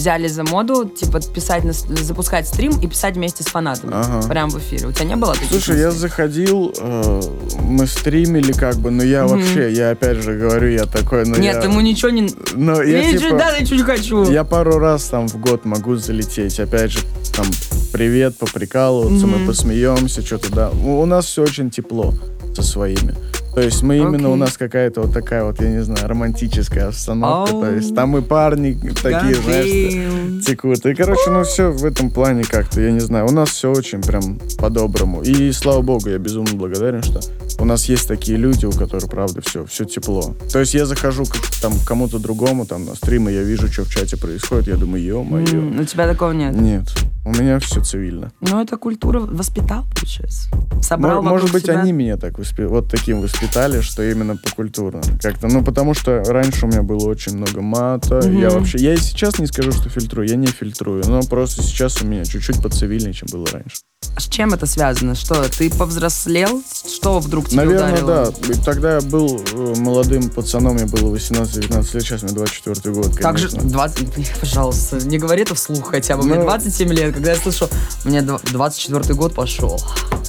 Взяли 0.00 0.28
за 0.28 0.44
моду, 0.44 0.86
типа, 0.86 1.20
писать 1.20 1.62
на 1.62 1.74
запускать 1.74 2.48
стрим 2.48 2.72
и 2.80 2.86
писать 2.86 3.16
вместе 3.16 3.42
с 3.42 3.48
фанатами. 3.48 3.92
Ага. 3.94 4.26
Прям 4.26 4.48
в 4.48 4.58
эфире. 4.58 4.86
У 4.86 4.92
тебя 4.92 5.04
не 5.04 5.14
было 5.16 5.34
таких 5.34 5.50
Слушай, 5.50 5.78
я 5.78 5.88
мыслей? 5.88 6.00
заходил, 6.00 6.74
э, 6.80 7.20
мы 7.64 7.86
стримили 7.86 8.52
как 8.52 8.76
бы, 8.76 8.90
но 8.90 9.02
я 9.02 9.26
вообще, 9.26 9.70
я 9.70 9.90
опять 9.90 10.16
же 10.22 10.38
говорю, 10.38 10.70
я 10.70 10.86
такой, 10.86 11.26
ну 11.26 11.36
Нет, 11.36 11.56
я... 11.56 11.64
ему 11.64 11.82
ничего 11.82 12.08
не... 12.08 12.30
Ну, 12.54 12.80
я, 12.80 13.00
Я 13.02 13.12
ничего, 13.12 13.26
типа, 13.26 13.36
да, 13.36 13.58
ничего 13.58 13.76
не 13.76 13.82
хочу. 13.82 14.30
я 14.30 14.44
пару 14.44 14.78
раз 14.78 15.04
там 15.04 15.28
в 15.28 15.36
год 15.36 15.66
могу 15.66 15.96
залететь, 15.96 16.58
опять 16.58 16.92
же, 16.92 17.00
там, 17.36 17.44
привет, 17.92 18.38
поприкалываться, 18.38 19.26
мы 19.26 19.46
посмеемся, 19.46 20.24
что-то, 20.24 20.50
да. 20.50 20.70
У 20.70 21.04
нас 21.04 21.26
все 21.26 21.42
очень 21.42 21.70
тепло 21.70 22.14
со 22.56 22.62
своими. 22.62 23.14
То 23.60 23.66
есть 23.66 23.82
мы 23.82 23.98
именно, 23.98 24.14
Окей. 24.16 24.26
у 24.32 24.36
нас 24.36 24.56
какая-то 24.56 25.02
вот 25.02 25.12
такая 25.12 25.44
вот, 25.44 25.60
я 25.60 25.68
не 25.68 25.82
знаю, 25.82 26.08
романтическая 26.08 26.88
обстановка. 26.88 27.52
Ау. 27.52 27.60
То 27.60 27.70
есть 27.74 27.94
там 27.94 28.16
и 28.16 28.22
парни 28.22 28.72
такие, 29.02 29.34
знаешь, 29.34 29.66
Goddamn. 29.66 30.40
текут. 30.40 30.86
И, 30.86 30.94
короче, 30.94 31.28
ну 31.30 31.44
все 31.44 31.70
в 31.70 31.84
этом 31.84 32.10
плане 32.10 32.42
как-то, 32.44 32.80
я 32.80 32.90
не 32.90 33.00
знаю, 33.00 33.26
у 33.26 33.32
нас 33.32 33.50
все 33.50 33.70
очень 33.70 34.00
прям 34.00 34.38
по-доброму. 34.56 35.20
И 35.20 35.52
слава 35.52 35.82
богу, 35.82 36.08
я 36.08 36.16
безумно 36.16 36.54
благодарен, 36.54 37.02
что 37.02 37.20
у 37.58 37.66
нас 37.66 37.84
есть 37.84 38.08
такие 38.08 38.38
люди, 38.38 38.64
у 38.64 38.72
которых, 38.72 39.10
правда, 39.10 39.42
все, 39.42 39.66
все 39.66 39.84
тепло. 39.84 40.34
То 40.50 40.60
есть 40.60 40.72
я 40.72 40.86
захожу 40.86 41.24
к 41.24 41.36
там, 41.60 41.74
к 41.74 41.84
кому-то 41.86 42.18
другому 42.18 42.64
там 42.64 42.86
на 42.86 42.94
стрим, 42.94 43.28
и 43.28 43.34
я 43.34 43.42
вижу, 43.42 43.70
что 43.70 43.84
в 43.84 43.90
чате 43.90 44.16
происходит, 44.16 44.68
я 44.68 44.76
думаю, 44.76 45.04
ё-моё. 45.04 45.46
М, 45.52 45.80
У 45.80 45.84
тебя 45.84 46.08
такого 46.08 46.32
нет. 46.32 46.54
Нет, 46.58 46.84
у 47.24 47.32
меня 47.32 47.58
все 47.58 47.82
цивильно. 47.82 48.32
Ну, 48.40 48.60
это 48.60 48.76
культура 48.76 49.20
воспитал, 49.20 49.84
получается. 49.94 50.48
Собрал 50.82 51.22
Мо- 51.22 51.30
Может 51.30 51.52
быть, 51.52 51.64
себя. 51.64 51.80
они 51.80 51.92
меня 51.92 52.16
так 52.16 52.38
воспи- 52.38 52.66
вот 52.66 52.90
таким 52.90 53.20
воспитали, 53.20 53.80
что 53.82 54.02
именно 54.02 54.36
по 54.36 54.50
культурно. 54.54 55.02
Как-то, 55.20 55.48
ну, 55.48 55.62
потому 55.64 55.94
что 55.94 56.22
раньше 56.24 56.66
у 56.66 56.68
меня 56.68 56.82
было 56.82 57.06
очень 57.08 57.36
много 57.36 57.60
мата. 57.60 58.20
Я 58.28 58.50
вообще, 58.50 58.78
я 58.78 58.94
и 58.94 58.96
сейчас 58.96 59.38
не 59.38 59.46
скажу, 59.46 59.72
что 59.72 59.88
фильтрую, 59.90 60.28
я 60.28 60.36
не 60.36 60.46
фильтрую, 60.46 61.04
но 61.06 61.20
просто 61.22 61.62
сейчас 61.62 62.00
у 62.02 62.06
меня 62.06 62.24
чуть-чуть 62.24 62.62
поцивильнее, 62.62 63.12
чем 63.12 63.28
было 63.30 63.46
раньше. 63.52 63.76
С 64.16 64.28
чем 64.28 64.54
это 64.54 64.64
связано? 64.66 65.14
Что, 65.14 65.46
ты 65.50 65.70
повзрослел? 65.70 66.62
Что 66.86 67.18
вдруг 67.20 67.48
тебе 67.48 67.58
Наверное, 67.62 68.02
ударило? 68.02 68.32
да. 68.48 68.54
Тогда 68.64 68.94
я 68.94 69.00
был 69.02 69.42
э, 69.52 69.74
молодым 69.78 70.30
пацаном, 70.30 70.74
мне 70.76 70.86
было 70.86 71.14
18-19 71.14 71.70
лет, 71.94 72.02
сейчас 72.02 72.22
мне 72.22 72.32
24 72.32 72.94
год, 72.94 73.14
Как 73.16 73.36
же, 73.38 73.48
конечно. 73.50 73.70
20, 73.70 74.40
пожалуйста, 74.40 74.96
не 75.06 75.18
говори 75.18 75.42
это 75.42 75.54
вслух 75.54 75.90
хотя 75.90 76.16
бы. 76.16 76.24
Мне 76.24 76.36
Ну. 76.36 76.42
27 76.44 76.92
лет, 76.92 77.14
когда 77.14 77.32
я 77.32 77.36
слышу, 77.38 77.68
мне 78.04 78.20
дв- 78.20 78.40
24 78.50 79.14
год 79.14 79.34
пошел. 79.34 79.78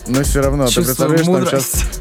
Но 0.08 0.22
все 0.24 0.42
равно, 0.42 0.66
ты 0.68 0.74
Чувствую 0.74 0.96
представляешь, 1.10 1.26
там 1.26 1.36
мудрость. 1.36 1.72
сейчас 1.74 2.01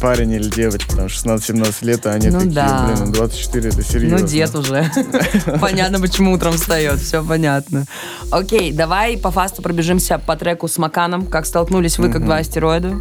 парень 0.00 0.32
или 0.32 0.48
девочка, 0.48 0.96
там 0.96 1.06
16-17 1.06 1.84
лет, 1.84 2.06
а 2.06 2.10
они 2.12 2.28
Ну 2.28 2.38
такие, 2.38 2.54
да. 2.54 2.86
блин, 2.86 3.06
ну 3.06 3.12
24 3.12 3.68
это 3.68 3.82
серьезно. 3.82 4.18
Ну, 4.18 4.26
дед 4.26 4.54
уже. 4.54 4.90
Понятно, 5.60 6.00
почему 6.00 6.32
утром 6.32 6.54
встает. 6.54 6.98
Все 7.00 7.24
понятно. 7.24 7.84
Окей, 8.30 8.72
давай 8.72 9.16
по 9.16 9.30
фасту 9.30 9.62
пробежимся 9.62 10.18
по 10.18 10.36
треку 10.36 10.68
с 10.68 10.78
Маканом. 10.78 11.26
Как 11.26 11.46
столкнулись 11.46 11.98
вы, 11.98 12.10
как 12.10 12.24
два 12.24 12.36
астероида? 12.36 12.94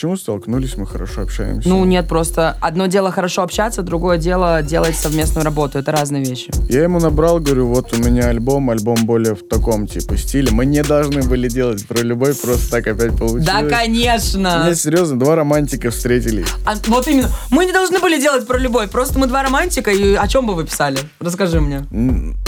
Почему 0.00 0.16
столкнулись, 0.16 0.78
мы 0.78 0.86
хорошо 0.86 1.20
общаемся. 1.20 1.68
Ну, 1.68 1.84
нет, 1.84 2.08
просто 2.08 2.56
одно 2.62 2.86
дело 2.86 3.12
хорошо 3.12 3.42
общаться, 3.42 3.82
другое 3.82 4.16
дело 4.16 4.62
делать 4.62 4.96
совместную 4.96 5.44
работу. 5.44 5.78
Это 5.78 5.92
разные 5.92 6.24
вещи. 6.24 6.50
Я 6.70 6.84
ему 6.84 7.00
набрал, 7.00 7.38
говорю, 7.38 7.66
вот 7.66 7.92
у 7.92 8.02
меня 8.02 8.28
альбом, 8.28 8.70
альбом 8.70 9.04
более 9.04 9.34
в 9.34 9.46
таком 9.46 9.86
типа 9.86 10.16
стиле. 10.16 10.52
Мы 10.52 10.64
не 10.64 10.82
должны 10.82 11.22
были 11.24 11.50
делать 11.50 11.86
про 11.86 12.00
любовь, 12.00 12.40
просто 12.40 12.70
так 12.70 12.86
опять 12.86 13.10
получилось. 13.10 13.44
Да, 13.44 13.62
конечно. 13.64 14.62
меня 14.64 14.74
серьезно, 14.74 15.18
два 15.18 15.36
романтика 15.36 15.90
встретились. 15.90 16.46
А, 16.64 16.76
вот 16.86 17.06
именно. 17.06 17.28
Мы 17.50 17.66
не 17.66 17.72
должны 17.72 17.98
были 17.98 18.18
делать 18.18 18.46
про 18.46 18.56
любовь. 18.56 18.90
Просто 18.90 19.18
мы 19.18 19.26
два 19.26 19.42
романтика. 19.42 19.90
И 19.90 20.14
о 20.14 20.26
чем 20.28 20.46
бы 20.46 20.54
вы 20.54 20.64
писали? 20.64 20.96
Расскажи 21.18 21.60
мне. 21.60 21.84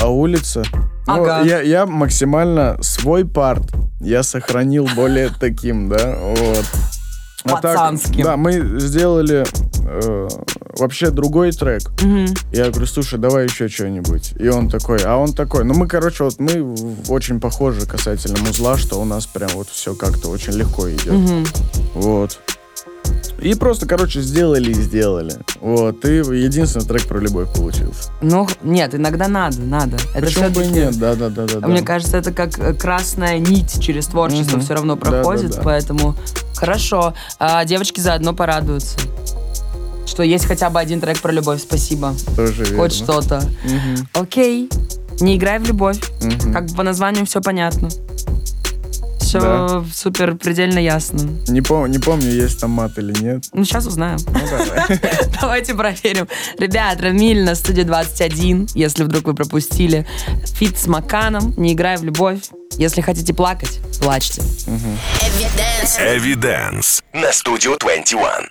А 0.00 0.08
улица? 0.08 0.62
Ну, 1.06 1.22
Ага. 1.22 1.42
я, 1.42 1.60
я 1.60 1.84
максимально 1.84 2.78
свой 2.80 3.26
парт 3.26 3.70
я 4.02 4.22
сохранил 4.24 4.88
более 4.96 5.30
таким, 5.38 5.88
да, 5.88 6.16
вот. 6.20 6.64
А 7.44 7.50
так, 7.60 7.62
Пацанским. 7.62 8.24
да, 8.24 8.36
мы 8.36 8.78
сделали 8.78 9.44
э, 9.84 10.28
вообще 10.78 11.10
другой 11.10 11.52
трек. 11.52 11.82
Мгм. 12.02 12.26
Я 12.52 12.70
говорю, 12.70 12.86
слушай, 12.86 13.18
давай 13.18 13.44
еще 13.46 13.68
что-нибудь. 13.68 14.32
И 14.38 14.48
он 14.48 14.68
такой, 14.68 14.98
а 15.04 15.16
он 15.16 15.32
такой. 15.32 15.64
Ну, 15.64 15.74
мы, 15.74 15.86
короче, 15.88 16.24
вот 16.24 16.38
мы 16.38 16.74
очень 17.08 17.40
похожи 17.40 17.84
касательно 17.86 18.38
музла, 18.46 18.76
что 18.78 19.00
у 19.00 19.04
нас 19.04 19.26
прям 19.26 19.50
вот 19.54 19.68
все 19.68 19.94
как-то 19.94 20.28
очень 20.28 20.52
легко 20.52 20.88
идет. 20.90 21.12
Мгм. 21.12 21.44
Вот. 21.94 22.38
И 23.40 23.54
просто, 23.54 23.86
короче, 23.86 24.20
сделали 24.20 24.70
и 24.70 24.74
сделали. 24.74 25.34
Вот. 25.60 26.04
И 26.04 26.18
единственный 26.18 26.86
трек 26.86 27.06
про 27.08 27.18
любовь 27.18 27.52
получился. 27.52 28.10
Ну, 28.20 28.46
нет, 28.62 28.94
иногда 28.94 29.26
надо, 29.26 29.60
надо. 29.62 29.96
Это 30.14 30.26
Почему 30.26 30.50
бы 30.50 30.62
и 30.64 30.68
нет? 30.68 30.96
Да, 30.96 31.16
да, 31.16 31.28
да, 31.28 31.46
да. 31.46 31.66
Мне 31.66 31.80
да. 31.80 31.86
кажется, 31.86 32.16
это 32.16 32.30
как 32.32 32.56
э, 32.60 32.72
красная 32.74 33.38
нить 33.40 33.82
через 33.82 34.06
творчество 34.06 34.56
Мгм. 34.58 34.64
все 34.64 34.74
равно 34.74 34.94
Да, 34.94 35.02
да, 35.02 35.10
проходит, 35.10 35.50
да. 35.56 35.60
поэтому 35.64 36.14
хорошо. 36.66 37.12
А 37.40 37.64
девочки 37.64 37.98
заодно 38.00 38.32
порадуются, 38.32 38.96
что 40.06 40.22
есть 40.22 40.46
хотя 40.46 40.70
бы 40.70 40.78
один 40.78 41.00
трек 41.00 41.20
про 41.20 41.32
любовь. 41.32 41.60
Спасибо. 41.60 42.14
Тоже 42.36 42.62
верно. 42.64 42.78
Хоть 42.78 42.92
что-то. 42.92 43.42
Мгм, 43.64 44.08
Окей. 44.14 44.68
Не 45.20 45.36
играй 45.36 45.58
в 45.58 45.64
любовь. 45.66 45.98
мгм. 46.22 46.52
Как 46.52 46.66
бы 46.66 46.74
по 46.76 46.82
названию 46.84 47.26
все 47.26 47.40
понятно. 47.40 47.88
Все 49.32 49.40
Да. 49.40 49.82
супер 49.94 50.34
предельно 50.34 50.78
ясно. 50.78 51.20
Не, 51.48 51.60
пом- 51.60 51.88
не 51.88 51.98
помню, 51.98 52.28
есть 52.30 52.60
там 52.60 52.72
мат 52.72 52.98
или 52.98 53.18
нет. 53.18 53.44
Ну, 53.54 53.64
сейчас 53.64 53.86
узнаем. 53.86 54.18
Ну, 54.26 54.40
давай. 54.50 55.00
Давайте 55.40 55.72
проверим. 55.74 56.28
Ребят, 56.58 57.00
Рамиль 57.00 57.42
на 57.42 57.54
студии 57.54 57.80
21, 57.80 58.68
если 58.74 59.04
вдруг 59.04 59.24
вы 59.24 59.32
пропустили. 59.34 60.06
Фит 60.58 60.76
с 60.78 60.86
Маканом, 60.86 61.54
не 61.56 61.72
играй 61.72 61.96
в 61.96 62.04
любовь. 62.04 62.40
Если 62.76 63.00
хотите 63.00 63.32
плакать, 63.32 63.80
плачьте. 64.02 64.42
Эвиденс 65.98 67.02
на 67.14 67.32
студию 67.32 67.78
21. 67.80 68.50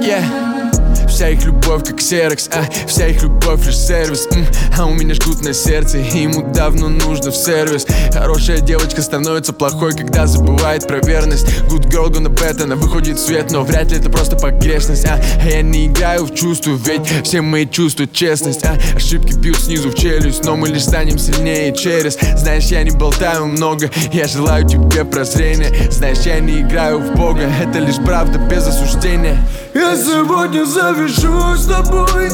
Yeah. 0.00 1.06
Вся 1.08 1.28
их 1.28 1.59
любовь 1.70 1.86
как 1.86 1.98
ксерокс, 1.98 2.48
а 2.52 2.64
вся 2.86 3.06
их 3.06 3.22
любовь 3.22 3.64
лишь 3.64 3.76
сервис 3.76 4.26
м, 4.32 4.44
А 4.76 4.86
у 4.86 4.94
меня 4.94 5.14
жгут 5.14 5.42
на 5.42 5.54
сердце, 5.54 5.98
и 5.98 6.22
ему 6.22 6.52
давно 6.52 6.88
нужно 6.88 7.30
в 7.30 7.36
сервис. 7.36 7.86
Хорошая 8.12 8.60
девочка 8.60 9.02
становится 9.02 9.52
плохой, 9.52 9.92
когда 9.92 10.26
забывает 10.26 10.88
про 10.88 10.98
верность. 10.98 11.46
Good 11.68 11.88
girl 11.88 12.10
gonna 12.10 12.28
bet, 12.28 12.60
она 12.62 12.74
выходит 12.74 13.18
в 13.18 13.24
свет, 13.24 13.52
но 13.52 13.62
вряд 13.62 13.92
ли 13.92 13.98
это 13.98 14.10
просто 14.10 14.36
погрешность 14.36 15.04
А, 15.04 15.20
а 15.42 15.48
я 15.48 15.62
не 15.62 15.86
играю 15.86 16.24
в 16.24 16.34
чувства, 16.34 16.72
ведь 16.72 17.02
все 17.24 17.40
мои 17.40 17.66
чувства 17.66 18.06
честность 18.08 18.64
А. 18.64 18.76
Ошибки 18.96 19.34
бьют 19.34 19.58
снизу 19.60 19.90
в 19.90 19.94
челюсть, 19.94 20.44
но 20.44 20.56
мы 20.56 20.68
лишь 20.68 20.84
станем 20.84 21.18
сильнее 21.18 21.72
через. 21.72 22.18
Знаешь, 22.36 22.64
я 22.64 22.82
не 22.82 22.90
болтаю 22.90 23.46
много, 23.46 23.90
я 24.12 24.26
желаю 24.26 24.66
тебе 24.66 25.04
прозрения. 25.04 25.72
Знаешь, 25.90 26.18
я 26.24 26.40
не 26.40 26.62
играю 26.62 26.98
в 26.98 27.14
Бога, 27.14 27.42
это 27.62 27.78
лишь 27.78 27.96
правда 28.04 28.38
без 28.38 28.66
осуждения. 28.66 29.38
Я 29.72 29.96
сегодня 29.96 30.64
завяжу 30.64 31.56
с 31.60 31.66
тобой 31.66 32.30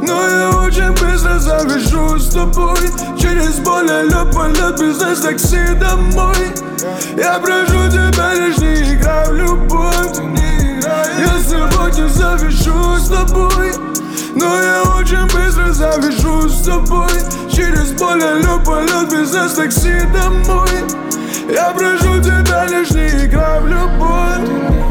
Но 0.00 0.28
я 0.28 0.50
очень 0.50 0.92
быстро 0.92 1.38
завяжу 1.38 2.18
с 2.18 2.32
тобой. 2.32 2.78
Через 3.18 3.58
более 3.58 4.04
лёпа 4.04 4.46
лет 4.48 4.78
бизнес 4.80 5.20
такси 5.20 5.74
домой. 5.74 6.54
Я 7.16 7.38
прошу 7.40 7.90
тебя 7.90 8.34
лишь 8.34 8.58
не 8.58 8.94
играй 8.94 9.28
в 9.28 9.34
любовь 9.34 10.16
Я 11.18 11.42
сегодня 11.42 12.08
завяжу 12.08 12.96
с 12.96 13.08
тобой 13.08 13.72
но 14.32 14.62
я 14.62 14.82
очень 14.96 15.24
быстро 15.24 15.72
завяжу 15.72 16.48
с 16.48 16.62
тобой. 16.62 17.10
Через 17.52 17.90
более 17.92 18.40
лёпа 18.42 18.80
лет 18.82 19.10
бизнес 19.10 19.54
такси 19.54 20.00
домой. 20.12 20.70
Я 21.52 21.70
прошу 21.70 22.22
тебя 22.22 22.64
лишь 22.66 22.90
не 22.90 23.26
играй 23.26 23.60
в 23.60 23.66
любовь 23.66 24.89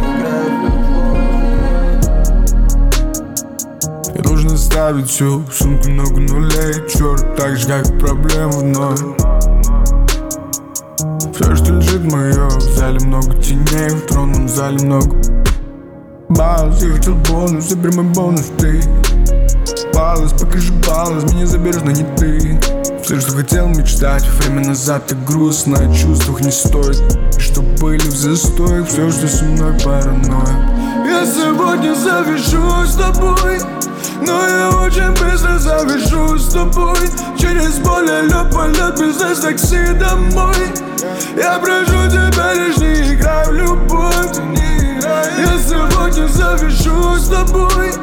Оставить 4.70 5.10
всю 5.10 5.44
сумку 5.52 5.90
много 5.90 6.20
нулей 6.20 6.74
Черт, 6.88 7.36
так 7.36 7.58
же 7.58 7.68
как 7.68 7.90
и 7.90 7.98
проблем 7.98 8.52
вновь 8.52 9.00
Все, 11.34 11.56
что 11.56 11.74
лежит 11.74 12.04
мое 12.04 12.48
В 12.48 12.62
зале 12.62 13.00
много 13.00 13.34
теней 13.42 13.90
В 13.90 14.02
тронном 14.06 14.48
зале 14.48 14.78
много 14.86 15.20
Баллс, 16.30 16.84
я 16.84 16.94
хотел 16.94 17.16
бонус 17.16 17.66
Теперь 17.66 17.96
мой 17.96 18.06
бонус 18.14 18.52
ты 18.60 18.80
Баллас, 19.96 20.34
покажи 20.34 20.72
баллас 20.88 21.24
Меня 21.34 21.48
заберешь, 21.48 21.82
но 21.84 21.90
не 21.90 22.06
ты. 22.16 22.60
Все, 23.02 23.20
что 23.20 23.32
хотел 23.32 23.70
мечтать 23.70 24.24
Время 24.42 24.68
назад 24.68 25.08
так 25.08 25.26
грустно 25.26 25.80
О 25.80 25.94
чувствах 25.96 26.42
не 26.42 26.52
стоит 26.52 27.02
Что 27.40 27.64
были 27.82 28.08
в 28.08 28.16
застоях 28.16 28.88
Все, 28.88 29.10
что 29.10 29.28
со 29.28 29.46
мной 29.46 29.74
паранойя. 29.84 30.80
Я 31.08 31.26
сегодня 31.26 31.96
завяжу 31.96 32.86
с 32.86 32.96
тобой 32.96 33.79
но 34.22 34.48
я 34.48 34.70
очень 34.70 35.12
быстро 35.12 35.58
завяжу 35.58 36.38
с 36.38 36.54
тобой. 36.54 36.98
Через 37.38 37.80
более 37.80 38.24
лёпа 38.24 38.68
лет 38.68 39.00
бизнес 39.00 39.40
такси 39.40 39.94
домой. 39.94 40.56
Я 41.38 41.60
прошу 41.60 42.10
тебя 42.10 42.54
лишь 42.54 42.78
не 42.78 43.14
играй 43.14 43.48
в 43.48 43.54
любовь. 43.54 44.38
Я 45.04 45.58
сегодня 45.58 46.28
завяжу 46.28 47.16
с 47.16 47.30
тобой. 47.30 47.94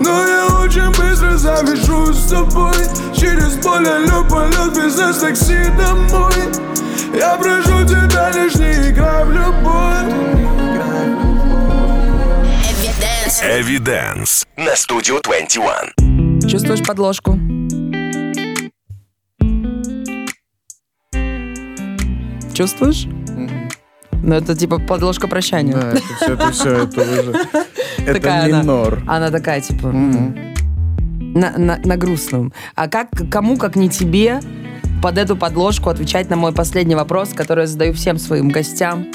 Но 0.00 0.26
я 0.26 0.46
очень 0.60 0.90
быстро 0.90 1.36
завяжу 1.36 2.12
с 2.12 2.30
тобой. 2.30 2.74
Через 3.14 3.56
более 3.56 4.06
лёпа 4.06 4.46
лет 4.46 4.74
бизнес 4.76 5.18
такси 5.18 5.64
домой. 5.78 6.34
Я 7.14 7.36
прошу 7.36 7.86
тебя 7.86 8.30
лишь 8.30 8.56
не 8.56 8.90
играй 8.90 9.24
в 9.24 9.30
любовь 9.30 10.53
Эвиденс 13.46 14.46
на 14.56 14.74
студию 14.74 15.20
21. 15.22 16.48
Чувствуешь 16.48 16.82
подложку? 16.82 17.38
Чувствуешь? 22.54 23.06
Ну, 24.22 24.34
это 24.34 24.56
типа 24.56 24.78
подложка 24.78 25.28
прощания. 25.28 25.74
Да, 25.74 25.90
это 25.92 26.00
все, 26.16 26.32
это 26.32 26.50
все, 26.52 26.70
это 26.84 27.00
уже... 27.02 27.34
Это 27.98 28.14
Такая 28.14 28.44
она. 28.46 28.60
минор. 28.62 29.02
Она 29.06 29.30
такая, 29.30 29.60
типа, 29.62 29.88
на- 29.92 31.78
на 31.84 31.96
грустном. 31.96 32.52
А 32.74 32.88
как, 32.88 33.08
кому, 33.30 33.56
как 33.56 33.76
не 33.76 33.88
тебе, 33.88 34.40
под 35.02 35.16
эту 35.16 35.36
подложку 35.36 35.88
отвечать 35.90 36.28
на 36.28 36.36
мой 36.36 36.52
последний 36.52 36.94
вопрос, 36.96 37.30
который 37.34 37.60
я 37.62 37.66
задаю 37.66 37.92
всем 37.94 38.18
своим 38.18 38.48
гостям? 38.50 39.06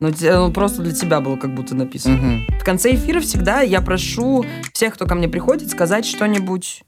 Ну, 0.00 0.10
те- 0.10 0.34
ну, 0.34 0.50
просто 0.50 0.82
для 0.82 0.92
тебя 0.92 1.20
было 1.20 1.36
как 1.36 1.54
будто 1.54 1.74
написано. 1.74 2.16
Мгм. 2.16 2.46
В 2.60 2.64
конце 2.64 2.94
эфира 2.94 3.20
всегда 3.20 3.60
я 3.60 3.80
прошу 3.82 4.44
всех, 4.72 4.94
кто 4.94 5.06
ко 5.06 5.14
мне 5.14 5.28
приходит, 5.28 5.70
сказать 5.70 6.06
что-нибудь, 6.06 6.82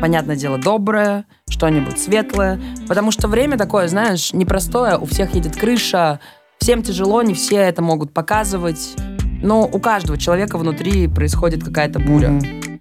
понятное 0.00 0.36
дело, 0.36 0.56
доброе, 0.56 1.26
что-нибудь 1.50 1.98
светлое. 2.00 2.58
Потому 2.88 3.10
что 3.10 3.28
время 3.28 3.58
такое, 3.58 3.88
знаешь, 3.88 4.32
непростое, 4.32 4.96
у 4.96 5.04
всех 5.04 5.34
едет 5.34 5.54
крыша, 5.56 6.18
всем 6.58 6.82
тяжело, 6.82 7.22
не 7.22 7.34
все 7.34 7.56
это 7.56 7.82
могут 7.82 8.14
показывать. 8.14 8.96
Но 9.42 9.66
у 9.70 9.78
каждого 9.78 10.16
человека 10.16 10.56
внутри 10.56 11.08
происходит 11.08 11.62
какая-то 11.62 11.98
буря. 11.98 12.30
Мгм. 12.30 12.80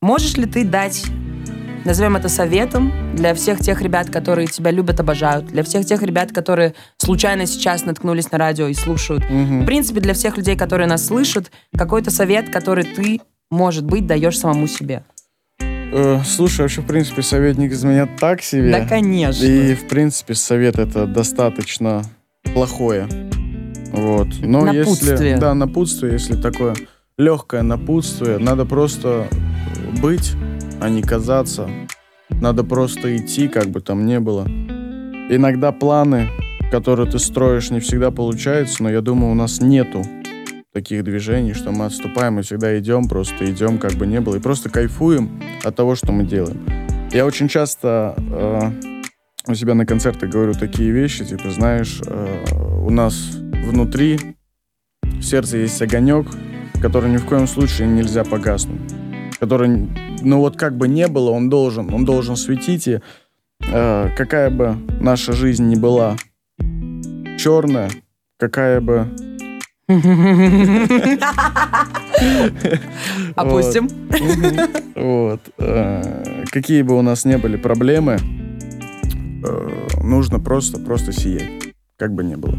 Можешь 0.00 0.36
ли 0.36 0.46
ты 0.46 0.64
дать, 0.64 1.04
назовем 1.86 2.16
это 2.16 2.28
советом, 2.28 2.92
для 3.14 3.32
всех 3.34 3.60
тех 3.60 3.80
ребят, 3.80 4.10
которые 4.10 4.46
тебя 4.48 4.70
любят, 4.70 5.00
обожают, 5.00 5.46
для 5.46 5.62
всех 5.62 5.86
тех 5.86 6.02
ребят, 6.02 6.32
которые 6.32 6.74
случайно 6.98 7.46
сейчас 7.46 7.84
наткнулись 7.84 8.30
на 8.32 8.38
радио 8.38 8.66
и 8.66 8.74
слушают, 8.74 9.24
Мгм. 9.30 9.62
в 9.62 9.66
принципе, 9.66 10.00
для 10.00 10.12
всех 10.14 10.36
людей, 10.36 10.56
которые 10.56 10.88
нас 10.88 11.06
слышат, 11.06 11.50
какой-то 11.76 12.10
совет, 12.10 12.50
который 12.50 12.84
ты, 12.84 13.20
может 13.50 13.84
быть, 13.84 14.06
даешь 14.06 14.38
самому 14.38 14.66
себе? 14.66 15.04
Э, 15.60 16.20
слушай, 16.26 16.62
вообще, 16.62 16.80
в 16.82 16.86
принципе, 16.86 17.22
советник 17.22 17.72
из 17.72 17.84
меня 17.84 18.08
так 18.18 18.42
себе. 18.42 18.70
Да, 18.72 18.84
конечно. 18.86 19.44
И, 19.44 19.74
в 19.74 19.86
принципе, 19.86 20.34
совет 20.34 20.78
это 20.78 21.06
достаточно 21.06 22.02
плохое. 22.52 23.06
Вот. 23.92 24.28
Но 24.40 24.64
Напутствие. 24.64 25.12
если... 25.12 25.34
Да, 25.36 25.54
напутствие, 25.54 26.12
если 26.14 26.34
такое 26.34 26.74
легкое 27.16 27.62
напутствие, 27.62 28.38
надо 28.38 28.66
просто 28.66 29.28
быть, 30.02 30.32
а 30.80 30.88
не 30.88 31.02
казаться. 31.02 31.68
Надо 32.28 32.64
просто 32.64 33.16
идти, 33.16 33.48
как 33.48 33.66
бы 33.66 33.80
там 33.80 34.06
ни 34.06 34.18
было. 34.18 34.46
Иногда 35.28 35.72
планы, 35.72 36.28
которые 36.70 37.10
ты 37.10 37.18
строишь, 37.18 37.70
не 37.70 37.80
всегда 37.80 38.10
получаются, 38.10 38.82
но 38.82 38.90
я 38.90 39.00
думаю, 39.00 39.32
у 39.32 39.34
нас 39.34 39.60
нету 39.60 40.02
таких 40.72 41.04
движений, 41.04 41.54
что 41.54 41.72
мы 41.72 41.86
отступаем 41.86 42.38
и 42.38 42.42
всегда 42.42 42.78
идем, 42.78 43.08
просто 43.08 43.50
идем, 43.50 43.78
как 43.78 43.92
бы 43.92 44.06
не 44.06 44.20
было, 44.20 44.36
и 44.36 44.40
просто 44.40 44.68
кайфуем 44.68 45.40
от 45.64 45.74
того, 45.74 45.94
что 45.94 46.12
мы 46.12 46.24
делаем. 46.24 46.66
Я 47.12 47.24
очень 47.24 47.48
часто 47.48 48.14
э, 48.18 48.70
у 49.48 49.54
себя 49.54 49.74
на 49.74 49.86
концертах 49.86 50.28
говорю 50.28 50.52
такие 50.52 50.90
вещи, 50.90 51.24
типа, 51.24 51.50
знаешь, 51.50 52.02
э, 52.06 52.44
у 52.84 52.90
нас 52.90 53.14
внутри 53.64 54.36
в 55.02 55.22
сердце 55.22 55.58
есть 55.58 55.80
огонек, 55.80 56.26
который 56.82 57.10
ни 57.10 57.16
в 57.16 57.24
коем 57.24 57.46
случае 57.46 57.88
нельзя 57.88 58.22
погаснуть. 58.24 58.95
Который, 59.46 59.88
ну 60.22 60.40
вот 60.40 60.56
как 60.56 60.76
бы 60.76 60.88
не 60.88 61.06
было, 61.06 61.30
он 61.30 61.48
должен, 61.48 61.94
он 61.94 62.04
должен 62.04 62.34
светить, 62.34 62.88
и 62.88 62.98
э, 63.60 64.08
какая 64.16 64.50
бы 64.50 64.76
наша 65.00 65.34
жизнь 65.34 65.68
ни 65.68 65.76
была 65.76 66.16
черная, 67.38 67.88
какая 68.40 68.80
бы 68.80 69.06
Опустим. 73.36 73.88
Вот. 74.96 75.40
Э, 75.58 76.24
Какие 76.50 76.82
бы 76.82 76.98
у 76.98 77.02
нас 77.02 77.24
не 77.24 77.38
были 77.38 77.56
проблемы, 77.56 78.18
э, 79.44 79.68
нужно 80.02 80.40
просто, 80.40 80.80
просто 80.80 81.12
сиять. 81.12 81.72
Как 81.96 82.12
бы 82.12 82.24
ни 82.24 82.34
было. 82.34 82.58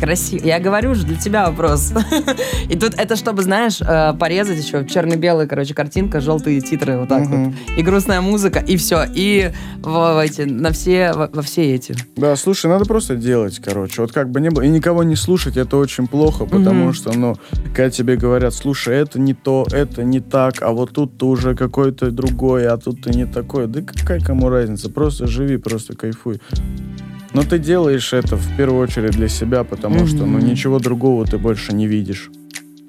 Красиво. 0.00 0.46
Я 0.46 0.58
говорю 0.60 0.94
же, 0.94 1.04
для 1.04 1.16
тебя 1.16 1.46
вопрос. 1.46 1.92
И 2.68 2.76
тут 2.76 2.94
это, 2.96 3.16
чтобы, 3.16 3.42
знаешь, 3.42 3.80
э, 3.82 4.14
порезать 4.18 4.64
еще 4.64 4.86
черно-белая, 4.86 5.46
короче, 5.46 5.74
картинка, 5.74 6.20
желтые 6.20 6.62
титры, 6.62 6.98
вот 6.98 7.08
так 7.08 7.26
вот. 7.26 7.52
И 7.76 7.82
грустная 7.82 8.22
музыка, 8.22 8.60
и 8.60 8.76
все. 8.76 9.04
И 9.14 9.52
в, 9.82 10.24
эти, 10.24 10.42
на 10.42 10.72
все, 10.72 11.12
во, 11.12 11.28
во 11.30 11.42
все 11.42 11.74
эти. 11.74 11.94
Да, 12.16 12.34
слушай, 12.36 12.66
надо 12.66 12.86
просто 12.86 13.14
делать, 13.16 13.58
короче. 13.58 14.00
Вот 14.00 14.12
как 14.12 14.30
бы 14.30 14.40
не 14.40 14.48
было. 14.48 14.62
И 14.62 14.68
никого 14.68 15.02
не 15.02 15.16
слушать, 15.16 15.58
это 15.58 15.76
очень 15.76 16.06
плохо, 16.06 16.46
потому 16.46 16.92
что, 16.94 17.12
ну, 17.12 17.36
когда 17.74 17.90
тебе 17.90 18.16
говорят, 18.16 18.54
слушай, 18.54 18.96
это 18.96 19.20
не 19.20 19.34
то, 19.34 19.66
это 19.70 20.02
не 20.02 20.20
так, 20.20 20.62
а 20.62 20.70
вот 20.70 20.92
тут 20.92 21.18
ты 21.18 21.26
уже 21.26 21.54
какой-то 21.54 22.10
другой, 22.10 22.66
а 22.66 22.78
тут 22.78 23.02
ты 23.02 23.10
не 23.10 23.26
такой. 23.26 23.66
Да 23.66 23.82
какая 23.82 24.20
кому 24.20 24.48
разница? 24.48 24.88
Просто 24.88 25.26
живи, 25.26 25.58
просто 25.58 25.94
кайфуй. 25.94 26.40
Но 27.32 27.42
ты 27.42 27.58
делаешь 27.58 28.12
это 28.12 28.36
в 28.36 28.56
первую 28.56 28.82
очередь 28.82 29.12
для 29.12 29.28
себя, 29.28 29.62
потому 29.64 30.06
что, 30.06 30.26
ну, 30.26 30.38
ничего 30.38 30.78
другого 30.78 31.26
ты 31.26 31.38
больше 31.38 31.72
не 31.72 31.86
видишь. 31.86 32.30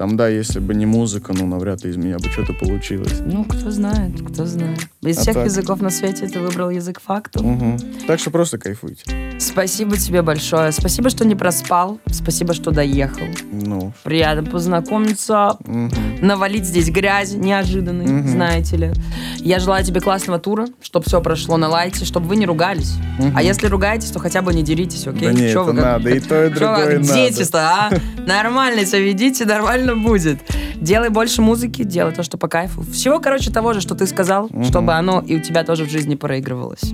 Там, 0.02 0.18
да, 0.18 0.28
если 0.30 0.58
бы 0.60 0.74
не 0.74 0.88
музыка, 0.88 1.32
ну, 1.38 1.46
навряд 1.46 1.84
ли 1.84 1.92
из 1.92 1.96
меня 1.96 2.18
бы 2.18 2.26
что-то 2.32 2.54
получилось. 2.54 3.20
Ну, 3.24 3.44
кто 3.46 3.70
знает, 3.70 4.20
кто 4.32 4.48
знает. 4.48 4.80
Из 5.04 5.16
А 5.20 5.22
всех 5.22 5.36
так? 5.36 5.46
языков 5.46 5.80
на 5.80 5.92
свете 5.92 6.28
ты 6.28 6.40
выбрал 6.40 6.72
язык 6.72 7.00
фактов. 7.00 7.44
Мгм. 7.44 7.78
Так 8.08 8.20
что 8.20 8.32
просто 8.32 8.58
кайфуйте. 8.58 9.04
Спасибо 9.38 9.98
тебе 9.98 10.24
большое. 10.24 10.72
Спасибо, 10.72 11.12
что 11.12 11.24
не 11.24 11.36
проспал. 11.36 12.00
Спасибо, 12.10 12.56
что 12.56 12.72
доехал. 12.72 13.22
Ну, 13.52 13.94
Приятно 14.04 14.44
познакомиться. 14.50 15.58
мгм. 15.66 15.92
Навалить 16.22 16.66
здесь 16.66 16.90
грязи 16.90 17.36
неожиданной, 17.38 18.08
Мгм. 18.08 18.28
знаете 18.28 18.78
ли. 18.78 18.94
Я 19.38 19.60
желаю 19.60 19.86
тебе 19.86 20.02
классного 20.02 20.40
тура, 20.40 20.66
чтобы 20.82 21.06
все 21.06 21.22
прошло 21.22 21.58
на 21.58 21.68
лайте, 21.70 22.06
чтобы 22.06 22.26
вы 22.28 22.38
не 22.38 22.48
ругались. 22.48 22.94
Мгм. 23.20 23.38
А 23.38 23.44
если 23.44 23.68
ругаетесь, 23.68 24.10
то 24.10 24.18
хотя 24.18 24.42
бы 24.42 24.52
не 24.52 24.64
деритесь, 24.64 25.06
окей? 25.06 25.28
Да 25.28 25.32
не, 25.34 25.52
Чё 25.52 25.62
это 25.62 25.72
вы 25.72 25.76
как- 25.76 25.84
надо, 25.86 26.10
и 26.10 26.20
то, 26.20 26.46
и 26.46 26.50
другое 26.54 26.98
надо. 27.00 27.14
дети-то, 27.14 27.60
а? 27.60 27.92
Нормально 28.26 28.84
себя 28.86 29.00
ведите, 29.02 29.46
нормально 29.46 29.91
будет. 29.96 30.40
Делай 30.76 31.10
больше 31.10 31.42
музыки, 31.42 31.84
делай 31.84 32.14
то, 32.14 32.24
что 32.24 32.38
по 32.38 32.48
кайфу. 32.48 32.82
Всего, 32.84 33.20
короче, 33.20 33.52
того 33.52 33.74
же, 33.74 33.82
что 33.82 33.96
ты 33.96 34.08
сказал, 34.08 34.50
чтобы 34.68 34.94
оно 34.94 35.22
и 35.22 35.38
у 35.38 35.42
тебя 35.42 35.64
тоже 35.64 35.86
в 35.86 35.90
жизни 35.90 36.16
проигрывалось. 36.16 36.92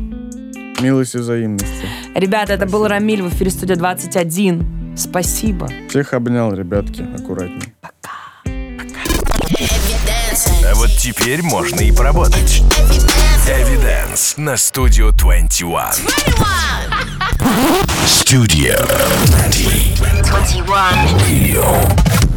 Милость 0.80 1.16
и 1.16 1.18
взаимности. 1.18 1.88
Ребята, 2.14 2.54
это 2.54 2.66
был 2.66 2.88
Рамиль 2.88 3.24
в 3.24 3.30
эфире 3.34 3.50
студия 3.50 3.76
21. 3.76 4.96
Спасибо. 4.96 5.70
Всех 5.90 6.14
обнял, 6.14 6.54
ребятки, 6.54 7.06
аккуратней. 7.16 7.74
А 10.66 10.76
вот 10.76 10.90
теперь 10.92 11.42
можно 11.42 11.80
и 11.82 11.92
поработать. 11.92 12.62
Эвиденс 13.48 14.36
на 14.38 14.58
студию 14.58 15.12
21. 15.14 15.72
Studio 18.06 18.78
21. 19.26 19.96
21. 20.24 20.66
Radio. 21.18 22.37